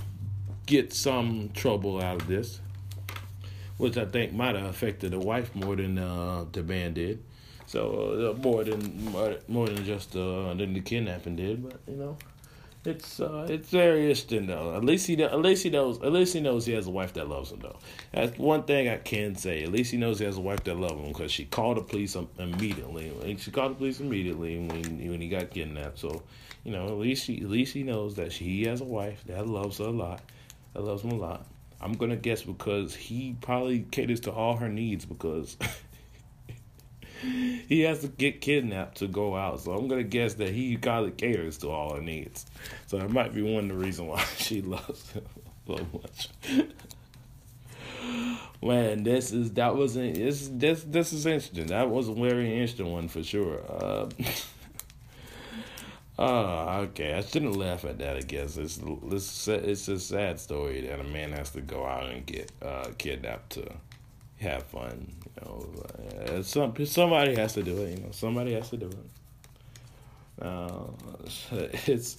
get 0.67 0.93
some 0.93 1.49
trouble 1.53 2.01
out 2.01 2.21
of 2.21 2.27
this, 2.27 2.59
which 3.77 3.97
I 3.97 4.05
think 4.05 4.33
might 4.33 4.55
have 4.55 4.65
affected 4.67 5.11
the 5.11 5.19
wife 5.19 5.53
more 5.55 5.75
than 5.75 5.97
uh, 5.97 6.45
the 6.51 6.61
man 6.61 6.93
did. 6.93 7.23
So 7.65 8.35
uh, 8.35 8.41
more 8.41 8.63
than 8.63 9.05
more, 9.05 9.35
more 9.47 9.67
than 9.67 9.83
just 9.83 10.15
uh, 10.15 10.53
than 10.53 10.73
the 10.73 10.81
kidnapping 10.81 11.37
did, 11.37 11.63
but 11.67 11.79
you 11.87 11.95
know, 11.95 12.17
it's 12.85 13.19
uh, 13.19 13.47
it's 13.49 13.69
very 13.69 14.01
interesting 14.01 14.47
though. 14.47 14.75
At 14.75 14.83
least 14.83 15.07
he 15.07 15.21
at 15.21 15.39
least 15.39 15.63
he 15.63 15.69
knows 15.69 16.01
at 16.01 16.11
least 16.11 16.33
he 16.33 16.41
knows 16.41 16.65
he 16.65 16.73
has 16.73 16.87
a 16.87 16.91
wife 16.91 17.13
that 17.13 17.27
loves 17.27 17.51
him 17.51 17.59
though. 17.59 17.77
That's 18.11 18.37
one 18.37 18.63
thing 18.63 18.87
I 18.87 18.97
can 18.97 19.35
say. 19.35 19.63
At 19.63 19.71
least 19.71 19.91
he 19.91 19.97
knows 19.97 20.19
he 20.19 20.25
has 20.25 20.37
a 20.37 20.41
wife 20.41 20.63
that 20.63 20.75
loves 20.75 20.93
him 20.93 21.07
because 21.07 21.31
she 21.31 21.45
called 21.45 21.77
the 21.77 21.81
police 21.81 22.15
immediately. 22.37 23.37
She 23.37 23.51
called 23.51 23.71
the 23.71 23.75
police 23.75 23.99
immediately 23.99 24.57
when 24.57 25.09
when 25.09 25.21
he 25.21 25.29
got 25.29 25.51
kidnapped. 25.51 25.99
So 25.99 26.23
you 26.63 26.71
know 26.71 26.85
at 26.87 26.97
least 26.97 27.27
he 27.27 27.41
at 27.41 27.49
least 27.49 27.73
he 27.73 27.83
knows 27.83 28.15
that 28.15 28.31
she, 28.31 28.45
he 28.45 28.63
has 28.65 28.81
a 28.81 28.85
wife 28.85 29.23
that 29.27 29.47
loves 29.47 29.77
her 29.79 29.85
a 29.85 29.89
lot. 29.89 30.21
That 30.73 30.83
loves 30.83 31.03
him 31.03 31.11
a 31.11 31.15
lot. 31.15 31.45
I'm 31.81 31.93
gonna 31.93 32.15
guess 32.15 32.41
because 32.43 32.95
he 32.95 33.35
probably 33.41 33.85
caters 33.91 34.21
to 34.21 34.31
all 34.31 34.57
her 34.57 34.69
needs 34.69 35.05
because 35.05 35.57
he 37.67 37.81
has 37.81 37.99
to 38.01 38.07
get 38.07 38.41
kidnapped 38.41 38.97
to 38.97 39.07
go 39.07 39.35
out. 39.35 39.61
So 39.61 39.73
I'm 39.73 39.87
gonna 39.87 40.03
guess 40.03 40.35
that 40.35 40.49
he 40.49 40.77
probably 40.77 41.11
caters 41.11 41.57
to 41.59 41.69
all 41.69 41.95
her 41.95 42.01
needs. 42.01 42.45
So 42.87 42.97
that 42.97 43.09
might 43.09 43.33
be 43.33 43.41
one 43.41 43.69
of 43.69 43.77
the 43.77 43.83
reasons 43.83 44.09
why 44.09 44.23
she 44.37 44.61
loves 44.61 45.11
him 45.11 45.25
so 45.67 45.85
much. 45.93 46.29
Man, 48.61 49.03
this 49.03 49.31
is 49.31 49.51
that 49.53 49.75
wasn't 49.75 50.15
this 50.15 50.49
this 50.51 50.83
this 50.83 51.13
is 51.13 51.25
interesting. 51.25 51.67
That 51.67 51.89
was 51.89 52.07
a 52.07 52.13
very 52.13 52.53
interesting 52.53 52.91
one 52.91 53.07
for 53.07 53.23
sure. 53.23 53.61
Uh, 53.69 54.09
Oh, 56.17 56.79
okay. 56.83 57.13
I 57.13 57.21
shouldn't 57.21 57.57
laugh 57.57 57.83
at 57.83 57.97
that. 57.99 58.15
I 58.15 58.21
guess 58.21 58.55
it's 58.57 58.79
it's 58.81 59.47
it's 59.47 59.87
a 59.87 59.99
sad 59.99 60.39
story 60.39 60.81
that 60.87 60.99
a 60.99 61.03
man 61.03 61.33
has 61.33 61.49
to 61.51 61.61
go 61.61 61.85
out 61.85 62.09
and 62.09 62.25
get 62.25 62.51
uh, 62.61 62.91
kidnapped 62.97 63.51
to 63.51 63.69
have 64.39 64.63
fun. 64.63 65.13
You 65.23 65.45
know, 65.45 65.83
uh, 66.37 66.41
some 66.43 66.85
somebody 66.85 67.35
has 67.35 67.53
to 67.53 67.63
do 67.63 67.77
it. 67.83 67.97
You 67.97 68.03
know, 68.05 68.11
somebody 68.11 68.53
has 68.53 68.69
to 68.69 68.77
do 68.77 68.87
it. 68.87 68.97
Uh, 70.41 70.87
it's 71.87 72.17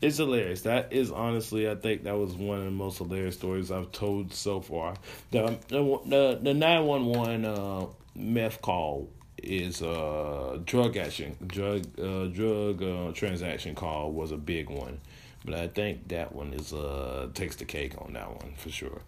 it's 0.00 0.16
hilarious. 0.16 0.62
That 0.62 0.92
is 0.92 1.10
honestly, 1.10 1.68
I 1.68 1.74
think 1.74 2.04
that 2.04 2.16
was 2.16 2.34
one 2.34 2.58
of 2.58 2.64
the 2.64 2.70
most 2.70 2.98
hilarious 2.98 3.36
stories 3.36 3.70
I've 3.70 3.92
told 3.92 4.32
so 4.32 4.60
far. 4.60 4.94
The 5.30 5.58
the 5.68 6.38
the 6.42 6.54
nine 6.54 6.84
one 6.86 7.06
one 7.06 7.44
uh, 7.44 7.86
meth 8.14 8.60
call 8.62 9.08
is 9.42 9.82
uh 9.82 10.58
drug 10.64 10.96
action 10.96 11.36
drug 11.46 11.84
uh 11.98 12.26
drug 12.26 12.82
uh, 12.82 13.10
transaction 13.12 13.74
call 13.74 14.12
was 14.12 14.30
a 14.30 14.36
big 14.36 14.70
one 14.70 15.00
but 15.44 15.54
i 15.54 15.66
think 15.66 16.06
that 16.08 16.32
one 16.32 16.52
is 16.52 16.72
uh 16.72 17.28
takes 17.34 17.56
the 17.56 17.64
cake 17.64 17.92
on 18.00 18.12
that 18.12 18.28
one 18.28 18.52
for 18.56 18.70
sure 18.70 19.00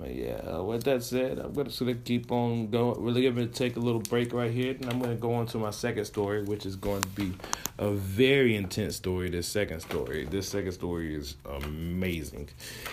but 0.00 0.14
yeah 0.14 0.40
uh, 0.52 0.62
with 0.62 0.82
that 0.84 1.02
said 1.02 1.38
i'm 1.38 1.52
gonna 1.52 1.94
keep 1.94 2.32
on 2.32 2.68
going 2.70 3.00
really 3.02 3.28
gonna 3.28 3.46
take 3.46 3.76
a 3.76 3.80
little 3.80 4.00
break 4.00 4.32
right 4.32 4.50
here 4.50 4.72
and 4.72 4.86
i'm 4.90 4.98
gonna 4.98 5.14
go 5.14 5.34
on 5.34 5.46
to 5.46 5.58
my 5.58 5.70
second 5.70 6.04
story 6.04 6.42
which 6.42 6.64
is 6.64 6.74
going 6.74 7.02
to 7.02 7.08
be 7.08 7.32
a 7.78 7.90
very 7.90 8.56
intense 8.56 8.96
story 8.96 9.28
this 9.28 9.46
second 9.46 9.80
story 9.80 10.24
this 10.24 10.48
second 10.48 10.72
story 10.72 11.14
is 11.14 11.36
amazing 11.62 12.48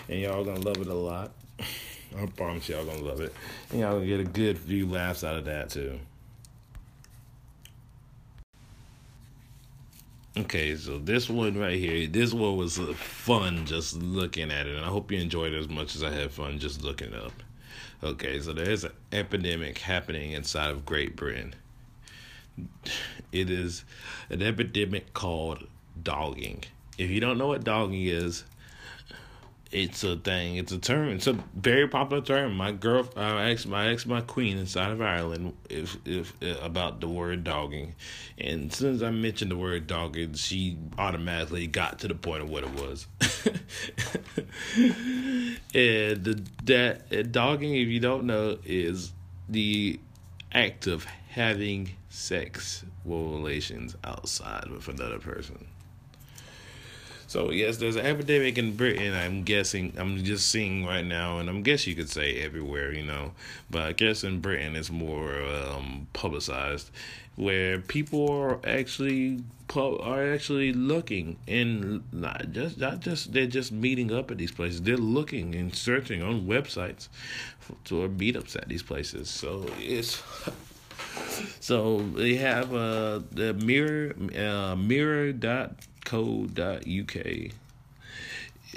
and 0.10 0.20
y'all 0.20 0.44
gonna 0.44 0.60
love 0.60 0.80
it 0.82 0.88
a 0.88 0.94
lot 0.94 1.32
I 2.16 2.26
promise 2.26 2.70
y'all 2.70 2.86
gonna 2.86 3.04
love 3.04 3.22
it. 3.22 3.34
And 3.72 3.82
y'all 3.82 3.94
gonna 3.96 4.06
get 4.06 4.20
a 4.20 4.24
good 4.24 4.58
few 4.58 4.88
laughs 4.88 5.24
out 5.24 5.36
of 5.36 5.46
that 5.46 5.70
too. 5.70 6.00
Okay, 10.38 10.76
so 10.76 11.00
this 11.00 11.32
one 11.32 11.58
right 11.58 11.80
here, 11.80 12.06
this 12.06 12.32
one 12.32 12.58
was 12.58 12.78
uh, 12.78 12.94
fun 12.94 13.66
just 13.66 13.96
looking 13.96 14.52
at 14.52 14.68
it, 14.68 14.76
and 14.76 14.86
I 14.86 14.90
hope 14.90 15.12
you 15.12 15.20
enjoyed 15.20 15.52
it 15.52 15.58
as 15.58 15.68
much 15.68 15.96
as 15.96 16.04
I 16.04 16.12
had 16.12 16.32
fun 16.32 16.60
just 16.60 16.84
looking 16.84 17.16
up. 17.16 17.32
Okay, 18.04 18.40
so 18.40 18.54
there 18.54 18.70
is 18.70 18.84
an 18.84 18.92
epidemic 19.12 19.80
happening 19.80 20.34
inside 20.34 20.70
of 20.70 20.86
Great 20.86 21.16
Britain. 21.16 21.56
It 23.32 23.50
is 23.50 23.84
an 24.30 24.44
epidemic 24.44 25.12
called 25.16 25.66
dogging. 26.04 26.66
If 27.00 27.10
you 27.10 27.20
don't 27.20 27.40
know 27.40 27.48
what 27.48 27.64
dogging 27.64 28.06
is, 28.06 28.44
it's 29.72 30.04
a 30.04 30.16
thing. 30.16 30.56
It's 30.56 30.72
a 30.72 30.78
term. 30.78 31.10
It's 31.10 31.28
a 31.28 31.34
very 31.56 31.88
popular 31.88 32.24
term. 32.24 32.56
My 32.56 32.72
girl, 32.72 33.08
I 33.16 33.52
asked 33.52 33.68
my 33.68 33.88
ex, 33.90 34.06
my 34.06 34.22
queen 34.22 34.58
inside 34.58 34.92
of 34.92 35.02
Ireland, 35.02 35.56
if 35.70 35.98
if 36.06 36.34
uh, 36.42 36.60
about 36.62 37.02
the 37.02 37.08
word 37.08 37.44
dogging, 37.44 37.96
and 38.38 38.72
as 38.72 38.78
soon 38.78 38.96
as 38.96 39.04
I 39.04 39.12
mentioned 39.12 39.52
the 39.52 39.58
word 39.58 39.88
dogging, 39.88 40.34
she 40.34 40.78
automatically 40.98 41.68
got 41.68 42.00
to 42.00 42.08
the 42.08 42.16
point 42.16 42.44
of 42.44 42.50
what 42.50 42.64
it 42.64 42.70
was. 42.72 43.08
and 45.74 46.24
the 46.24 46.44
that 46.64 47.02
uh, 47.12 47.24
dogging, 47.24 47.76
if 47.76 47.88
you 47.88 48.00
don't 48.00 48.26
know, 48.26 48.58
is 48.66 49.12
the 49.50 50.00
act 50.54 50.88
of 50.88 51.06
having 51.30 51.92
sex 52.10 52.84
relations 53.06 53.96
outside 54.04 54.70
with 54.70 54.88
another 54.88 55.20
person. 55.20 55.68
So 57.28 57.52
yes, 57.52 57.78
there's 57.78 57.98
an 57.98 58.06
epidemic 58.06 58.58
in 58.58 58.76
Britain. 58.76 59.14
I'm 59.14 59.44
guessing. 59.44 59.94
I'm 59.98 60.24
just 60.24 60.50
seeing 60.50 60.86
right 60.86 61.06
now, 61.06 61.40
and 61.40 61.50
I'm 61.50 61.62
guess 61.62 61.86
you 61.86 61.94
could 61.94 62.10
say 62.10 62.40
everywhere, 62.40 62.94
you 62.94 63.04
know. 63.04 63.34
But 63.70 63.82
I 63.82 63.92
guess 63.92 64.24
in 64.24 64.40
Britain 64.40 64.78
it's 64.78 64.90
more 64.90 65.44
um, 65.44 66.08
publicized, 66.14 66.90
where 67.36 67.80
people 67.80 68.32
are 68.32 68.60
actually 68.66 69.44
are 69.76 70.34
actually 70.34 70.72
looking 70.72 71.38
and 71.46 72.02
not 72.14 72.52
just 72.54 72.78
not 72.78 73.02
just 73.02 73.34
they're 73.34 73.46
just 73.46 73.74
meeting 73.74 74.14
up 74.14 74.32
at 74.32 74.38
these 74.38 74.52
places. 74.52 74.82
They're 74.82 74.96
looking 74.96 75.54
and 75.56 75.76
searching 75.76 76.22
on 76.22 76.48
websites 76.48 77.10
for 77.60 78.08
meetups 78.08 78.56
at 78.56 78.70
these 78.70 78.84
places. 78.84 79.30
So 79.30 79.66
it's 79.78 80.24
so 81.60 82.00
they 82.00 82.36
have 82.36 82.74
uh 82.74 83.20
the 83.32 83.54
mirror 83.54 84.16
uh 84.34 84.78
mirror 84.78 85.34
dot 85.34 85.76
co.uk 86.08 87.18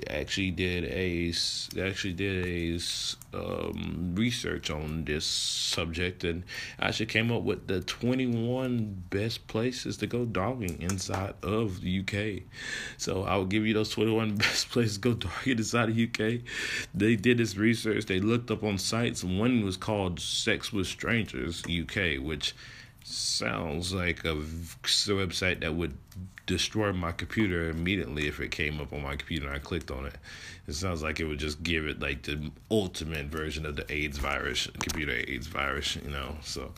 actually 0.09 0.51
did 0.51 0.85
a 0.85 1.33
actually 1.81 2.13
did 2.13 2.45
a 2.45 2.79
um, 3.35 4.15
research 4.17 4.69
on 4.69 5.05
this 5.05 5.25
subject 5.25 6.25
and 6.25 6.43
actually 6.81 7.07
came 7.07 7.31
up 7.31 7.43
with 7.43 7.67
the 7.69 7.81
21 7.83 9.05
best 9.11 9.47
places 9.47 9.97
to 9.97 10.07
go 10.07 10.25
dogging 10.25 10.81
inside 10.83 11.35
of 11.43 11.81
the 11.83 12.01
UK. 12.01 12.43
So 12.97 13.23
I 13.23 13.37
will 13.37 13.47
give 13.47 13.65
you 13.65 13.75
those 13.75 13.91
21 13.91 14.35
best 14.37 14.71
places 14.71 14.99
to 14.99 15.01
go 15.01 15.15
dogging 15.15 15.59
inside 15.59 15.89
of 15.89 15.95
the 15.95 16.05
UK. 16.05 16.43
They 16.93 17.15
did 17.15 17.39
this 17.39 17.57
research. 17.57 18.07
They 18.07 18.21
looked 18.21 18.51
up 18.51 18.65
on 18.65 18.79
sites. 18.79 19.23
One 19.23 19.65
was 19.65 19.77
called 19.77 20.19
Sex 20.19 20.73
with 20.73 20.87
Strangers 20.87 21.63
UK, 21.65 22.21
which 22.21 22.55
sounds 23.05 23.93
like 23.93 24.25
a 24.25 24.35
website 24.35 25.61
that 25.61 25.75
would 25.75 25.97
destroy 26.47 26.93
my 26.93 27.13
computer 27.13 27.71
immediately 27.71 28.27
if 28.27 28.41
it 28.41 28.51
came 28.51 28.81
up 28.81 28.93
on 28.93 29.03
my 29.03 29.17
computer 29.17 29.47
and 29.47 29.55
I 29.55 29.59
clicked 29.59 29.91
on 29.91 30.07
it. 30.07 30.17
It 30.67 30.75
sounds 30.75 31.03
like 31.03 31.21
it 31.21 31.25
would 31.25 31.39
just 31.39 31.63
give 31.63 31.87
it 31.87 32.01
like 32.01 32.23
the 32.23 32.51
ultimate 32.71 33.27
version 33.27 33.67
of 33.67 33.77
the 33.77 33.91
AIDS 33.93 34.19
virus, 34.19 34.69
computer 34.81 35.13
AIDS 35.13 35.47
virus, 35.47 35.97
you 35.97 36.11
know. 36.11 36.37
So 36.43 36.73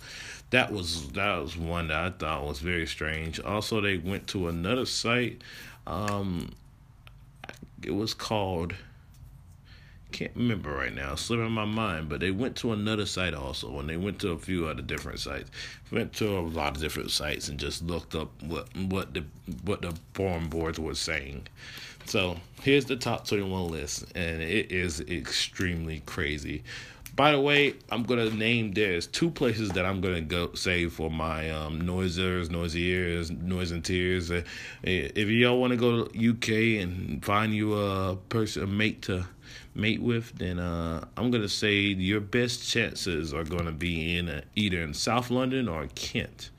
that 0.50 0.72
was 0.72 1.08
that 1.12 1.36
was 1.38 1.56
one 1.56 1.88
that 1.88 2.04
I 2.04 2.10
thought 2.10 2.46
was 2.46 2.60
very 2.60 2.86
strange. 2.86 3.40
Also, 3.40 3.80
they 3.80 3.98
went 3.98 4.26
to 4.28 4.48
another 4.48 4.86
site. 4.86 5.42
Um, 5.86 6.52
it 7.82 7.94
was 7.94 8.14
called 8.14 8.74
can't 10.12 10.32
remember 10.36 10.70
right 10.70 10.94
now, 10.94 11.14
slipping 11.14 11.50
my 11.50 11.64
mind, 11.64 12.08
but 12.08 12.20
they 12.20 12.30
went 12.30 12.56
to 12.56 12.72
another 12.72 13.06
site 13.06 13.34
also, 13.34 13.78
and 13.78 13.88
they 13.88 13.96
went 13.96 14.20
to 14.20 14.30
a 14.30 14.38
few 14.38 14.66
other 14.66 14.82
different 14.82 15.18
sites. 15.18 15.50
Went 15.90 16.12
to 16.14 16.38
a 16.38 16.40
lot 16.40 16.76
of 16.76 16.82
different 16.82 17.10
sites 17.10 17.48
and 17.48 17.58
just 17.58 17.82
looked 17.82 18.14
up 18.14 18.30
what 18.42 18.68
what 18.76 19.14
the 19.14 19.24
what 19.64 19.82
the 19.82 19.94
forum 20.14 20.48
boards 20.48 20.78
were 20.78 20.94
saying. 20.94 21.48
So 22.04 22.36
here's 22.62 22.84
the 22.84 22.96
top 22.96 23.26
twenty 23.26 23.42
one 23.42 23.70
list, 23.70 24.04
and 24.14 24.42
it 24.42 24.70
is 24.70 25.00
extremely 25.00 26.02
crazy. 26.06 26.62
By 27.14 27.32
the 27.32 27.40
way, 27.40 27.74
I'm 27.90 28.04
gonna 28.04 28.30
name 28.30 28.72
there's 28.72 29.06
two 29.06 29.30
places 29.30 29.70
that 29.70 29.84
I'm 29.84 30.00
gonna 30.00 30.22
go 30.22 30.54
say 30.54 30.86
for 30.88 31.10
my 31.10 31.50
um 31.50 31.82
noisers, 31.82 32.50
noisy 32.50 32.84
ears, 32.84 33.30
noise 33.30 33.70
and 33.70 33.84
tears. 33.84 34.30
Uh, 34.30 34.42
if 34.82 35.28
y'all 35.28 35.60
want 35.60 35.72
to 35.72 35.76
go 35.76 36.04
to 36.04 36.30
UK 36.30 36.82
and 36.82 37.24
find 37.24 37.54
you 37.54 37.74
a 37.74 38.16
person, 38.16 38.62
a 38.62 38.66
mate 38.66 39.02
to 39.02 39.26
mate 39.74 40.00
with, 40.00 40.38
then 40.38 40.58
uh, 40.58 41.06
I'm 41.16 41.30
gonna 41.30 41.48
say 41.48 41.74
your 41.78 42.20
best 42.20 42.68
chances 42.68 43.34
are 43.34 43.44
gonna 43.44 43.72
be 43.72 44.16
in 44.16 44.28
uh, 44.28 44.42
either 44.54 44.80
in 44.80 44.94
South 44.94 45.30
London 45.30 45.68
or 45.68 45.88
Kent. 45.94 46.50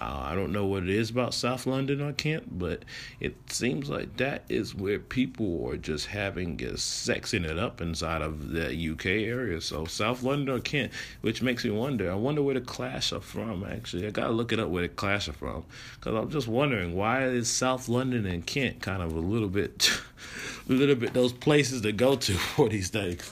Uh, 0.00 0.28
I 0.30 0.34
don't 0.34 0.52
know 0.52 0.64
what 0.64 0.84
it 0.84 0.88
is 0.88 1.10
about 1.10 1.34
South 1.34 1.66
London 1.66 2.00
or 2.00 2.12
Kent, 2.12 2.58
but 2.58 2.84
it 3.20 3.36
seems 3.50 3.90
like 3.90 4.16
that 4.16 4.44
is 4.48 4.74
where 4.74 4.98
people 4.98 5.68
are 5.68 5.76
just 5.76 6.06
having 6.06 6.54
uh, 6.64 6.72
sexing 6.72 7.44
it 7.44 7.58
up 7.58 7.82
inside 7.82 8.22
of 8.22 8.50
the 8.50 8.90
UK 8.92 9.06
area. 9.06 9.60
So 9.60 9.84
South 9.84 10.22
London 10.22 10.54
or 10.54 10.60
Kent, 10.60 10.92
which 11.20 11.42
makes 11.42 11.64
me 11.64 11.70
wonder. 11.70 12.10
I 12.10 12.14
wonder 12.14 12.42
where 12.42 12.54
the 12.54 12.62
Clash 12.62 13.12
are 13.12 13.20
from. 13.20 13.64
Actually, 13.64 14.06
I 14.06 14.10
gotta 14.10 14.32
look 14.32 14.52
it 14.52 14.58
up 14.60 14.70
where 14.70 14.82
the 14.82 14.88
Clash 14.88 15.28
are 15.28 15.34
from, 15.34 15.64
because 15.96 16.14
I'm 16.14 16.30
just 16.30 16.48
wondering 16.48 16.94
why 16.94 17.24
is 17.24 17.50
South 17.50 17.88
London 17.88 18.24
and 18.24 18.46
Kent 18.46 18.80
kind 18.80 19.02
of 19.02 19.14
a 19.14 19.20
little 19.20 19.48
bit, 19.48 19.90
a 20.68 20.72
little 20.72 20.96
bit 20.96 21.12
those 21.12 21.32
places 21.32 21.82
to 21.82 21.92
go 21.92 22.16
to 22.16 22.32
for 22.56 22.70
these 22.70 22.88
things. 22.88 23.30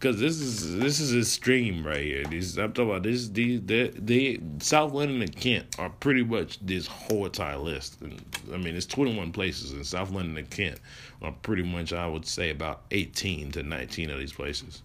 Because 0.00 0.18
this 0.18 0.40
is 0.40 0.78
this 0.78 0.98
is 0.98 1.12
a 1.12 1.24
stream 1.24 1.86
right 1.86 2.00
here. 2.00 2.24
These 2.24 2.56
I'm 2.56 2.72
talking 2.72 2.90
about 2.90 3.02
this. 3.02 3.28
The 3.28 3.58
the 3.58 4.40
South 4.58 4.94
London 4.94 5.20
and 5.20 5.36
Kent 5.36 5.78
are 5.78 5.90
pretty 5.90 6.24
much 6.24 6.58
this 6.64 6.86
whole 6.86 7.26
entire 7.26 7.58
list. 7.58 8.00
And, 8.00 8.18
I 8.52 8.56
mean, 8.56 8.76
it's 8.76 8.86
21 8.86 9.30
places 9.32 9.72
in 9.72 9.84
South 9.84 10.10
London 10.10 10.38
and 10.38 10.48
Kent 10.48 10.80
are 11.20 11.32
pretty 11.42 11.62
much 11.62 11.92
I 11.92 12.06
would 12.06 12.26
say 12.26 12.48
about 12.48 12.82
18 12.92 13.52
to 13.52 13.62
19 13.62 14.10
of 14.10 14.18
these 14.18 14.32
places. 14.32 14.82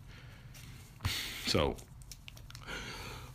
So 1.46 1.78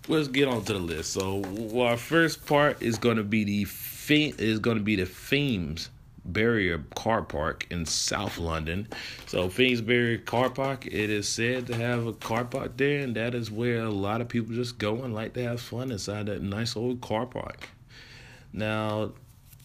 let's 0.06 0.28
get 0.28 0.48
on 0.48 0.62
to 0.64 0.74
the 0.74 0.78
list. 0.78 1.14
So 1.14 1.42
our 1.80 1.96
first 1.96 2.44
part 2.44 2.82
is 2.82 2.98
going 2.98 3.16
to 3.16 3.24
be 3.24 3.44
the 3.44 3.66
is 4.10 4.58
going 4.58 4.76
to 4.76 4.82
be 4.82 4.96
the 4.96 5.06
themes 5.06 5.88
Barrier 6.24 6.84
Car 6.94 7.22
Park 7.22 7.66
in 7.70 7.86
South 7.86 8.38
London. 8.38 8.88
So 9.26 9.48
Finsbury 9.48 10.18
Car 10.18 10.50
Park, 10.50 10.86
it 10.86 11.10
is 11.10 11.28
said 11.28 11.66
to 11.68 11.74
have 11.74 12.06
a 12.06 12.12
car 12.12 12.44
park 12.44 12.76
there, 12.76 13.00
and 13.00 13.14
that 13.16 13.34
is 13.34 13.50
where 13.50 13.82
a 13.82 13.90
lot 13.90 14.20
of 14.20 14.28
people 14.28 14.54
just 14.54 14.78
go 14.78 15.02
and 15.02 15.14
like 15.14 15.34
to 15.34 15.42
have 15.42 15.60
fun 15.60 15.90
inside 15.90 16.26
that 16.26 16.42
nice 16.42 16.76
old 16.76 17.00
car 17.00 17.26
park. 17.26 17.68
Now, 18.52 19.12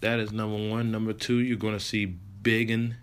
that 0.02 0.20
is 0.20 0.32
number 0.32 0.70
one. 0.70 0.92
Number 0.92 1.14
two, 1.14 1.40
you're 1.40 1.58
going 1.58 1.78
to 1.78 1.84
see 1.84 2.06
Biggin 2.06 2.96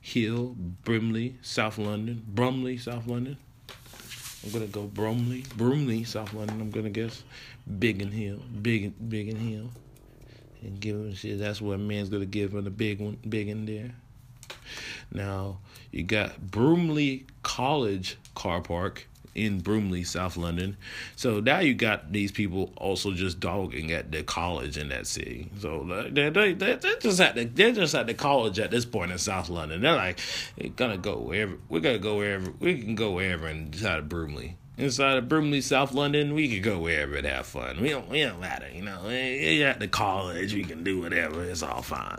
Hill, 0.00 0.56
Brimley, 0.84 1.36
South 1.42 1.78
London, 1.78 2.24
Brumley, 2.26 2.76
South 2.76 3.06
London. 3.06 3.36
I'm 4.44 4.50
gonna 4.50 4.66
go 4.66 4.82
Brumley, 4.82 5.44
Brumley, 5.56 6.02
South 6.02 6.34
London. 6.34 6.60
I'm 6.60 6.70
gonna 6.70 6.90
guess 6.90 7.22
Biggin 7.78 8.10
Hill, 8.10 8.40
Biggin, 8.60 8.92
Biggin 9.08 9.36
Hill 9.36 9.70
and 10.62 10.80
give 10.80 10.96
him 10.96 11.14
shit. 11.14 11.38
That's 11.38 11.60
what 11.60 11.78
man's 11.78 12.08
gonna 12.08 12.26
give 12.26 12.52
him 12.52 12.64
the 12.64 12.70
big 12.70 13.00
one, 13.00 13.18
big 13.28 13.48
in 13.48 13.66
there. 13.66 13.90
Now 15.10 15.58
you 15.90 16.02
got 16.02 16.40
Broomley 16.40 17.24
College 17.42 18.16
Car 18.34 18.60
Park 18.60 19.06
in 19.34 19.60
Broomley, 19.60 20.06
South 20.06 20.36
London. 20.36 20.76
So 21.16 21.40
now 21.40 21.60
you 21.60 21.74
got 21.74 22.12
these 22.12 22.32
people 22.32 22.72
also 22.76 23.12
just 23.12 23.40
dogging 23.40 23.92
at 23.92 24.12
the 24.12 24.22
college 24.22 24.76
in 24.76 24.88
that 24.90 25.06
city. 25.06 25.50
So 25.58 25.84
they 26.10 26.30
they 26.30 26.52
they 26.52 26.74
they're 26.74 26.98
just 26.98 27.20
at 27.20 27.34
the 27.34 27.44
they're 27.44 27.72
just 27.72 27.94
at 27.94 28.06
the 28.06 28.14
college 28.14 28.58
at 28.58 28.70
this 28.70 28.84
point 28.84 29.12
in 29.12 29.18
South 29.18 29.48
London. 29.48 29.80
They're 29.80 29.96
like, 29.96 30.18
we're 30.60 30.70
gonna 30.70 30.98
go 30.98 31.18
wherever 31.18 31.56
we're 31.68 31.80
gonna 31.80 31.98
go 31.98 32.16
wherever 32.16 32.52
we 32.60 32.80
can 32.82 32.94
go 32.94 33.12
wherever 33.12 33.48
inside 33.48 33.98
of 33.98 34.06
Broomley 34.06 34.54
inside 34.82 35.16
of 35.16 35.28
Brimley, 35.28 35.60
South 35.60 35.92
London, 35.92 36.34
we 36.34 36.52
could 36.52 36.62
go 36.62 36.78
wherever 36.78 37.16
and 37.16 37.26
have 37.26 37.46
fun. 37.46 37.80
We 37.80 37.90
don't, 37.90 38.08
we 38.08 38.22
don't 38.22 38.40
matter, 38.40 38.68
you 38.72 38.82
know. 38.82 39.08
At 39.08 39.80
the 39.80 39.88
college, 39.88 40.54
we 40.54 40.64
can 40.64 40.84
do 40.84 41.00
whatever. 41.00 41.44
It's 41.44 41.62
all 41.62 41.82
fine. 41.82 42.18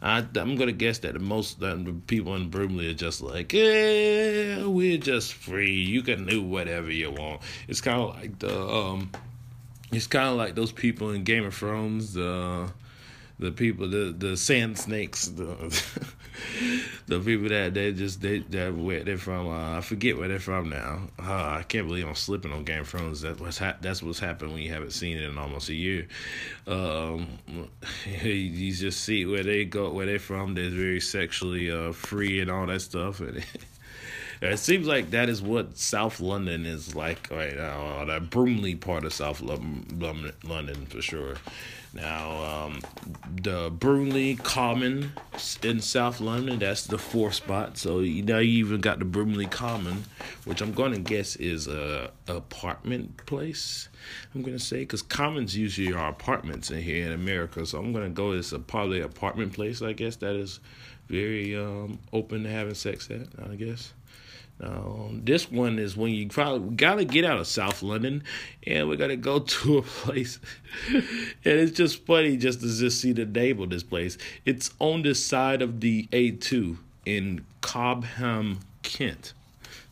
I, 0.00 0.24
I'm 0.36 0.54
gonna 0.54 0.72
guess 0.72 0.98
that 1.00 1.20
most 1.20 1.60
people 2.06 2.36
in 2.36 2.50
Brimley 2.50 2.90
are 2.90 2.94
just 2.94 3.20
like, 3.20 3.52
yeah, 3.52 4.64
we're 4.64 4.98
just 4.98 5.34
free. 5.34 5.74
You 5.74 6.02
can 6.02 6.24
do 6.24 6.42
whatever 6.42 6.90
you 6.90 7.10
want. 7.10 7.42
It's 7.66 7.80
kind 7.80 8.00
of 8.00 8.14
like 8.14 8.38
the 8.38 8.60
um, 8.60 9.10
it's 9.90 10.06
kind 10.06 10.28
of 10.28 10.36
like 10.36 10.54
those 10.54 10.70
people 10.70 11.10
in 11.10 11.24
Game 11.24 11.44
of 11.44 11.54
Thrones. 11.54 12.16
Uh, 12.16 12.68
the 13.38 13.52
people, 13.52 13.88
the 13.88 14.14
the 14.16 14.36
sand 14.36 14.78
snakes, 14.78 15.28
the 15.28 15.46
the 17.06 17.20
people 17.20 17.48
that 17.48 17.74
they 17.74 17.92
just 17.92 18.20
they 18.20 18.40
that 18.40 18.74
where 18.74 19.04
they're 19.04 19.18
from. 19.18 19.48
Uh, 19.48 19.78
I 19.78 19.80
forget 19.80 20.18
where 20.18 20.28
they're 20.28 20.40
from 20.40 20.70
now. 20.70 21.02
Uh, 21.18 21.58
I 21.58 21.64
can't 21.68 21.86
believe 21.86 22.06
I'm 22.06 22.14
slipping 22.14 22.52
on 22.52 22.64
Game 22.64 22.80
of 22.80 22.88
Thrones. 22.88 23.20
That 23.20 23.40
was 23.40 23.58
ha- 23.58 23.76
that's 23.80 24.02
what's 24.02 24.18
happened 24.18 24.52
when 24.52 24.62
you 24.62 24.72
haven't 24.72 24.92
seen 24.92 25.16
it 25.16 25.24
in 25.24 25.38
almost 25.38 25.68
a 25.68 25.74
year. 25.74 26.08
Um, 26.66 27.38
you 28.22 28.72
just 28.72 29.04
see 29.04 29.24
where 29.24 29.44
they 29.44 29.64
go, 29.64 29.90
where 29.90 30.06
they're 30.06 30.18
from. 30.18 30.54
They're 30.54 30.70
very 30.70 31.00
sexually 31.00 31.70
uh, 31.70 31.92
free 31.92 32.40
and 32.40 32.50
all 32.50 32.66
that 32.66 32.80
stuff. 32.80 33.20
And 33.20 33.44
it 34.42 34.58
seems 34.58 34.86
like 34.86 35.10
that 35.10 35.28
is 35.28 35.40
what 35.40 35.78
South 35.78 36.20
London 36.20 36.66
is 36.66 36.94
like 36.94 37.28
right 37.30 37.56
now. 37.56 38.04
That 38.04 38.30
Broomley 38.30 38.80
part 38.80 39.04
of 39.04 39.12
South 39.12 39.40
London, 39.40 40.32
London 40.42 40.86
for 40.86 41.00
sure. 41.00 41.36
Now, 41.94 42.66
um, 42.66 42.80
the 43.42 43.70
Broomley 43.70 44.42
Common 44.42 45.12
in 45.62 45.80
South 45.80 46.20
London, 46.20 46.58
that's 46.58 46.86
the 46.86 46.98
fourth 46.98 47.34
spot. 47.34 47.78
So 47.78 48.00
now 48.00 48.38
you 48.38 48.66
even 48.66 48.80
got 48.80 48.98
the 48.98 49.06
Broomley 49.06 49.50
Common, 49.50 50.04
which 50.44 50.60
I'm 50.60 50.72
going 50.72 50.92
to 50.92 51.00
guess 51.00 51.36
is 51.36 51.66
a 51.66 52.10
apartment 52.26 53.24
place. 53.26 53.88
I'm 54.34 54.42
going 54.42 54.56
to 54.56 54.62
say 54.62 54.80
because 54.80 55.02
commons 55.02 55.56
usually 55.56 55.92
are 55.92 56.10
apartments 56.10 56.70
in 56.70 56.82
here 56.82 57.06
in 57.06 57.12
America. 57.12 57.64
So 57.64 57.78
I'm 57.78 57.92
going 57.92 58.04
to 58.04 58.10
go 58.14 58.32
as 58.32 58.52
a 58.52 58.58
probably 58.58 59.00
apartment 59.00 59.54
place. 59.54 59.80
I 59.80 59.94
guess 59.94 60.16
that 60.16 60.36
is 60.36 60.60
very 61.08 61.56
um, 61.56 61.98
open 62.12 62.42
to 62.42 62.50
having 62.50 62.74
sex 62.74 63.08
at. 63.10 63.28
I 63.50 63.54
guess. 63.54 63.94
Um, 64.60 65.22
this 65.24 65.50
one 65.50 65.78
is 65.78 65.96
when 65.96 66.12
you 66.12 66.28
probably 66.28 66.74
gotta 66.74 67.04
get 67.04 67.24
out 67.24 67.38
of 67.38 67.46
South 67.46 67.82
London, 67.82 68.24
and 68.66 68.88
we 68.88 68.96
gotta 68.96 69.16
go 69.16 69.38
to 69.38 69.78
a 69.78 69.82
place, 69.82 70.38
and 70.92 71.04
it's 71.44 71.76
just 71.76 72.04
funny 72.06 72.36
just 72.36 72.60
to 72.60 72.66
just 72.66 73.00
see 73.00 73.12
the 73.12 73.24
name 73.24 73.60
of 73.60 73.70
this 73.70 73.82
place. 73.82 74.18
It's 74.44 74.72
on 74.78 75.02
the 75.02 75.14
side 75.14 75.62
of 75.62 75.80
the 75.80 76.08
A2 76.12 76.76
in 77.06 77.44
Cobham, 77.60 78.60
Kent. 78.82 79.32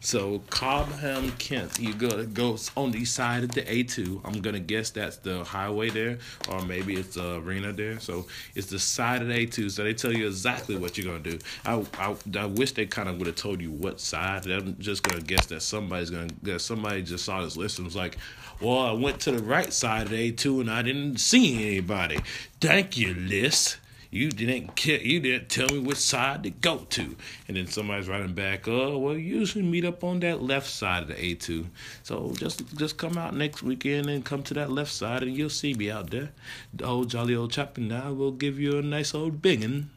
So 0.07 0.41
Cobham, 0.51 1.33
Kent, 1.33 1.81
you 1.81 1.93
go 1.93 2.25
go 2.27 2.57
on 2.77 2.93
the 2.93 3.05
side 3.05 3.43
of 3.43 3.51
the 3.51 3.63
A2. 3.63 4.21
I'm 4.25 4.41
gonna 4.41 4.61
guess 4.61 4.91
that's 4.91 5.17
the 5.17 5.43
highway 5.43 5.91
there, 5.91 6.19
or 6.49 6.63
maybe 6.63 6.95
it's 6.95 7.17
the 7.17 7.39
arena 7.39 7.73
there. 7.73 7.99
So 7.99 8.27
it's 8.55 8.69
the 8.69 8.79
side 8.79 9.21
of 9.21 9.27
the 9.27 9.35
A2. 9.35 9.69
So 9.69 9.83
they 9.83 9.95
tell 9.95 10.13
you 10.13 10.29
exactly 10.29 10.77
what 10.77 10.97
you're 10.97 11.13
gonna 11.13 11.29
do. 11.29 11.41
I 11.65 11.85
I, 11.99 12.15
I 12.39 12.47
wish 12.47 12.71
they 12.71 12.87
kind 12.87 13.09
of 13.09 13.19
would 13.19 13.27
have 13.27 13.35
told 13.35 13.61
you 13.61 13.73
what 13.73 13.99
side. 13.99 14.47
I'm 14.47 14.77
just 14.79 15.03
gonna 15.03 15.23
guess 15.23 15.47
that 15.47 15.61
somebody's 15.63 16.11
gonna 16.11 16.29
that 16.45 16.61
somebody 16.61 17.03
just 17.03 17.25
saw 17.25 17.43
this 17.43 17.57
list 17.57 17.79
and 17.79 17.85
was 17.85 17.97
like, 17.97 18.17
well, 18.61 18.79
I 18.79 18.93
went 18.93 19.19
to 19.23 19.33
the 19.33 19.43
right 19.43 19.73
side 19.73 20.05
of 20.05 20.11
the 20.11 20.31
A2 20.31 20.61
and 20.61 20.71
I 20.71 20.83
didn't 20.83 21.19
see 21.19 21.67
anybody. 21.67 22.21
Thank 22.61 22.97
you, 22.97 23.13
list 23.15 23.79
you 24.17 24.31
didn't 24.31 24.75
care, 24.77 25.01
you 25.01 25.21
didn't 25.21 25.49
tell 25.49 25.69
me 25.69 25.79
which 25.79 25.99
side 25.99 26.43
to 26.45 26.51
go 26.51 26.79
to. 26.91 27.17
And 27.47 27.57
then 27.57 27.67
somebody's 27.67 28.09
writing 28.09 28.33
back, 28.33 28.67
oh, 28.67 28.99
well, 28.99 29.15
you 29.15 29.37
usually 29.39 29.65
meet 29.65 29.85
up 29.85 30.03
on 30.03 30.21
that 30.21 30.43
left 30.43 30.69
side 30.69 31.03
of 31.03 31.09
the 31.09 31.15
A2. 31.15 31.67
So 32.03 32.33
just 32.37 32.77
just 32.77 32.97
come 32.97 33.19
out 33.19 33.35
next 33.35 33.63
weekend 33.63 34.09
and 34.09 34.25
come 34.25 34.43
to 34.45 34.55
that 34.55 34.71
left 34.71 34.93
side 34.93 35.23
and 35.23 35.37
you'll 35.37 35.51
see 35.51 35.75
me 35.75 35.91
out 35.91 36.11
there. 36.11 36.31
The 36.75 36.85
old 36.85 37.11
jolly 37.11 37.35
old 37.35 37.53
chap 37.53 37.77
and 37.77 37.93
I 37.93 38.11
will 38.11 38.33
give 38.33 38.59
you 38.59 38.79
a 38.79 38.83
nice 38.83 39.15
old 39.15 39.43
biggin 39.43 39.91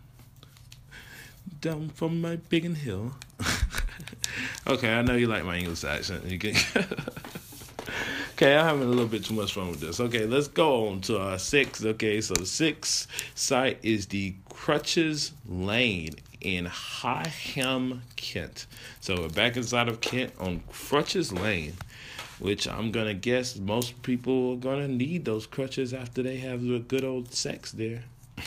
down 1.62 1.90
from 1.90 2.22
my 2.22 2.36
biggin 2.36 2.76
hill. 2.76 3.14
okay, 4.68 4.94
I 4.94 5.02
know 5.02 5.16
you 5.16 5.28
like 5.28 5.46
my 5.46 5.58
English 5.58 5.84
accent. 5.84 6.26
You 6.26 6.40
can 6.40 6.56
Okay, 8.34 8.56
I'm 8.56 8.66
having 8.66 8.84
a 8.84 8.88
little 8.88 9.08
bit 9.08 9.26
too 9.26 9.34
much 9.34 9.54
fun 9.54 9.70
with 9.70 9.82
this. 9.82 10.00
Okay, 10.00 10.26
let's 10.26 10.48
go 10.48 10.88
on 10.88 11.02
to 11.02 11.20
our 11.20 11.38
sixth. 11.38 11.86
Okay, 11.86 12.22
so 12.22 12.34
sixth 12.44 13.08
site 13.36 13.80
is 13.84 14.08
the 14.08 14.34
Crutches 14.50 15.34
Lane 15.48 16.16
in 16.42 16.66
Higham, 16.66 18.02
Kent. 18.16 18.66
So 19.02 19.22
we're 19.22 19.30
back 19.30 19.58
inside 19.58 19.88
of 19.90 20.02
Kent 20.02 20.34
on 20.40 20.64
Crutches 20.70 21.34
Lane, 21.34 21.74
which 22.40 22.68
I'm 22.68 22.92
gonna 22.92 23.14
guess 23.14 23.58
most 23.58 24.02
people 24.04 24.54
are 24.54 24.58
gonna 24.58 24.88
need 24.88 25.26
those 25.26 25.46
crutches 25.46 25.94
after 25.94 26.24
they 26.24 26.38
have 26.38 26.64
the 26.64 26.80
good 26.80 27.04
old 27.04 27.34
sex 27.34 27.72
there. 27.72 28.04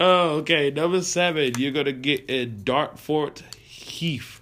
oh, 0.00 0.36
okay. 0.38 0.70
Number 0.70 1.02
seven, 1.02 1.52
you're 1.58 1.72
gonna 1.72 1.92
get 1.92 2.30
a 2.30 2.46
Dartford 2.46 3.42
Heath 3.58 4.41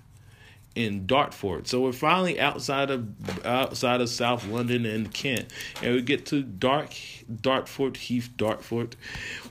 in 0.74 1.06
Dartford. 1.06 1.66
So 1.66 1.80
we're 1.80 1.92
finally 1.92 2.38
outside 2.38 2.90
of 2.90 3.44
outside 3.44 4.00
of 4.00 4.08
South 4.08 4.46
London 4.46 4.86
and 4.86 5.12
Kent, 5.12 5.46
and 5.82 5.94
we 5.94 6.02
get 6.02 6.26
to 6.26 6.42
Dark 6.42 6.94
Dartford 7.40 7.96
Heath, 7.96 8.30
Dartford, 8.36 8.94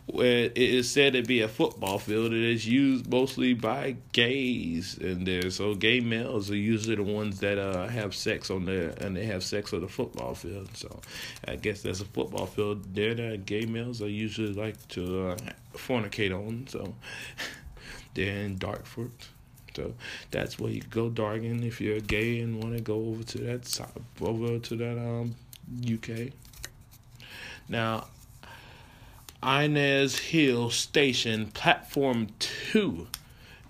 where 0.05 0.45
it 0.45 0.57
is 0.57 0.89
said 0.89 1.13
to 1.13 1.23
be 1.23 1.41
a 1.41 1.47
football 1.47 1.99
field. 1.99 2.31
It 2.31 2.43
is 2.43 2.65
used 2.65 3.09
mostly 3.11 3.53
by 3.53 3.97
gays 4.13 4.97
in 4.97 5.25
there. 5.25 5.49
So 5.49 5.75
gay 5.75 5.99
males 5.99 6.49
are 6.49 6.55
usually 6.55 6.95
the 6.95 7.03
ones 7.03 7.39
that 7.41 7.57
uh, 7.57 7.87
have 7.87 8.15
sex 8.15 8.49
on 8.49 8.65
there, 8.65 8.93
and 9.01 9.15
they 9.15 9.25
have 9.25 9.43
sex 9.43 9.73
on 9.73 9.81
the 9.81 9.89
football 9.89 10.35
field. 10.35 10.69
So 10.73 11.01
I 11.47 11.57
guess 11.57 11.81
there's 11.81 12.01
a 12.01 12.05
football 12.05 12.45
field 12.45 12.95
there 12.95 13.13
that 13.13 13.45
gay 13.45 13.65
males 13.65 14.01
are 14.01 14.09
usually 14.09 14.53
like 14.53 14.87
to 14.89 15.29
uh, 15.29 15.37
fornicate 15.73 16.33
on. 16.33 16.67
So 16.67 16.95
they're 18.13 18.45
in 18.45 18.57
Dartford. 18.57 19.11
So 19.75 19.93
that's 20.31 20.59
where 20.59 20.71
you 20.71 20.81
go 20.81 21.09
darken 21.09 21.63
if 21.63 21.79
you're 21.81 21.99
gay 21.99 22.39
and 22.39 22.61
want 22.63 22.75
to 22.75 22.81
go 22.81 22.95
over 22.95 23.23
to 23.23 23.37
that 23.39 23.65
side, 23.65 23.87
over 24.21 24.59
to 24.59 24.75
that 24.75 24.97
um 24.97 25.35
UK. 25.85 26.33
Now, 27.67 28.07
Inez 29.43 30.17
Hill 30.17 30.69
Station, 30.69 31.47
platform 31.47 32.27
two 32.39 33.07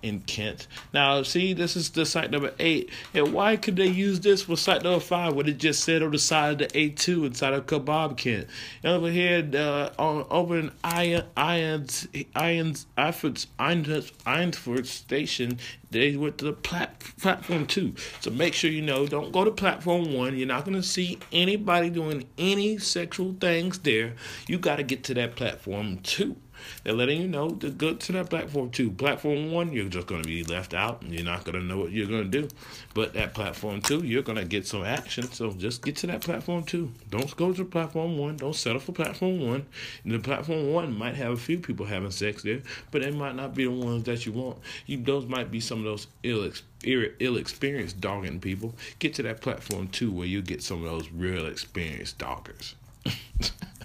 in 0.02 0.20
Kent. 0.20 0.66
Now, 0.92 1.22
see, 1.22 1.52
this 1.52 1.76
is 1.76 1.90
the 1.90 2.06
site 2.06 2.30
number 2.30 2.52
eight. 2.58 2.90
And 3.14 3.32
why 3.32 3.56
could 3.56 3.76
they 3.76 3.86
use 3.86 4.20
this 4.20 4.42
for 4.42 4.56
site 4.56 4.82
number 4.82 5.00
five 5.00 5.34
when 5.34 5.48
it 5.48 5.58
just 5.58 5.84
said 5.84 6.02
on 6.02 6.10
the 6.10 6.18
side 6.18 6.62
of 6.62 6.72
the 6.72 6.90
A2 6.90 7.26
inside 7.26 7.52
of 7.54 7.66
Kebab 7.66 8.16
Kent? 8.16 8.46
And 8.82 8.92
over 8.92 9.10
here, 9.10 9.48
uh, 9.54 9.90
on 9.98 10.26
over 10.30 10.58
in 10.58 10.70
Iron, 10.84 11.24
Irons, 11.36 12.08
Irons, 12.34 12.86
Irons, 12.96 13.46
Irons, 13.58 14.12
Ironsford 14.26 14.86
Station, 14.86 15.58
they 15.90 16.16
went 16.16 16.38
to 16.38 16.46
the 16.46 16.52
plat- 16.52 17.00
platform 17.20 17.66
two. 17.66 17.94
So 18.20 18.30
make 18.30 18.54
sure 18.54 18.70
you 18.70 18.82
know, 18.82 19.06
don't 19.06 19.32
go 19.32 19.44
to 19.44 19.50
platform 19.50 20.14
one. 20.14 20.36
You're 20.36 20.46
not 20.46 20.64
going 20.64 20.76
to 20.76 20.82
see 20.82 21.18
anybody 21.32 21.90
doing 21.90 22.26
any 22.38 22.78
sexual 22.78 23.34
things 23.40 23.78
there. 23.80 24.14
You 24.46 24.58
got 24.58 24.76
to 24.76 24.82
get 24.82 25.04
to 25.04 25.14
that 25.14 25.36
platform 25.36 25.98
two. 25.98 26.36
They're 26.84 26.92
letting 26.92 27.20
you 27.20 27.28
know 27.28 27.50
to 27.50 27.70
go 27.70 27.94
to 27.94 28.12
that 28.12 28.30
platform 28.30 28.70
two. 28.70 28.90
Platform 28.90 29.50
one, 29.50 29.72
you're 29.72 29.88
just 29.88 30.06
going 30.06 30.22
to 30.22 30.28
be 30.28 30.44
left 30.44 30.74
out 30.74 31.02
and 31.02 31.12
you're 31.12 31.24
not 31.24 31.44
going 31.44 31.58
to 31.58 31.64
know 31.64 31.78
what 31.78 31.92
you're 31.92 32.06
going 32.06 32.30
to 32.30 32.42
do. 32.42 32.48
But 32.94 33.16
at 33.16 33.34
platform 33.34 33.82
two, 33.82 34.04
you're 34.04 34.22
going 34.22 34.38
to 34.38 34.44
get 34.44 34.66
some 34.66 34.84
action. 34.84 35.30
So 35.32 35.52
just 35.52 35.82
get 35.82 35.96
to 35.96 36.06
that 36.08 36.22
platform 36.22 36.64
two. 36.64 36.92
Don't 37.10 37.34
go 37.36 37.52
to 37.52 37.64
platform 37.64 38.18
one. 38.18 38.36
Don't 38.36 38.54
settle 38.54 38.80
for 38.80 38.92
platform 38.92 39.46
one. 39.46 39.66
And 40.04 40.12
the 40.12 40.18
platform 40.18 40.72
one 40.72 40.96
might 40.96 41.14
have 41.16 41.32
a 41.32 41.36
few 41.36 41.58
people 41.58 41.86
having 41.86 42.10
sex 42.10 42.42
there, 42.42 42.62
but 42.90 43.02
it 43.02 43.14
might 43.14 43.36
not 43.36 43.54
be 43.54 43.64
the 43.64 43.70
ones 43.70 44.04
that 44.04 44.26
you 44.26 44.32
want. 44.32 44.58
You 44.86 44.98
those 44.98 45.26
might 45.26 45.50
be 45.50 45.60
some 45.60 45.78
of 45.78 45.84
those 45.84 46.06
ill 46.22 46.50
ill 46.84 47.36
experienced 47.36 48.00
dogging 48.00 48.40
people. 48.40 48.74
Get 48.98 49.14
to 49.14 49.22
that 49.24 49.40
platform 49.40 49.88
two 49.88 50.10
where 50.10 50.26
you 50.26 50.42
get 50.42 50.62
some 50.62 50.84
of 50.84 50.90
those 50.90 51.10
real 51.10 51.46
experienced 51.46 52.18
doggers. 52.18 52.74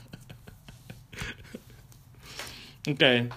Okay. 2.88 3.29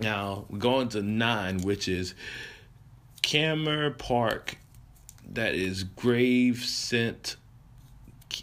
Now, 0.00 0.46
going 0.58 0.88
to 0.90 1.02
nine, 1.02 1.58
which 1.58 1.88
is 1.88 2.14
Cammer 3.22 3.96
Park, 3.98 4.56
that 5.32 5.54
is 5.54 5.84
Gravesend 5.84 7.36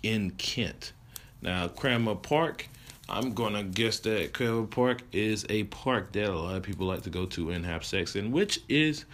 in 0.04 0.32
Kent. 0.32 0.94
Now, 1.42 1.68
Cranmer 1.68 2.16
Park, 2.16 2.68
I'm 3.08 3.34
to 3.54 3.64
guess 3.64 4.00
that 4.02 4.34
Cranmer 4.34 4.68
Park 4.68 5.02
is 5.12 5.46
a 5.50 5.64
park 5.66 6.12
that 6.12 6.30
a 6.30 6.36
lot 6.38 6.56
of 6.56 6.64
people 6.64 6.86
like 6.86 7.02
to 7.04 7.10
go 7.10 7.26
to 7.28 7.50
and 7.50 7.66
have 7.66 7.84
sex 7.84 8.16
in, 8.16 8.32
which 8.32 8.62
is 8.70 9.06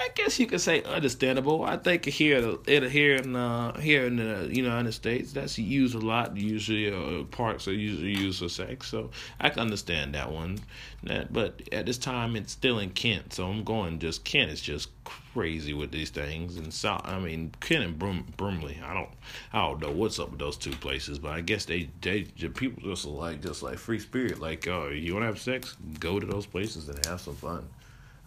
I 0.00 0.10
guess 0.14 0.38
you 0.38 0.46
could 0.46 0.60
say 0.60 0.82
understandable. 0.84 1.64
I 1.64 1.76
think 1.76 2.04
here, 2.04 2.56
here 2.66 3.16
in 3.16 3.34
uh, 3.34 3.78
here 3.80 4.06
in 4.06 4.16
the 4.16 4.48
United 4.54 4.92
States, 4.92 5.32
that's 5.32 5.58
used 5.58 5.96
a 5.96 5.98
lot. 5.98 6.36
Usually, 6.36 6.92
uh, 6.92 7.24
parks 7.24 7.66
are 7.66 7.72
usually 7.72 8.16
used 8.16 8.38
for 8.38 8.48
sex, 8.48 8.86
so 8.86 9.10
I 9.40 9.50
can 9.50 9.60
understand 9.60 10.14
that 10.14 10.30
one. 10.30 10.60
But 11.02 11.62
at 11.72 11.86
this 11.86 11.98
time, 11.98 12.36
it's 12.36 12.52
still 12.52 12.78
in 12.78 12.90
Kent, 12.90 13.32
so 13.32 13.48
I'm 13.48 13.64
going 13.64 13.98
just 13.98 14.24
Kent 14.24 14.52
is 14.52 14.60
just 14.60 14.90
crazy 15.34 15.74
with 15.74 15.90
these 15.90 16.10
things. 16.10 16.56
And 16.56 16.72
so, 16.72 17.00
I 17.04 17.18
mean, 17.18 17.52
Kent 17.60 17.84
and 17.84 17.98
Brum, 17.98 18.24
Brumley, 18.36 18.80
I 18.84 18.94
don't, 18.94 19.10
I 19.52 19.66
don't 19.66 19.80
know 19.80 19.90
what's 19.90 20.18
up 20.18 20.30
with 20.30 20.38
those 20.38 20.56
two 20.56 20.72
places, 20.72 21.18
but 21.18 21.32
I 21.32 21.40
guess 21.40 21.64
they, 21.64 21.90
they, 22.02 22.22
people 22.22 22.82
just 22.82 23.04
like, 23.04 23.42
just 23.42 23.62
like 23.62 23.78
free 23.78 23.98
spirit. 23.98 24.40
Like, 24.40 24.68
oh, 24.68 24.88
you 24.88 25.14
want 25.14 25.22
to 25.24 25.26
have 25.26 25.40
sex? 25.40 25.76
Go 25.98 26.20
to 26.20 26.26
those 26.26 26.46
places 26.46 26.88
and 26.88 27.04
have 27.06 27.20
some 27.20 27.34
fun. 27.34 27.68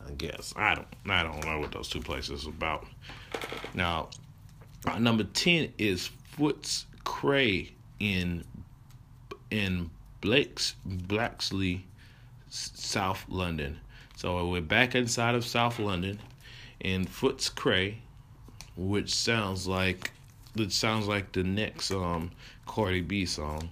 I 0.07 0.11
guess 0.11 0.53
I 0.55 0.75
don't 0.75 0.87
I 1.09 1.23
don't 1.23 1.45
know 1.45 1.59
what 1.59 1.71
those 1.71 1.89
two 1.89 2.01
places 2.01 2.45
about. 2.45 2.85
Now, 3.73 4.09
uh, 4.85 4.99
number 4.99 5.23
ten 5.23 5.73
is 5.77 6.09
Foots 6.37 6.85
Cray 7.03 7.73
in 7.99 8.43
in 9.49 9.89
Blake's 10.21 10.75
Blacksley, 10.85 11.85
South 12.49 13.25
London. 13.27 13.79
So 14.15 14.47
we're 14.47 14.61
back 14.61 14.95
inside 14.95 15.35
of 15.35 15.43
South 15.45 15.79
London, 15.79 16.19
in 16.79 17.05
Foots 17.05 17.49
Cray, 17.49 18.01
which 18.75 19.13
sounds 19.13 19.67
like 19.67 20.11
which 20.53 20.71
sounds 20.71 21.07
like 21.07 21.31
the 21.31 21.43
next 21.43 21.91
um 21.91 22.31
Cardi 22.65 23.01
B 23.01 23.25
song. 23.25 23.71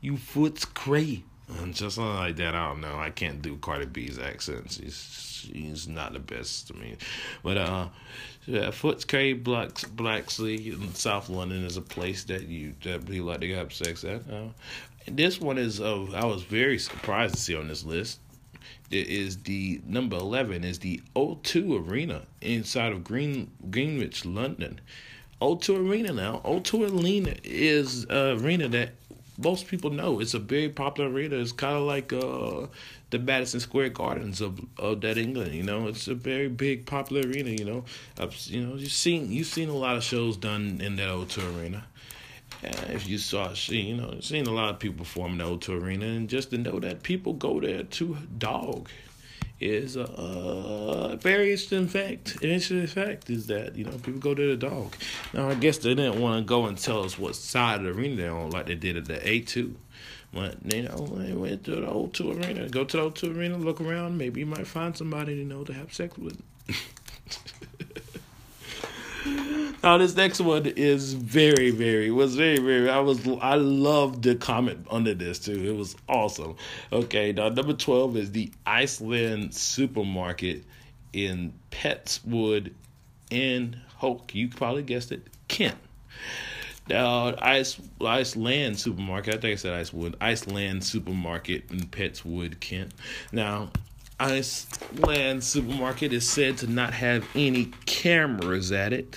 You 0.00 0.16
Foots 0.16 0.64
Cray. 0.64 1.24
And 1.60 1.74
just 1.74 1.96
something 1.96 2.14
like 2.14 2.36
that, 2.36 2.54
I 2.54 2.68
don't 2.68 2.80
know. 2.80 2.98
I 2.98 3.10
can't 3.10 3.42
do 3.42 3.56
Cardi 3.56 3.86
B's 3.86 4.18
accent. 4.18 4.72
She's 4.72 4.94
she's 5.52 5.88
not 5.88 6.12
the 6.12 6.18
best 6.18 6.68
to 6.68 6.74
me. 6.74 6.96
But 7.42 7.58
uh 7.58 7.88
yeah, 8.46 8.70
Foots 8.70 9.04
Cray 9.04 9.34
Blacks 9.34 9.84
Blacksley 9.84 10.70
in 10.70 10.94
South 10.94 11.28
London 11.28 11.64
is 11.64 11.76
a 11.76 11.82
place 11.82 12.24
that 12.24 12.42
you 12.42 12.74
that 12.84 13.06
people 13.06 13.26
like 13.26 13.40
to 13.40 13.54
have 13.54 13.72
sex 13.72 14.04
at. 14.04 14.22
Uh, 14.30 14.48
this 15.06 15.40
one 15.40 15.58
is 15.58 15.80
of 15.80 16.14
I 16.14 16.24
was 16.24 16.42
very 16.42 16.78
surprised 16.78 17.34
to 17.34 17.40
see 17.40 17.56
on 17.56 17.68
this 17.68 17.84
list. 17.84 18.20
It 18.90 19.08
is 19.08 19.36
the 19.38 19.80
number 19.86 20.16
eleven 20.16 20.64
is 20.64 20.78
the 20.78 21.02
O2 21.14 21.88
Arena 21.88 22.22
inside 22.40 22.92
of 22.92 23.04
Green 23.04 23.50
Greenwich, 23.70 24.24
London. 24.24 24.80
O2 25.40 25.88
Arena 25.88 26.12
now. 26.12 26.40
O2 26.44 27.00
Arena 27.00 27.34
is 27.44 28.04
an 28.04 28.42
arena 28.42 28.68
that 28.68 28.92
most 29.38 29.68
people 29.68 29.90
know 29.90 30.20
it's 30.20 30.34
a 30.34 30.38
very 30.38 30.68
popular 30.68 31.08
arena. 31.10 31.36
It's 31.36 31.52
kind 31.52 31.76
of 31.76 31.84
like 31.84 32.12
uh, 32.12 32.66
the 33.10 33.18
Madison 33.18 33.60
Square 33.60 33.90
Gardens 33.90 34.40
of 34.40 34.60
of 34.76 35.00
that 35.02 35.16
England. 35.16 35.54
You 35.54 35.62
know, 35.62 35.86
it's 35.86 36.08
a 36.08 36.14
very 36.14 36.48
big 36.48 36.84
popular 36.84 37.22
arena. 37.22 37.50
You 37.50 37.64
know, 37.64 37.84
I've, 38.18 38.36
you 38.46 38.66
know 38.66 38.74
you've 38.74 38.92
seen 38.92 39.30
you've 39.30 39.46
seen 39.46 39.68
a 39.68 39.76
lot 39.76 39.96
of 39.96 40.02
shows 40.02 40.36
done 40.36 40.80
in 40.82 40.96
that 40.96 41.08
O2 41.08 41.58
arena. 41.58 41.86
If 42.62 43.06
you 43.06 43.18
saw, 43.18 43.54
you 43.68 43.96
know, 43.96 44.18
seen 44.20 44.46
a 44.46 44.50
lot 44.50 44.70
of 44.70 44.80
people 44.80 45.04
perform 45.04 45.32
in 45.32 45.38
the 45.38 45.44
O2 45.44 45.80
arena, 45.80 46.06
and 46.06 46.28
just 46.28 46.50
to 46.50 46.58
know 46.58 46.80
that 46.80 47.04
people 47.04 47.34
go 47.34 47.60
there 47.60 47.84
to 47.84 48.16
dog 48.38 48.88
is 49.60 49.96
a 49.96 51.18
very 51.20 51.52
interesting 51.52 51.88
fact. 51.88 52.36
An 52.42 52.50
interesting 52.50 52.86
fact 52.86 53.28
is 53.30 53.46
that 53.48 53.76
you 53.76 53.84
know 53.84 53.92
people 53.92 54.20
go 54.20 54.34
to 54.34 54.56
the 54.56 54.56
dog. 54.56 54.94
Now 55.32 55.48
I 55.48 55.54
guess 55.54 55.78
they 55.78 55.94
didn't 55.94 56.20
want 56.20 56.40
to 56.40 56.48
go 56.48 56.66
and 56.66 56.78
tell 56.78 57.04
us 57.04 57.18
what 57.18 57.34
side 57.34 57.80
of 57.80 57.84
the 57.84 57.90
arena 57.90 58.16
they're 58.16 58.34
on, 58.34 58.50
like 58.50 58.66
they 58.66 58.74
did 58.74 58.96
at 58.96 59.06
the 59.06 59.26
A 59.28 59.40
two. 59.40 59.76
But 60.32 60.56
you 60.72 60.82
know, 60.82 61.06
they 61.16 61.32
went 61.32 61.64
to 61.64 61.76
the 61.76 61.86
O2 61.86 62.44
arena. 62.44 62.68
Go 62.68 62.84
to 62.84 62.96
the 62.98 63.10
O2 63.10 63.36
arena, 63.36 63.56
look 63.56 63.80
around. 63.80 64.18
Maybe 64.18 64.40
you 64.40 64.46
might 64.46 64.66
find 64.66 64.96
somebody 64.96 65.34
you 65.34 65.44
know 65.44 65.64
to 65.64 65.72
have 65.72 65.92
sex 65.92 66.18
with. 66.18 66.40
Now 69.82 69.96
this 69.98 70.16
next 70.16 70.40
one 70.40 70.66
is 70.66 71.12
very, 71.12 71.70
very 71.70 72.10
was 72.10 72.34
very, 72.36 72.58
very. 72.58 72.90
I 72.90 73.00
was 73.00 73.26
I 73.40 73.54
loved 73.54 74.22
the 74.22 74.34
comment 74.34 74.86
under 74.90 75.14
this 75.14 75.38
too. 75.38 75.52
It 75.52 75.76
was 75.76 75.96
awesome. 76.08 76.56
Okay, 76.92 77.32
now 77.32 77.48
number 77.48 77.74
twelve 77.74 78.16
is 78.16 78.32
the 78.32 78.50
Iceland 78.66 79.54
supermarket 79.54 80.64
in 81.12 81.52
Petts 81.70 82.24
Wood 82.24 82.74
in 83.30 83.80
Hoke. 83.96 84.34
You 84.34 84.48
probably 84.48 84.82
guessed 84.82 85.12
it, 85.12 85.26
Kent. 85.48 85.76
Now, 86.88 87.34
Ice 87.40 87.78
Iceland 88.00 88.78
supermarket. 88.78 89.34
I 89.34 89.38
think 89.38 89.52
I 89.52 89.56
said 89.56 89.72
Icewood. 89.72 90.14
Iceland 90.20 90.84
supermarket 90.84 91.70
in 91.70 91.86
Petts 91.86 92.24
Wood, 92.24 92.60
Kent. 92.60 92.94
Now, 93.30 93.70
Iceland 94.20 95.44
supermarket 95.44 96.12
is 96.12 96.28
said 96.28 96.58
to 96.58 96.66
not 96.66 96.92
have 96.94 97.26
any 97.34 97.66
cameras 97.86 98.72
at 98.72 98.92
it 98.92 99.16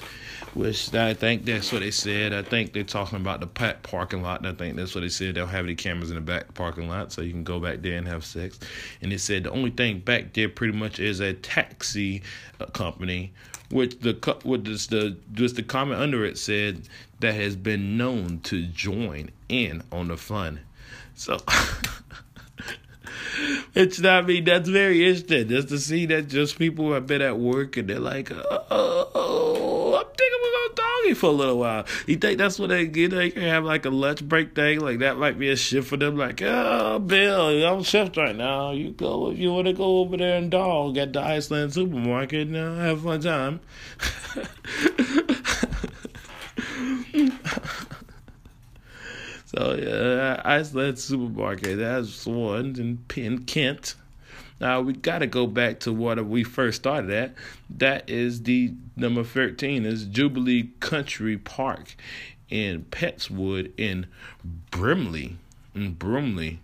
which 0.53 0.93
I 0.93 1.13
think 1.13 1.45
that's 1.45 1.71
what 1.71 1.81
they 1.81 1.91
said. 1.91 2.33
I 2.33 2.43
think 2.43 2.73
they're 2.73 2.83
talking 2.83 3.19
about 3.19 3.39
the 3.39 3.47
pet 3.47 3.83
parking 3.83 4.21
lot. 4.21 4.45
I 4.45 4.53
think 4.53 4.75
that's 4.75 4.93
what 4.93 5.01
they 5.01 5.09
said. 5.09 5.35
They'll 5.35 5.45
have 5.45 5.65
any 5.65 5.75
cameras 5.75 6.09
in 6.09 6.15
the 6.15 6.21
back 6.21 6.53
parking 6.53 6.89
lot, 6.89 7.11
so 7.11 7.21
you 7.21 7.31
can 7.31 7.43
go 7.43 7.59
back 7.59 7.81
there 7.81 7.97
and 7.97 8.07
have 8.07 8.25
sex. 8.25 8.59
And 9.01 9.11
they 9.11 9.17
said 9.17 9.43
the 9.43 9.51
only 9.51 9.71
thing 9.71 9.99
back 9.99 10.33
there 10.33 10.49
pretty 10.49 10.77
much 10.77 10.99
is 10.99 11.19
a 11.19 11.33
taxi 11.33 12.21
uh, 12.59 12.65
company, 12.67 13.31
which 13.69 13.99
the 13.99 14.13
with 14.43 14.65
the 14.65 15.17
just 15.33 15.55
the 15.55 15.63
comment 15.63 16.01
under 16.01 16.25
it 16.25 16.37
said 16.37 16.87
that 17.21 17.33
has 17.35 17.55
been 17.55 17.97
known 17.97 18.39
to 18.41 18.65
join 18.67 19.29
in 19.47 19.83
on 19.91 20.09
the 20.09 20.17
fun. 20.17 20.59
So. 21.15 21.37
it's 23.73 23.99
not 23.99 24.25
me. 24.25 24.41
That's 24.41 24.69
very 24.69 25.05
interesting. 25.05 25.49
Just 25.49 25.69
to 25.69 25.79
see 25.79 26.05
that 26.07 26.27
just 26.27 26.57
people 26.57 26.93
have 26.93 27.07
been 27.07 27.21
at 27.21 27.39
work 27.39 27.77
and 27.77 27.89
they're 27.89 27.99
like, 27.99 28.31
oh, 28.31 29.99
I'm 29.99 30.05
thinking 30.05 30.39
we're 30.43 30.51
gonna 30.51 30.75
doggy 30.75 31.13
for 31.13 31.27
a 31.27 31.31
little 31.31 31.59
while. 31.59 31.85
You 32.05 32.17
think 32.17 32.37
that's 32.37 32.59
what 32.59 32.69
they 32.69 32.87
get? 32.87 33.11
They 33.11 33.31
can 33.31 33.43
have 33.43 33.63
like 33.63 33.85
a 33.85 33.89
lunch 33.89 34.23
break 34.23 34.55
thing, 34.55 34.79
like 34.79 34.99
that 34.99 35.17
might 35.17 35.39
be 35.39 35.49
a 35.49 35.55
shift 35.55 35.87
for 35.87 35.97
them. 35.97 36.17
Like, 36.17 36.41
oh, 36.41 36.99
Bill, 36.99 37.65
I'm 37.65 37.83
shift 37.83 38.17
right 38.17 38.35
now. 38.35 38.71
You 38.71 38.91
go 38.91 39.31
if 39.31 39.37
you 39.37 39.53
want 39.53 39.67
to 39.67 39.73
go 39.73 39.99
over 39.99 40.17
there 40.17 40.37
and 40.37 40.51
dog 40.51 40.97
at 40.97 41.13
the 41.13 41.21
Iceland 41.21 41.73
supermarket 41.73 42.47
and 42.47 42.57
uh, 42.57 42.75
have 42.75 43.05
a 43.05 43.19
fun 43.19 43.21
time. 43.21 43.59
So 49.51 49.71
uh, 49.71 49.75
yeah, 49.75 50.41
Iceland 50.45 50.97
supermarket. 50.97 51.77
That's 51.77 52.25
one 52.25 52.75
in, 52.77 52.99
in 53.17 53.43
Kent. 53.43 53.95
Now 54.61 54.79
we 54.79 54.93
got 54.93 55.19
to 55.19 55.27
go 55.27 55.45
back 55.45 55.81
to 55.81 55.91
what 55.91 56.25
we 56.25 56.45
first 56.45 56.81
started 56.81 57.11
at. 57.11 57.33
That 57.69 58.09
is 58.09 58.43
the 58.43 58.73
number 58.95 59.25
thirteen 59.25 59.85
is 59.85 60.05
Jubilee 60.05 60.69
Country 60.79 61.37
Park 61.37 61.95
in 62.49 62.85
Petts 62.91 63.29
Wood 63.29 63.73
in 63.77 64.07
Brimley, 64.71 65.35
in 65.75 65.95
Brumley, 65.95 66.59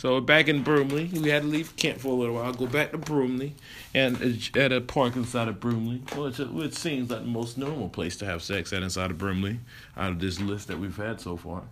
So 0.00 0.18
back 0.18 0.48
in 0.48 0.64
Broomley, 0.64 1.12
we 1.12 1.28
had 1.28 1.42
to 1.42 1.48
leave 1.48 1.76
Kent 1.76 2.00
for 2.00 2.08
a 2.08 2.14
little 2.14 2.36
while, 2.36 2.54
go 2.54 2.66
back 2.66 2.92
to 2.92 2.96
Broomley, 2.96 3.52
and 3.92 4.16
at 4.56 4.72
a 4.72 4.80
park 4.80 5.14
inside 5.14 5.46
of 5.46 5.60
Broomley, 5.60 6.00
which, 6.16 6.38
which 6.38 6.72
seems 6.72 7.10
like 7.10 7.20
the 7.20 7.26
most 7.26 7.58
normal 7.58 7.90
place 7.90 8.16
to 8.16 8.24
have 8.24 8.42
sex 8.42 8.72
at 8.72 8.82
inside 8.82 9.10
of 9.10 9.18
Broomley, 9.18 9.58
out 9.98 10.12
of 10.12 10.18
this 10.18 10.40
list 10.40 10.68
that 10.68 10.78
we've 10.78 10.96
had 10.96 11.20
so 11.20 11.36
far. 11.36 11.64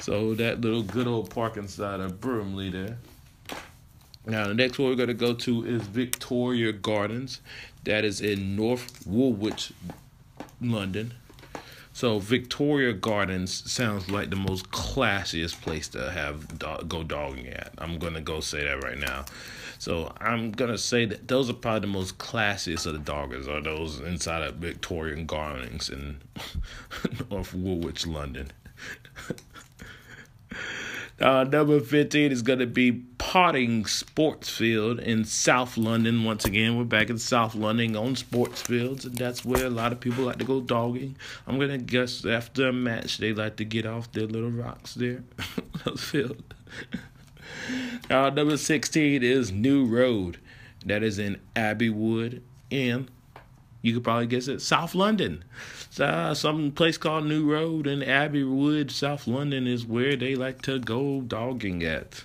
So 0.00 0.34
that 0.34 0.60
little 0.60 0.82
good 0.82 1.06
old 1.06 1.30
park 1.30 1.56
inside 1.56 2.00
of 2.00 2.20
Broomley 2.20 2.70
there. 2.70 2.98
Now 4.26 4.46
the 4.46 4.54
next 4.54 4.78
one 4.78 4.88
we're 4.88 4.96
gonna 4.96 5.14
go 5.14 5.34
to 5.34 5.64
is 5.64 5.82
Victoria 5.82 6.72
Gardens. 6.72 7.40
That 7.84 8.04
is 8.04 8.20
in 8.20 8.56
North 8.56 9.06
Woolwich, 9.06 9.72
London. 10.60 11.14
So 11.92 12.18
Victoria 12.18 12.92
Gardens 12.92 13.70
sounds 13.70 14.10
like 14.10 14.30
the 14.30 14.36
most 14.36 14.70
classiest 14.70 15.62
place 15.62 15.88
to 15.88 16.10
have 16.10 16.58
dog, 16.58 16.88
go 16.88 17.02
dogging 17.02 17.46
at. 17.46 17.72
I'm 17.78 17.98
gonna 17.98 18.20
go 18.20 18.40
say 18.40 18.64
that 18.64 18.84
right 18.84 18.98
now. 18.98 19.24
So 19.78 20.12
I'm 20.20 20.52
gonna 20.52 20.78
say 20.78 21.04
that 21.06 21.26
those 21.28 21.48
are 21.48 21.54
probably 21.54 21.80
the 21.80 21.86
most 21.86 22.18
classiest 22.18 22.86
of 22.86 22.92
the 22.92 23.12
doggers 23.12 23.48
are 23.48 23.60
those 23.60 24.00
inside 24.00 24.42
of 24.42 24.56
Victorian 24.56 25.26
Gardens 25.26 25.88
in 25.88 26.20
North 27.30 27.54
Woolwich, 27.54 28.06
London. 28.06 28.50
Uh, 31.18 31.44
number 31.44 31.80
15 31.80 32.30
is 32.30 32.42
going 32.42 32.58
to 32.58 32.66
be 32.66 32.92
Potting 32.92 33.86
Sports 33.86 34.50
Field 34.50 35.00
in 35.00 35.24
South 35.24 35.78
London. 35.78 36.24
Once 36.24 36.44
again, 36.44 36.76
we're 36.76 36.84
back 36.84 37.08
in 37.08 37.16
South 37.16 37.54
London 37.54 37.96
on 37.96 38.16
sports 38.16 38.60
fields, 38.60 39.06
and 39.06 39.16
that's 39.16 39.42
where 39.42 39.64
a 39.64 39.70
lot 39.70 39.92
of 39.92 40.00
people 40.00 40.24
like 40.24 40.36
to 40.38 40.44
go 40.44 40.60
dogging. 40.60 41.16
I'm 41.46 41.56
going 41.56 41.70
to 41.70 41.78
guess 41.78 42.26
after 42.26 42.68
a 42.68 42.72
match, 42.72 43.16
they 43.16 43.32
like 43.32 43.56
to 43.56 43.64
get 43.64 43.86
off 43.86 44.12
their 44.12 44.26
little 44.26 44.50
rocks 44.50 44.92
there. 44.92 45.24
field. 45.96 46.54
uh, 48.10 48.28
number 48.30 48.58
16 48.58 49.22
is 49.22 49.50
New 49.50 49.86
Road. 49.86 50.38
That 50.84 51.02
is 51.02 51.18
in 51.18 51.40
Abbey 51.56 51.90
Wood 51.90 52.42
in 52.68 53.08
you 53.86 53.94
could 53.94 54.02
probably 54.02 54.26
guess 54.26 54.48
it. 54.48 54.60
South 54.60 54.96
London. 54.96 55.44
Uh, 56.00 56.34
some 56.34 56.72
place 56.72 56.98
called 56.98 57.24
New 57.24 57.48
Road 57.50 57.86
in 57.86 58.02
Abbey 58.02 58.42
Wood, 58.42 58.90
South 58.90 59.28
London 59.28 59.68
is 59.68 59.86
where 59.86 60.16
they 60.16 60.34
like 60.34 60.60
to 60.62 60.80
go 60.80 61.20
dogging 61.20 61.84
at. 61.84 62.24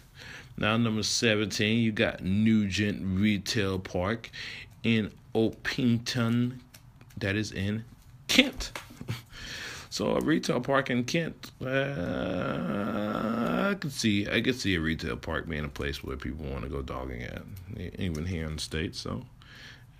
Now, 0.57 0.76
number 0.78 1.03
17, 1.03 1.80
you 1.80 1.91
got 1.91 2.24
Nugent 2.24 3.20
Retail 3.20 3.78
Park 3.78 4.32
in 4.84 5.12
Orpington, 5.36 6.57
that 7.18 7.36
is 7.36 7.51
in 7.51 7.86
Kent. 8.28 8.72
So 9.91 10.16
a 10.16 10.22
retail 10.22 10.62
park 10.62 10.89
in 10.89 11.03
Kent, 11.03 11.51
uh, 11.62 11.68
I 13.72 13.76
could 13.78 13.91
see 13.91 14.26
I 14.26 14.39
could 14.39 14.55
see 14.55 14.76
a 14.76 14.80
retail 14.80 15.18
park 15.18 15.49
being 15.49 15.66
a 15.66 15.68
place 15.68 16.01
where 16.01 16.16
people 16.16 16.45
want 16.45 16.64
to 16.64 16.70
go 16.70 16.82
dogging 16.82 17.24
at, 17.24 17.41
even 17.99 18.26
here 18.26 18.45
in 18.45 18.55
the 18.55 18.62
states. 18.62 19.01
So 19.01 19.26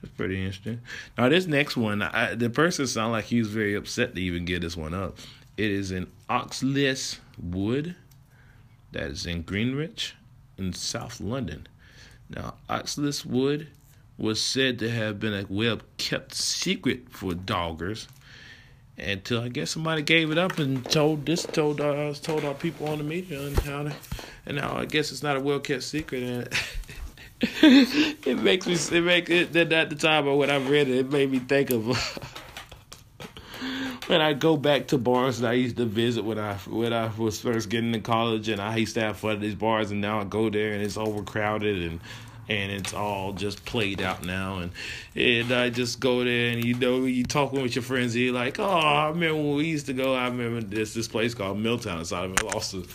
it's 0.03 0.11
pretty 0.13 0.37
interesting. 0.37 0.81
Now 1.17 1.29
this 1.29 1.45
next 1.45 1.77
one, 1.77 2.01
I, 2.01 2.35
the 2.35 2.49
person 2.49 2.87
sounded 2.87 3.11
like 3.11 3.25
he 3.25 3.39
was 3.39 3.49
very 3.49 3.75
upset 3.75 4.15
to 4.15 4.21
even 4.21 4.45
get 4.45 4.61
this 4.61 4.77
one 4.77 4.93
up. 4.93 5.17
It 5.57 5.71
is 5.71 5.91
in 5.91 6.07
Oxleas 6.29 7.19
Wood, 7.41 7.95
that 8.91 9.03
is 9.03 9.25
in 9.25 9.43
Greenwich, 9.43 10.15
in 10.57 10.73
South 10.73 11.19
London. 11.19 11.67
Now 12.29 12.55
Oxleas 12.69 13.25
Wood 13.25 13.67
was 14.17 14.41
said 14.41 14.79
to 14.79 14.89
have 14.89 15.19
been 15.19 15.33
a 15.33 15.45
well 15.49 15.79
kept 15.97 16.33
secret 16.33 17.09
for 17.09 17.33
doggers 17.33 18.07
until 18.97 19.41
I 19.41 19.49
guess 19.49 19.71
somebody 19.71 20.01
gave 20.01 20.31
it 20.31 20.37
up 20.37 20.59
and 20.59 20.83
told 20.89 21.25
this 21.25 21.43
told 21.43 21.81
uh, 21.81 22.13
told 22.13 22.45
our 22.45 22.53
people 22.53 22.87
on 22.87 22.99
the 22.99 23.03
media 23.03 23.41
and 23.41 23.57
how 23.59 23.83
to, 23.83 23.93
and 24.45 24.57
now 24.57 24.77
I 24.77 24.85
guess 24.85 25.11
it's 25.11 25.23
not 25.23 25.37
a 25.37 25.39
well 25.39 25.59
kept 25.59 25.83
secret 25.83 26.23
and 26.23 26.49
it 27.41 28.39
makes 28.39 28.67
me 28.67 28.73
it 28.73 29.01
make 29.01 29.29
it 29.29 29.55
at 29.55 29.89
the 29.89 29.95
time 29.95 30.25
when 30.37 30.51
I 30.51 30.57
read 30.57 30.87
it, 30.87 30.97
it 30.97 31.11
made 31.11 31.31
me 31.31 31.39
think 31.39 31.71
of 31.71 31.87
when 34.07 34.21
I 34.21 34.33
go 34.33 34.57
back 34.57 34.89
to 34.89 34.99
bars 34.99 35.39
that 35.39 35.49
I 35.49 35.53
used 35.53 35.77
to 35.77 35.85
visit 35.85 36.23
when 36.23 36.37
I 36.37 36.53
when 36.67 36.93
I 36.93 37.07
was 37.17 37.41
first 37.41 37.69
getting 37.69 37.93
to 37.93 37.99
college, 37.99 38.47
and 38.47 38.61
I 38.61 38.75
used 38.75 38.93
to 38.93 39.01
have 39.01 39.17
fun 39.17 39.31
at 39.31 39.41
these 39.41 39.55
bars, 39.55 39.89
and 39.89 40.01
now 40.01 40.19
I 40.19 40.23
go 40.23 40.51
there 40.51 40.73
and 40.73 40.83
it's 40.83 40.97
overcrowded 40.97 41.81
and 41.81 41.99
and 42.47 42.71
it's 42.71 42.93
all 42.93 43.33
just 43.33 43.63
played 43.65 44.01
out 44.01 44.25
now 44.25 44.57
and 44.57 44.71
and 45.15 45.51
I 45.51 45.69
just 45.69 45.99
go 45.99 46.23
there 46.23 46.51
and 46.51 46.63
you 46.63 46.75
know 46.75 47.05
you 47.05 47.23
talking 47.23 47.61
with 47.61 47.75
your 47.75 47.83
friends 47.83 48.13
and 48.13 48.23
you're 48.23 48.33
like 48.33 48.59
oh 48.59 48.65
I 48.65 49.09
remember 49.09 49.41
when 49.41 49.55
we 49.55 49.65
used 49.65 49.85
to 49.85 49.93
go 49.93 50.13
I 50.13 50.25
remember 50.25 50.61
this 50.61 50.93
this 50.93 51.07
place 51.07 51.33
called 51.33 51.59
Milltown 51.59 51.99
inside 51.99 52.25
of 52.25 52.55
Austin 52.55 52.85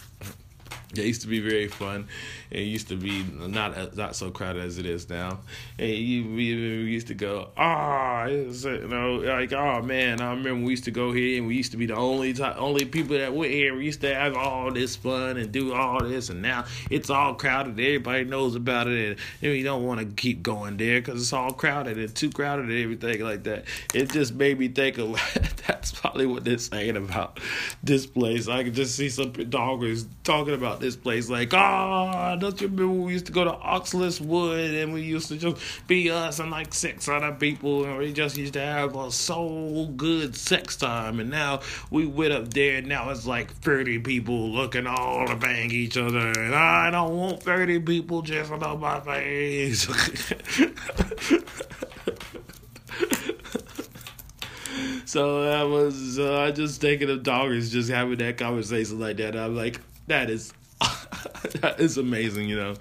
it 0.98 1.06
used 1.06 1.22
to 1.22 1.28
be 1.28 1.40
very 1.40 1.68
fun. 1.68 2.08
It 2.50 2.62
used 2.62 2.88
to 2.88 2.96
be 2.96 3.24
not 3.24 3.96
not 3.96 4.16
so 4.16 4.30
crowded 4.30 4.62
as 4.62 4.78
it 4.78 4.86
is 4.86 5.08
now. 5.08 5.40
And 5.78 5.90
you, 5.90 6.24
we, 6.24 6.54
we 6.54 6.90
used 6.90 7.08
to 7.08 7.14
go, 7.14 7.48
ah, 7.56 8.24
oh, 8.24 8.28
you 8.28 8.88
know, 8.88 9.14
like, 9.16 9.52
oh 9.52 9.82
man, 9.82 10.20
I 10.20 10.30
remember 10.30 10.64
we 10.66 10.70
used 10.70 10.84
to 10.84 10.90
go 10.90 11.12
here 11.12 11.38
and 11.38 11.46
we 11.46 11.56
used 11.56 11.72
to 11.72 11.76
be 11.76 11.86
the 11.86 11.96
only 11.96 12.32
time, 12.32 12.54
only 12.58 12.84
people 12.84 13.18
that 13.18 13.34
went 13.34 13.52
here. 13.52 13.76
We 13.76 13.84
used 13.84 14.00
to 14.02 14.14
have 14.14 14.36
all 14.36 14.70
this 14.72 14.96
fun 14.96 15.36
and 15.36 15.50
do 15.50 15.74
all 15.74 16.02
this, 16.02 16.30
and 16.30 16.42
now 16.42 16.64
it's 16.90 17.10
all 17.10 17.34
crowded. 17.34 17.72
Everybody 17.72 18.24
knows 18.24 18.54
about 18.54 18.86
it, 18.88 19.10
and, 19.10 19.20
and 19.42 19.52
we 19.52 19.62
don't 19.62 19.84
want 19.84 20.00
to 20.00 20.06
keep 20.06 20.42
going 20.42 20.76
there 20.76 21.00
because 21.00 21.20
it's 21.20 21.32
all 21.32 21.52
crowded 21.52 21.98
and 21.98 22.14
too 22.14 22.30
crowded 22.30 22.66
and 22.66 22.78
everything 22.78 23.22
like 23.22 23.42
that. 23.44 23.64
It 23.94 24.10
just 24.10 24.34
made 24.34 24.58
me 24.58 24.68
think 24.68 24.98
of 24.98 25.20
that's 25.66 25.92
probably 25.92 26.26
what 26.26 26.44
they're 26.44 26.58
saying 26.58 26.96
about 26.96 27.40
this 27.82 28.06
place. 28.06 28.48
I 28.48 28.64
could 28.64 28.74
just 28.74 28.94
see 28.94 29.08
some 29.08 29.32
doggers 29.32 30.06
talking 30.24 30.54
about 30.54 30.80
this 30.80 30.85
place 30.94 31.28
like, 31.28 31.52
oh, 31.52 32.36
don't 32.38 32.60
you 32.60 32.68
remember 32.68 33.06
we 33.06 33.14
used 33.14 33.26
to 33.26 33.32
go 33.32 33.44
to 33.44 33.50
Oxleas 33.50 34.20
Wood 34.20 34.74
and 34.74 34.92
we 34.92 35.02
used 35.02 35.28
to 35.28 35.36
just 35.36 35.56
be 35.88 36.10
us 36.10 36.38
and 36.38 36.50
like 36.50 36.74
six 36.74 37.08
other 37.08 37.32
people 37.32 37.84
and 37.84 37.98
we 37.98 38.12
just 38.12 38.36
used 38.36 38.52
to 38.52 38.60
have 38.60 38.94
a 38.94 39.10
so 39.10 39.90
good 39.96 40.36
sex 40.36 40.76
time 40.76 41.18
and 41.18 41.30
now 41.30 41.60
we 41.90 42.06
went 42.06 42.32
up 42.32 42.52
there 42.52 42.76
and 42.76 42.86
now 42.86 43.10
it's 43.10 43.26
like 43.26 43.50
30 43.50 44.00
people 44.00 44.50
looking 44.50 44.86
all 44.86 45.26
to 45.26 45.34
bang 45.34 45.70
each 45.70 45.96
other 45.96 46.32
and 46.38 46.54
I 46.54 46.90
don't 46.90 47.16
want 47.16 47.42
30 47.42 47.80
people 47.80 48.22
just 48.22 48.52
on 48.52 48.80
my 48.80 49.00
face. 49.00 49.86
so 55.04 55.44
that 55.44 55.62
was 55.62 56.18
uh, 56.18 56.40
I 56.40 56.50
just 56.50 56.80
thinking 56.80 57.10
of 57.10 57.22
doggers 57.22 57.70
just 57.70 57.90
having 57.90 58.18
that 58.18 58.38
conversation 58.38 59.00
like 59.00 59.16
that. 59.18 59.36
I'm 59.36 59.56
like, 59.56 59.80
that 60.06 60.30
is 60.30 60.52
that 61.60 61.76
is 61.78 61.98
amazing, 61.98 62.48
you 62.48 62.56
know. 62.56 62.74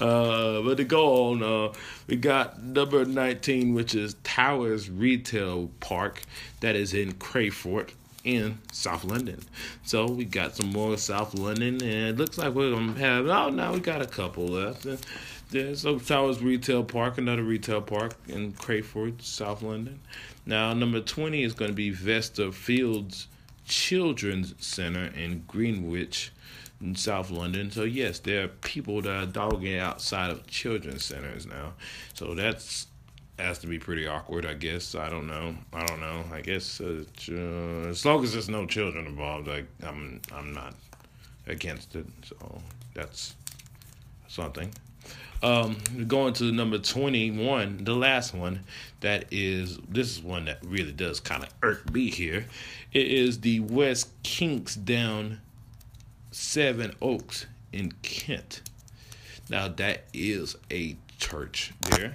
Uh, 0.00 0.62
but 0.62 0.78
to 0.78 0.84
go 0.84 1.30
on, 1.30 1.42
uh, 1.42 1.72
we 2.06 2.16
got 2.16 2.62
number 2.62 3.04
19, 3.04 3.74
which 3.74 3.94
is 3.94 4.16
Towers 4.24 4.88
Retail 4.88 5.70
Park, 5.80 6.22
that 6.60 6.74
is 6.74 6.94
in 6.94 7.12
Crayford 7.12 7.92
in 8.24 8.58
South 8.72 9.04
London. 9.04 9.40
So 9.84 10.06
we 10.06 10.24
got 10.24 10.56
some 10.56 10.70
more 10.70 10.96
South 10.96 11.34
London, 11.34 11.82
and 11.82 11.82
it 11.82 12.16
looks 12.16 12.38
like 12.38 12.54
we're 12.54 12.70
gonna 12.70 12.98
have. 12.98 13.26
Oh, 13.26 13.50
now 13.50 13.72
we 13.72 13.80
got 13.80 14.02
a 14.02 14.06
couple 14.06 14.46
left. 14.46 14.86
There's 15.50 15.82
Towers 15.82 16.42
Retail 16.42 16.84
Park, 16.84 17.18
another 17.18 17.42
retail 17.42 17.82
park 17.82 18.14
in 18.28 18.52
Crayford, 18.52 19.20
South 19.20 19.62
London. 19.62 20.00
Now 20.46 20.72
number 20.72 21.00
20 21.00 21.42
is 21.42 21.54
to 21.54 21.72
be 21.72 21.90
Vesta 21.90 22.52
Fields 22.52 23.26
Children's 23.66 24.54
Center 24.64 25.06
in 25.16 25.44
Greenwich 25.46 26.32
in 26.80 26.94
South 26.94 27.30
London. 27.30 27.70
So 27.70 27.84
yes, 27.84 28.18
there 28.18 28.44
are 28.44 28.48
people 28.48 29.02
that 29.02 29.10
are 29.10 29.26
dogging 29.26 29.78
outside 29.78 30.30
of 30.30 30.46
children's 30.46 31.04
centers 31.04 31.46
now. 31.46 31.74
So 32.14 32.34
that's 32.34 32.86
has 33.38 33.58
to 33.58 33.66
be 33.66 33.78
pretty 33.78 34.06
awkward, 34.06 34.44
I 34.44 34.54
guess. 34.54 34.94
I 34.94 35.08
don't 35.08 35.26
know. 35.26 35.54
I 35.72 35.84
don't 35.86 36.00
know. 36.00 36.24
I 36.32 36.40
guess 36.42 36.80
uh, 36.80 37.04
uh, 37.30 37.88
as 37.88 38.04
long 38.04 38.22
as 38.22 38.32
there's 38.32 38.48
no 38.50 38.66
children 38.66 39.06
involved, 39.06 39.48
I, 39.48 39.64
I'm 39.82 40.20
I'm 40.32 40.52
not 40.52 40.74
against 41.46 41.96
it. 41.96 42.06
So 42.24 42.60
that's 42.94 43.34
something. 44.28 44.72
Um, 45.42 45.78
going 46.06 46.34
to 46.34 46.52
number 46.52 46.78
21, 46.78 47.84
the 47.84 47.94
last 47.94 48.34
one, 48.34 48.60
that 49.00 49.24
is, 49.30 49.78
this 49.88 50.18
is 50.18 50.22
one 50.22 50.44
that 50.44 50.58
really 50.62 50.92
does 50.92 51.18
kind 51.18 51.42
of 51.42 51.48
irk 51.62 51.90
me 51.94 52.10
here. 52.10 52.44
It 52.92 53.06
is 53.06 53.40
the 53.40 53.60
West 53.60 54.10
Kingsdown 54.22 55.40
Sevenoaks 56.30 57.46
in 57.72 57.92
Kent. 58.02 58.62
Now 59.48 59.68
that 59.68 60.04
is 60.14 60.56
a 60.70 60.96
church 61.18 61.72
there, 61.90 62.14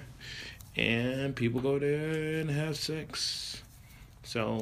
and 0.74 1.36
people 1.36 1.60
go 1.60 1.78
there 1.78 2.40
and 2.40 2.50
have 2.50 2.76
sex. 2.76 3.62
So 4.22 4.58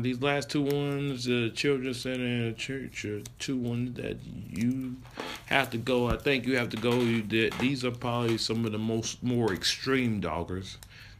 these 0.00 0.22
last 0.22 0.50
two 0.50 0.62
ones, 0.62 1.24
the 1.24 1.50
children's 1.50 2.00
center 2.00 2.24
and 2.24 2.54
the 2.54 2.58
church, 2.58 3.04
are 3.04 3.22
two 3.40 3.56
ones 3.56 3.96
that 3.96 4.18
you 4.50 4.96
have 5.46 5.70
to 5.70 5.78
go. 5.78 6.08
I 6.08 6.16
think 6.16 6.46
you 6.46 6.56
have 6.56 6.68
to 6.68 6.76
go. 6.76 7.00
You 7.00 7.22
did. 7.22 7.54
These 7.54 7.84
are 7.84 7.90
probably 7.90 8.38
some 8.38 8.64
of 8.64 8.72
the 8.72 8.78
most 8.78 9.22
more 9.22 9.52
extreme 9.52 10.20
doggers 10.20 10.76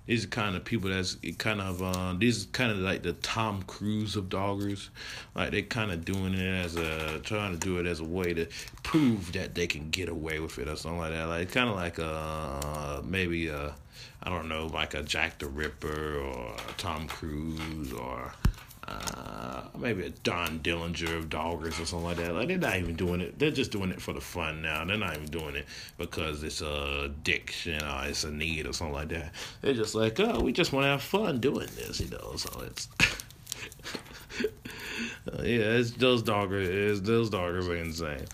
these 0.06 0.24
are 0.24 0.28
kind 0.28 0.54
of 0.54 0.64
people 0.64 0.90
that's 0.90 1.16
kind 1.38 1.60
of 1.60 1.82
uh, 1.82 2.14
these 2.18 2.46
kind 2.52 2.70
of 2.70 2.78
like 2.78 3.02
the 3.02 3.14
Tom 3.14 3.62
Cruise 3.62 4.16
of 4.16 4.28
doggers, 4.28 4.88
like 5.34 5.50
they 5.50 5.62
kind 5.62 5.90
of 5.90 6.04
doing 6.04 6.34
it 6.34 6.64
as 6.64 6.76
a 6.76 7.20
trying 7.20 7.52
to 7.52 7.58
do 7.58 7.78
it 7.78 7.86
as 7.86 8.00
a 8.00 8.04
way 8.04 8.34
to 8.34 8.46
prove 8.82 9.32
that 9.32 9.54
they 9.54 9.66
can 9.66 9.90
get 9.90 10.08
away 10.08 10.40
with 10.40 10.58
it 10.58 10.68
or 10.68 10.76
something 10.76 10.98
like 10.98 11.12
that. 11.12 11.24
Like 11.24 11.52
kind 11.52 11.70
of 11.70 11.76
like 11.76 11.98
uh 11.98 13.00
maybe 13.04 13.48
a 13.48 13.74
I 14.22 14.30
don't 14.30 14.48
know 14.48 14.66
like 14.66 14.94
a 14.94 15.02
Jack 15.02 15.38
the 15.38 15.46
Ripper 15.46 16.18
or 16.18 16.56
Tom 16.76 17.06
Cruise 17.08 17.92
or 17.92 18.32
uh, 18.86 19.62
maybe 19.78 20.06
a 20.06 20.10
Don 20.10 20.60
Dillinger 20.60 21.16
of 21.16 21.28
Doggers 21.28 21.80
or 21.80 21.86
something 21.86 22.04
like 22.04 22.16
that. 22.18 22.34
Like 22.34 22.48
they're 22.48 22.58
not 22.58 22.76
even 22.76 22.96
doing 22.96 23.20
it. 23.20 23.38
They're 23.38 23.50
just 23.50 23.70
doing 23.70 23.90
it 23.90 24.00
for 24.00 24.12
the 24.12 24.20
fun 24.20 24.62
now. 24.62 24.84
They're 24.84 24.96
not 24.96 25.16
even 25.16 25.28
doing 25.28 25.56
it 25.56 25.66
because 25.98 26.42
it's 26.42 26.60
a 26.60 27.04
addiction 27.04 27.82
or 27.82 28.06
it's 28.06 28.24
a 28.24 28.30
need 28.30 28.66
or 28.66 28.72
something 28.72 28.94
like 28.94 29.08
that. 29.08 29.32
They're 29.60 29.74
just 29.74 29.94
like, 29.94 30.18
oh, 30.20 30.40
we 30.40 30.52
just 30.52 30.72
want 30.72 30.84
to 30.84 30.88
have 30.88 31.02
fun 31.02 31.40
doing 31.40 31.68
this, 31.76 32.00
you 32.00 32.10
know. 32.10 32.34
So 32.36 32.62
it's. 32.66 32.88
uh, 34.42 35.42
yeah, 35.42 35.78
it's 35.78 35.92
those 35.92 36.22
doggers. 36.22 36.66
It's, 36.66 37.00
those 37.00 37.30
doggers 37.30 37.68
are 37.68 37.76
insane. 37.76 38.26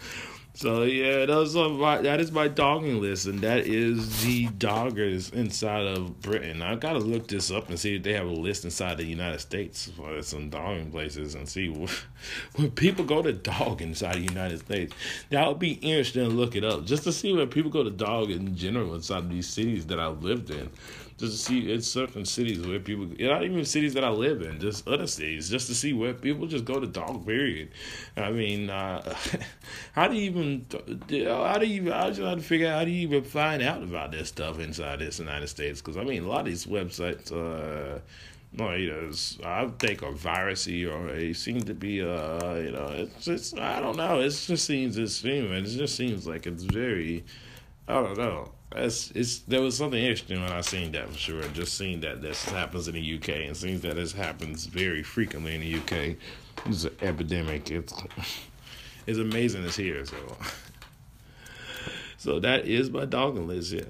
So 0.61 0.83
yeah, 0.83 1.25
those 1.25 1.57
are 1.57 1.71
my, 1.71 2.03
that 2.03 2.21
is 2.21 2.33
my 2.33 2.47
dogging 2.47 3.01
list, 3.01 3.25
and 3.25 3.41
that 3.41 3.67
is 3.67 4.23
the 4.23 4.49
doggers 4.49 5.33
inside 5.33 5.87
of 5.87 6.21
Britain. 6.21 6.61
I've 6.61 6.81
gotta 6.81 6.99
look 6.99 7.29
this 7.29 7.51
up 7.51 7.71
and 7.71 7.79
see 7.79 7.97
if 7.97 8.03
they 8.03 8.13
have 8.13 8.27
a 8.27 8.31
list 8.31 8.67
inside 8.67 8.99
the 8.99 9.07
United 9.07 9.39
States 9.39 9.91
for 9.97 10.21
some 10.21 10.51
dogging 10.51 10.91
places 10.91 11.35
and 11.35 11.49
see 11.49 11.69
when 12.57 12.71
people 12.73 13.07
go 13.07 13.23
to 13.23 13.33
dog 13.33 13.81
inside 13.81 14.17
the 14.17 14.21
United 14.21 14.59
States. 14.59 14.93
That 15.31 15.49
would 15.49 15.61
be 15.61 15.79
interesting 15.81 16.29
to 16.29 16.29
look 16.29 16.55
it 16.55 16.63
up 16.63 16.85
just 16.85 17.05
to 17.05 17.13
see 17.13 17.33
where 17.33 17.47
people 17.47 17.71
go 17.71 17.83
to 17.83 17.91
dog 17.91 18.31
in 18.31 18.55
general 18.55 18.95
inside 18.95 19.21
of 19.21 19.31
these 19.31 19.49
cities 19.49 19.87
that 19.87 19.99
I've 19.99 20.23
lived 20.23 20.51
in 20.51 20.69
just 21.21 21.33
to 21.33 21.39
see 21.39 21.71
in 21.71 21.83
certain 21.83 22.25
cities 22.25 22.66
where 22.66 22.81
people, 22.81 23.07
not 23.18 23.45
even 23.45 23.64
cities 23.66 23.93
that 23.93 24.05
I 24.05 24.09
live 24.09 24.41
in, 24.41 24.59
just 24.59 24.89
other 24.89 25.07
cities, 25.07 25.51
just 25.51 25.66
to 25.66 25.75
see 25.75 25.93
where 25.93 26.14
people 26.14 26.47
just 26.47 26.64
go 26.64 26.81
to 26.81 26.87
dog. 26.87 27.27
Period. 27.27 27.71
I 28.16 28.31
mean, 28.31 28.71
uh, 28.71 29.14
how 29.93 30.09
do 30.09 30.16
you 30.16 30.23
even, 30.23 30.66
how 31.27 31.59
do 31.59 31.66
you, 31.66 31.93
I 31.93 32.09
just 32.09 32.23
have 32.23 32.39
to 32.39 32.45
figure 32.45 32.68
out 32.68 32.79
how 32.79 32.85
do 32.87 32.91
you 32.91 33.07
even 33.07 33.25
find 33.25 33.62
out 33.62 33.83
about 33.83 34.12
this 34.12 34.29
stuff 34.29 34.59
inside 34.59 35.01
this 35.01 35.18
United 35.18 35.49
States? 35.49 35.83
Because 35.83 35.99
I 35.99 36.05
mean, 36.05 36.25
a 36.25 36.29
lot 36.29 36.41
of 36.41 36.47
these 36.47 36.66
websites. 36.66 37.31
Uh, 37.31 38.01
well, 38.59 38.77
you 38.77 38.91
know, 38.91 39.12
I 39.45 39.68
think 39.79 40.03
are 40.03 40.11
virusy 40.11 40.91
or 40.91 41.14
they 41.14 41.35
seem 41.35 41.62
to 41.62 41.75
be, 41.75 42.03
uh, 42.03 42.55
you 42.55 42.73
know, 42.73 42.89
it's 42.89 43.25
just, 43.25 43.57
I 43.57 43.79
don't 43.79 43.97
know. 43.97 44.18
It 44.18 44.31
just 44.31 44.64
seems, 44.64 44.99
it's, 44.99 45.23
it 45.23 45.64
just 45.66 45.97
seems 45.97 46.27
like 46.27 46.49
it's 46.49 46.64
very, 46.64 47.25
I 47.87 47.93
don't 47.93 48.18
know 48.18 48.51
it's, 48.77 49.11
it's 49.12 49.39
there 49.41 49.61
was 49.61 49.77
something 49.77 50.01
interesting 50.01 50.41
when 50.41 50.53
I 50.53 50.61
seen 50.61 50.93
that 50.93 51.09
for 51.11 51.18
sure. 51.18 51.43
Just 51.49 51.77
seeing 51.77 52.01
that 52.01 52.23
this 52.23 52.45
happens 52.45 52.89
in 52.89 52.95
the 52.95 53.16
UK 53.16 53.29
and 53.47 53.57
seeing 53.57 53.81
that 53.81 53.97
this 53.97 54.12
happens 54.12 54.66
very 54.66 55.03
frequently 55.03 55.55
in 55.55 55.61
the 55.61 55.75
UK. 55.77 56.16
It's 56.66 56.85
an 56.85 56.97
epidemic. 57.03 57.71
It's 57.71 57.95
it's 59.07 59.18
amazing 59.18 59.64
it's 59.64 59.77
here. 59.77 60.05
So 60.05 60.37
so 62.16 62.39
that 62.41 62.66
is 62.66 62.91
my 62.91 63.07
dogging 63.07 63.49
list. 63.49 63.73
Yeah. 63.73 63.83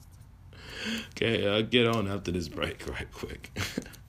okay, 1.10 1.46
I'll 1.48 1.62
get 1.62 1.86
on 1.86 2.08
after 2.08 2.32
this 2.32 2.48
break 2.48 2.86
right 2.88 3.12
quick. 3.12 3.50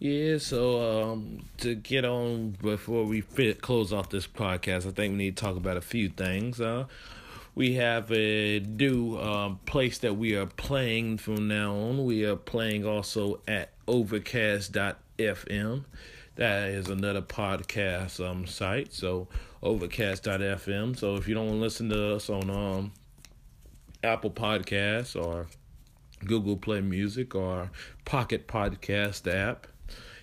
Yeah, 0.00 0.38
so 0.38 1.10
um, 1.10 1.44
to 1.58 1.74
get 1.74 2.06
on 2.06 2.56
before 2.62 3.04
we 3.04 3.20
fit, 3.20 3.60
close 3.60 3.92
off 3.92 4.08
this 4.08 4.26
podcast, 4.26 4.86
I 4.86 4.92
think 4.92 5.12
we 5.12 5.18
need 5.18 5.36
to 5.36 5.44
talk 5.44 5.58
about 5.58 5.76
a 5.76 5.82
few 5.82 6.08
things. 6.08 6.58
Uh, 6.58 6.86
we 7.54 7.74
have 7.74 8.10
a 8.10 8.60
new 8.60 9.18
um, 9.18 9.60
place 9.66 9.98
that 9.98 10.14
we 10.14 10.34
are 10.36 10.46
playing 10.46 11.18
from 11.18 11.48
now 11.48 11.74
on. 11.74 12.06
We 12.06 12.24
are 12.24 12.36
playing 12.36 12.86
also 12.86 13.40
at 13.46 13.72
Overcast.fm. 13.86 15.84
That 16.36 16.68
is 16.70 16.88
another 16.88 17.20
podcast 17.20 18.26
um, 18.26 18.46
site. 18.46 18.94
So 18.94 19.28
Overcast.fm. 19.62 20.98
So 20.98 21.16
if 21.16 21.28
you 21.28 21.34
don't 21.34 21.44
want 21.48 21.58
to 21.58 21.62
listen 21.62 21.90
to 21.90 22.14
us 22.14 22.30
on 22.30 22.48
um, 22.48 22.92
Apple 24.02 24.30
Podcasts 24.30 25.14
or 25.14 25.48
Google 26.24 26.56
Play 26.56 26.80
Music 26.80 27.34
or 27.34 27.70
Pocket 28.06 28.48
Podcast 28.48 29.30
app 29.30 29.66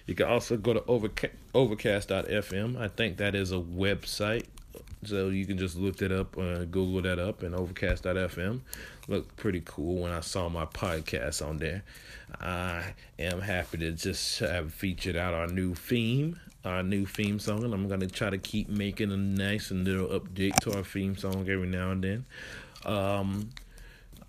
you 0.07 0.15
can 0.15 0.27
also 0.27 0.57
go 0.57 0.73
to 0.73 0.83
Overcast, 0.87 1.33
overcast.fm. 1.53 2.79
I 2.79 2.87
think 2.87 3.17
that 3.17 3.35
is 3.35 3.51
a 3.51 3.57
website. 3.57 4.45
So 5.03 5.29
you 5.29 5.45
can 5.45 5.57
just 5.57 5.77
look 5.77 6.01
it 6.01 6.11
up, 6.11 6.37
uh, 6.37 6.65
Google 6.65 7.01
that 7.03 7.19
up, 7.19 7.43
and 7.43 7.53
overcast.fm. 7.53 8.61
Looked 9.07 9.35
pretty 9.37 9.61
cool 9.63 10.01
when 10.01 10.11
I 10.11 10.21
saw 10.21 10.49
my 10.49 10.65
podcast 10.65 11.45
on 11.45 11.57
there. 11.57 11.83
I 12.41 12.93
am 13.19 13.41
happy 13.41 13.77
to 13.79 13.91
just 13.91 14.39
have 14.39 14.73
featured 14.73 15.15
out 15.15 15.33
our 15.33 15.47
new 15.47 15.75
theme, 15.75 16.39
our 16.65 16.83
new 16.83 17.05
theme 17.05 17.39
song, 17.39 17.63
and 17.63 17.73
I'm 17.73 17.87
going 17.87 17.99
to 17.99 18.07
try 18.07 18.29
to 18.29 18.37
keep 18.37 18.69
making 18.69 19.11
a 19.11 19.17
nice 19.17 19.71
and 19.71 19.85
little 19.85 20.07
update 20.07 20.55
to 20.61 20.75
our 20.75 20.83
theme 20.83 21.15
song 21.15 21.47
every 21.49 21.67
now 21.67 21.91
and 21.91 22.03
then. 22.03 22.25
Um, 22.85 23.49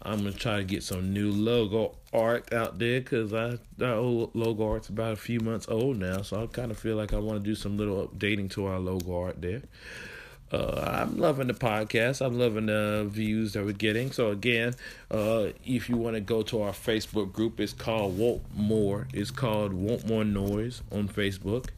I'm 0.02 0.18
gonna 0.18 0.32
try 0.32 0.58
to 0.58 0.64
get 0.64 0.82
some 0.82 1.12
new 1.12 1.30
logo 1.32 1.96
art 2.12 2.52
out 2.52 2.78
there 2.78 3.00
because 3.00 3.34
I 3.34 3.58
that 3.78 3.94
old 3.94 4.34
logo 4.34 4.70
art's 4.72 4.88
about 4.88 5.12
a 5.12 5.16
few 5.16 5.40
months 5.40 5.66
old 5.68 5.98
now, 5.98 6.22
so 6.22 6.42
I 6.42 6.46
kind 6.46 6.70
of 6.70 6.78
feel 6.78 6.96
like 6.96 7.12
I 7.12 7.18
want 7.18 7.42
to 7.42 7.44
do 7.44 7.54
some 7.54 7.76
little 7.76 8.06
updating 8.06 8.50
to 8.52 8.66
our 8.66 8.78
logo 8.78 9.20
art 9.22 9.42
there. 9.42 9.62
Uh, 10.50 11.02
I'm 11.02 11.18
loving 11.18 11.48
the 11.48 11.54
podcast. 11.54 12.24
I'm 12.24 12.38
loving 12.38 12.66
the 12.66 13.06
views 13.06 13.52
that 13.52 13.64
we're 13.64 13.72
getting. 13.72 14.12
So 14.12 14.30
again, 14.30 14.74
uh, 15.10 15.48
if 15.66 15.90
you 15.90 15.96
want 15.96 16.14
to 16.14 16.20
go 16.20 16.42
to 16.42 16.62
our 16.62 16.72
Facebook 16.72 17.32
group, 17.32 17.60
it's 17.60 17.74
called 17.74 18.16
Want 18.16 18.42
More. 18.56 19.08
It's 19.12 19.30
called 19.30 19.74
Want 19.74 20.06
More 20.06 20.24
Noise 20.24 20.82
on 20.90 21.08
Facebook. 21.08 21.68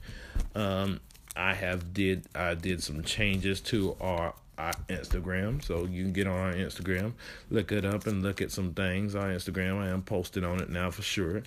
Um, 0.54 1.00
I 1.36 1.54
have 1.54 1.94
did 1.94 2.26
I 2.34 2.54
did 2.54 2.82
some 2.82 3.02
changes 3.02 3.60
to 3.62 3.96
our 4.00 4.20
our 4.20 4.34
Instagram. 4.88 5.64
So 5.64 5.84
you 5.84 6.04
can 6.04 6.12
get 6.12 6.26
on 6.26 6.36
our 6.36 6.52
Instagram, 6.52 7.12
look 7.50 7.72
it 7.72 7.84
up, 7.84 8.06
and 8.06 8.22
look 8.22 8.40
at 8.40 8.50
some 8.50 8.74
things. 8.74 9.14
Our 9.14 9.28
Instagram, 9.28 9.78
I 9.78 9.88
am 9.88 10.02
posted 10.02 10.44
on 10.44 10.60
it 10.60 10.70
now 10.70 10.90
for 10.90 11.02
sure. 11.02 11.42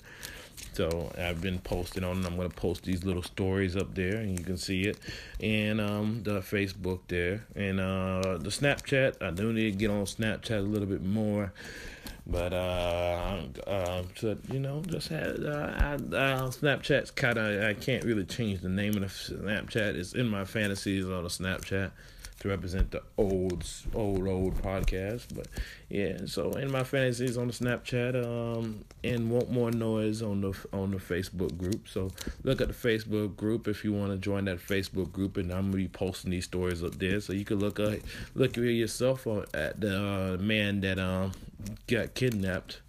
So 0.72 1.12
I've 1.18 1.40
been 1.40 1.58
posting 1.60 2.04
on. 2.04 2.18
It. 2.18 2.26
I'm 2.26 2.36
gonna 2.36 2.48
post 2.48 2.84
these 2.84 3.04
little 3.04 3.22
stories 3.22 3.76
up 3.76 3.94
there, 3.94 4.16
and 4.16 4.38
you 4.38 4.44
can 4.44 4.56
see 4.56 4.82
it. 4.82 4.98
And 5.40 5.80
um, 5.80 6.22
the 6.22 6.40
Facebook 6.40 7.00
there, 7.08 7.44
and 7.54 7.80
uh, 7.80 8.38
the 8.38 8.50
Snapchat. 8.50 9.22
I 9.22 9.30
do 9.30 9.52
need 9.52 9.72
to 9.72 9.78
get 9.78 9.90
on 9.90 10.04
Snapchat 10.04 10.58
a 10.58 10.60
little 10.60 10.88
bit 10.88 11.04
more. 11.04 11.52
But 12.26 12.54
uh, 12.54 13.42
uh, 13.66 14.02
so, 14.16 14.36
you 14.50 14.58
know, 14.58 14.82
just 14.86 15.08
had 15.08 15.44
uh, 15.44 15.74
I, 15.76 15.94
uh, 15.94 16.48
Snapchat's 16.48 17.10
kind 17.10 17.36
of 17.36 17.62
I 17.62 17.74
can't 17.74 18.02
really 18.04 18.24
change 18.24 18.60
the 18.60 18.70
name 18.70 18.94
of 18.96 19.02
the 19.02 19.06
Snapchat. 19.08 19.94
It's 19.94 20.14
in 20.14 20.28
my 20.28 20.44
fantasies 20.44 21.04
on 21.04 21.22
the 21.22 21.28
Snapchat 21.28 21.90
to 22.44 22.50
represent 22.50 22.90
the 22.90 23.02
old, 23.16 23.66
old, 23.94 24.28
old 24.28 24.54
podcast. 24.60 25.34
But 25.34 25.48
yeah, 25.88 26.18
so 26.26 26.50
in 26.52 26.70
my 26.70 26.84
fantasies 26.84 27.38
on 27.38 27.46
the 27.46 27.54
Snapchat, 27.54 28.22
um, 28.22 28.84
and 29.02 29.30
want 29.30 29.50
more 29.50 29.70
noise 29.70 30.20
on 30.20 30.42
the 30.42 30.54
on 30.72 30.90
the 30.90 30.98
Facebook 30.98 31.56
group. 31.56 31.88
So 31.88 32.10
look 32.42 32.60
at 32.60 32.68
the 32.68 32.74
Facebook 32.74 33.36
group 33.36 33.66
if 33.66 33.82
you 33.82 33.94
want 33.94 34.12
to 34.12 34.18
join 34.18 34.44
that 34.44 34.58
Facebook 34.58 35.10
group, 35.10 35.38
and 35.38 35.50
I'm 35.50 35.70
gonna 35.70 35.76
be 35.76 35.88
posting 35.88 36.32
these 36.32 36.44
stories 36.44 36.84
up 36.84 36.98
there, 36.98 37.18
so 37.20 37.32
you 37.32 37.46
can 37.46 37.60
look 37.60 37.80
at 37.80 38.00
look 38.34 38.58
at 38.58 38.64
yourself 38.64 39.26
at 39.26 39.80
the 39.80 40.36
uh, 40.38 40.42
man 40.42 40.82
that 40.82 40.98
um 40.98 41.32
got 41.86 42.14
kidnapped 42.14 42.82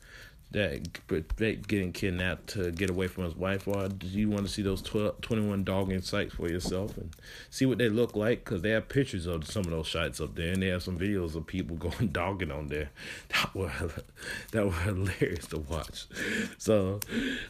that 0.52 1.68
getting 1.68 1.91
kidnapped 1.91 2.48
to 2.48 2.72
get 2.72 2.89
away 2.89 3.08
from 3.08 3.26
his 3.26 3.36
wife, 3.36 3.68
or 3.68 3.89
do 3.89 4.08
you 4.08 4.30
want 4.30 4.46
to 4.46 4.52
see 4.52 4.62
those 4.62 4.82
12, 4.82 5.20
21 5.20 5.66
dogging 5.66 6.02
sites 6.02 6.34
for 6.34 6.48
yourself 6.50 6.98
and 6.98 7.14
see 7.50 7.66
what 7.66 7.78
they 7.78 7.89
look 7.89 8.16
like? 8.16 8.46
Because 8.46 8.62
they 8.62 8.70
have 8.70 8.88
pictures 8.88 9.26
of 9.26 9.46
some 9.46 9.66
of 9.66 9.72
those 9.72 9.89
sites 9.89 10.22
up 10.22 10.36
there, 10.36 10.54
and 10.54 10.64
they 10.64 10.68
have 10.68 10.82
some 10.82 10.98
videos 10.98 11.36
of 11.36 11.46
people 11.46 11.76
going 11.76 12.08
dogging 12.10 12.52
on 12.52 12.68
there. 12.68 12.89
That 13.36 13.54
were 13.54 13.72
that 14.52 14.66
were 14.66 14.72
hilarious 14.72 15.48
to 15.48 15.60
watch. 15.60 16.06
So, 16.58 17.00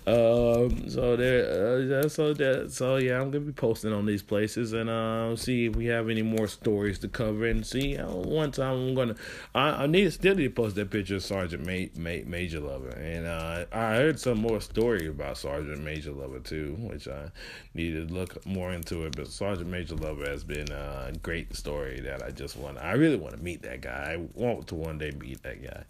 um, 0.08 0.89
so 0.89 1.16
there, 1.16 2.00
uh, 2.00 2.10
so 2.10 2.34
that, 2.34 2.72
so 2.72 2.96
yeah, 2.98 3.22
I'm 3.22 3.30
gonna 3.30 3.46
be 3.46 3.52
posting 3.52 3.93
on 3.93 4.06
these 4.06 4.24
places 4.24 4.74
and 4.74 4.89
uh, 4.89 5.36
see 5.36 5.66
if 5.66 5.76
we 5.76 5.86
have 5.86 6.10
any 6.10 6.24
more 6.24 6.48
stories 6.48 6.98
to 7.00 7.08
cover 7.08 7.46
and 7.46 7.66
see. 7.66 7.98
Uh, 7.98 8.10
one 8.10 8.52
time 8.52 8.72
I'm 8.72 8.96
gonna, 8.96 9.16
I, 9.54 9.84
I 9.84 9.88
need 9.88 10.12
still 10.12 10.36
need 10.36 10.43
to 10.43 10.50
post 10.50 10.76
that 10.76 10.89
picture 10.89 11.18
of 11.18 11.24
Sergeant 11.24 11.66
Ma- 11.66 12.02
Ma- 12.02 12.26
Major 12.26 12.60
Lover 12.60 12.95
and 12.98 13.26
uh, 13.26 13.66
I 13.72 13.96
heard 13.96 14.20
some 14.20 14.39
more 14.39 14.62
story 14.62 15.08
about 15.08 15.38
Sergeant 15.38 15.84
Major 15.84 16.12
Lover 16.12 16.39
too, 16.39 16.76
which 16.80 17.08
I 17.08 17.32
need 17.74 17.91
to 17.91 18.14
look 18.14 18.46
more 18.46 18.72
into 18.72 19.04
it. 19.04 19.16
But 19.16 19.28
Sergeant 19.28 19.70
Major 19.70 19.96
Lover 19.96 20.30
has 20.30 20.43
been 20.43 20.72
a 20.72 21.12
great 21.22 21.56
story 21.56 22.00
that 22.02 22.24
I 22.24 22.32
just 22.32 22.58
want. 22.58 22.78
I 22.78 22.93
really 22.93 23.18
want 23.18 23.36
to 23.36 23.41
meet 23.41 23.62
that 23.64 23.82
guy. 23.82 24.14
I 24.14 24.28
want 24.34 24.68
to 24.68 24.76
one 24.76 24.98
day 24.98 25.12
meet 25.12 25.43
that 25.43 25.64
guy. 25.64 25.84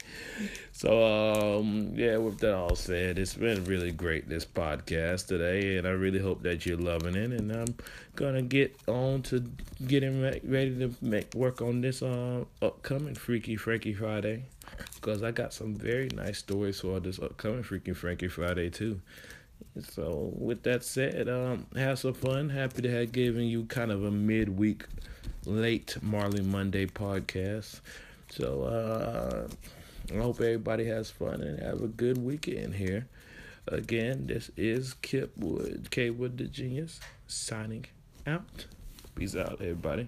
So 0.71 1.59
um, 1.59 1.93
yeah, 1.95 2.17
with 2.17 2.39
that 2.39 2.55
all 2.55 2.75
said, 2.75 3.19
it's 3.19 3.33
been 3.33 3.63
really 3.65 3.91
great 3.91 4.27
this 4.27 4.45
podcast 4.45 5.27
today, 5.27 5.77
and 5.77 5.87
I 5.87 5.91
really 5.91 6.19
hope 6.19 6.43
that 6.43 6.65
you're 6.65 6.77
loving 6.77 7.15
it. 7.15 7.31
And 7.31 7.51
I'm 7.51 7.75
gonna 8.15 8.41
get 8.41 8.75
on 8.87 9.21
to 9.23 9.43
getting 9.87 10.21
ready 10.21 10.77
to 10.79 10.93
make 11.01 11.33
work 11.33 11.61
on 11.61 11.81
this 11.81 12.01
uh, 12.01 12.45
upcoming 12.61 13.15
Freaky 13.15 13.55
Frankie 13.55 13.93
Friday. 13.93 14.45
Because 14.95 15.23
I 15.23 15.31
got 15.31 15.53
some 15.53 15.75
very 15.75 16.09
nice 16.15 16.39
stories 16.39 16.79
for 16.79 16.99
this 16.99 17.19
upcoming 17.19 17.63
Freaking 17.63 17.95
Frankie 17.95 18.27
Friday 18.27 18.69
too. 18.69 19.01
So 19.91 20.31
with 20.35 20.63
that 20.63 20.83
said, 20.83 21.27
um, 21.29 21.67
have 21.75 21.99
some 21.99 22.13
fun. 22.13 22.49
Happy 22.49 22.81
to 22.81 22.91
have 22.91 23.11
given 23.11 23.43
you 23.43 23.65
kind 23.65 23.91
of 23.91 24.03
a 24.03 24.11
midweek, 24.11 24.85
late 25.45 25.97
Marley 26.01 26.41
Monday 26.43 26.85
podcast. 26.85 27.81
So 28.29 28.63
uh, 28.63 29.47
I 30.13 30.17
hope 30.17 30.41
everybody 30.41 30.85
has 30.85 31.09
fun 31.09 31.41
and 31.41 31.59
have 31.59 31.81
a 31.81 31.87
good 31.87 32.17
weekend 32.17 32.75
here. 32.75 33.07
Again, 33.67 34.27
this 34.27 34.51
is 34.55 34.93
Kip 34.95 35.35
Wood, 35.37 35.87
K 35.89 36.09
Wood 36.09 36.37
the 36.37 36.45
Genius, 36.45 36.99
signing 37.27 37.85
out. 38.27 38.65
Peace 39.15 39.35
out, 39.35 39.53
everybody. 39.61 40.07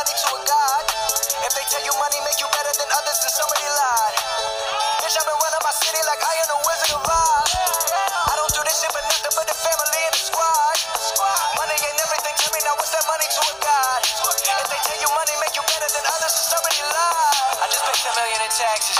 money 0.00 0.16
to 0.16 0.32
a 0.32 0.40
god. 0.48 0.84
If 1.44 1.52
they 1.52 1.66
tell 1.68 1.84
you 1.84 1.92
money 2.00 2.16
make 2.24 2.40
you 2.40 2.48
better 2.48 2.72
than 2.72 2.88
others, 2.88 3.20
then 3.20 3.32
somebody 3.36 3.68
lied. 3.68 4.16
Bitch, 5.04 5.12
I've 5.12 5.28
been 5.28 5.36
running 5.36 5.60
my 5.60 5.74
city 5.76 6.00
like 6.08 6.24
I 6.24 6.34
am 6.40 6.48
a 6.56 6.58
wizard 6.64 6.92
of 6.96 7.04
Oz. 7.04 7.52
I 7.52 8.32
don't 8.32 8.48
do 8.48 8.64
this 8.64 8.80
shit 8.80 8.88
for 8.96 9.04
nothing 9.04 9.34
but 9.36 9.44
the 9.44 9.52
family 9.60 10.00
and 10.08 10.14
the 10.16 10.22
squad. 10.24 10.76
Money 11.52 11.76
ain't 11.76 12.00
everything 12.00 12.32
to 12.32 12.48
me, 12.48 12.64
now 12.64 12.80
what's 12.80 12.96
that 12.96 13.04
money 13.04 13.28
to 13.28 13.40
a 13.44 13.54
god? 13.60 14.00
If 14.40 14.68
they 14.72 14.80
tell 14.88 15.00
you 15.04 15.10
money 15.12 15.36
make 15.36 15.52
you 15.60 15.64
better 15.68 15.90
than 15.92 16.04
others, 16.16 16.32
then 16.32 16.46
somebody 16.48 16.80
lied. 16.80 17.60
I 17.60 17.64
just 17.68 17.84
paid 17.84 18.00
a 18.00 18.12
million 18.16 18.40
in 18.40 18.52
taxes. 18.56 18.99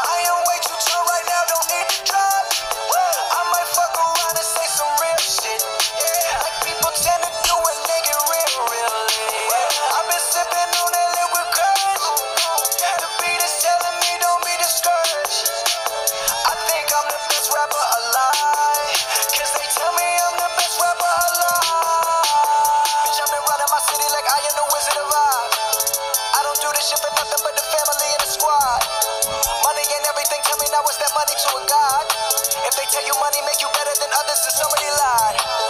tell 32.91 33.07
you 33.07 33.15
money 33.23 33.39
make 33.47 33.61
you 33.61 33.69
better 33.71 33.95
than 34.03 34.09
others 34.19 34.41
and 34.43 34.51
somebody 34.51 34.89
lied. 34.99 35.60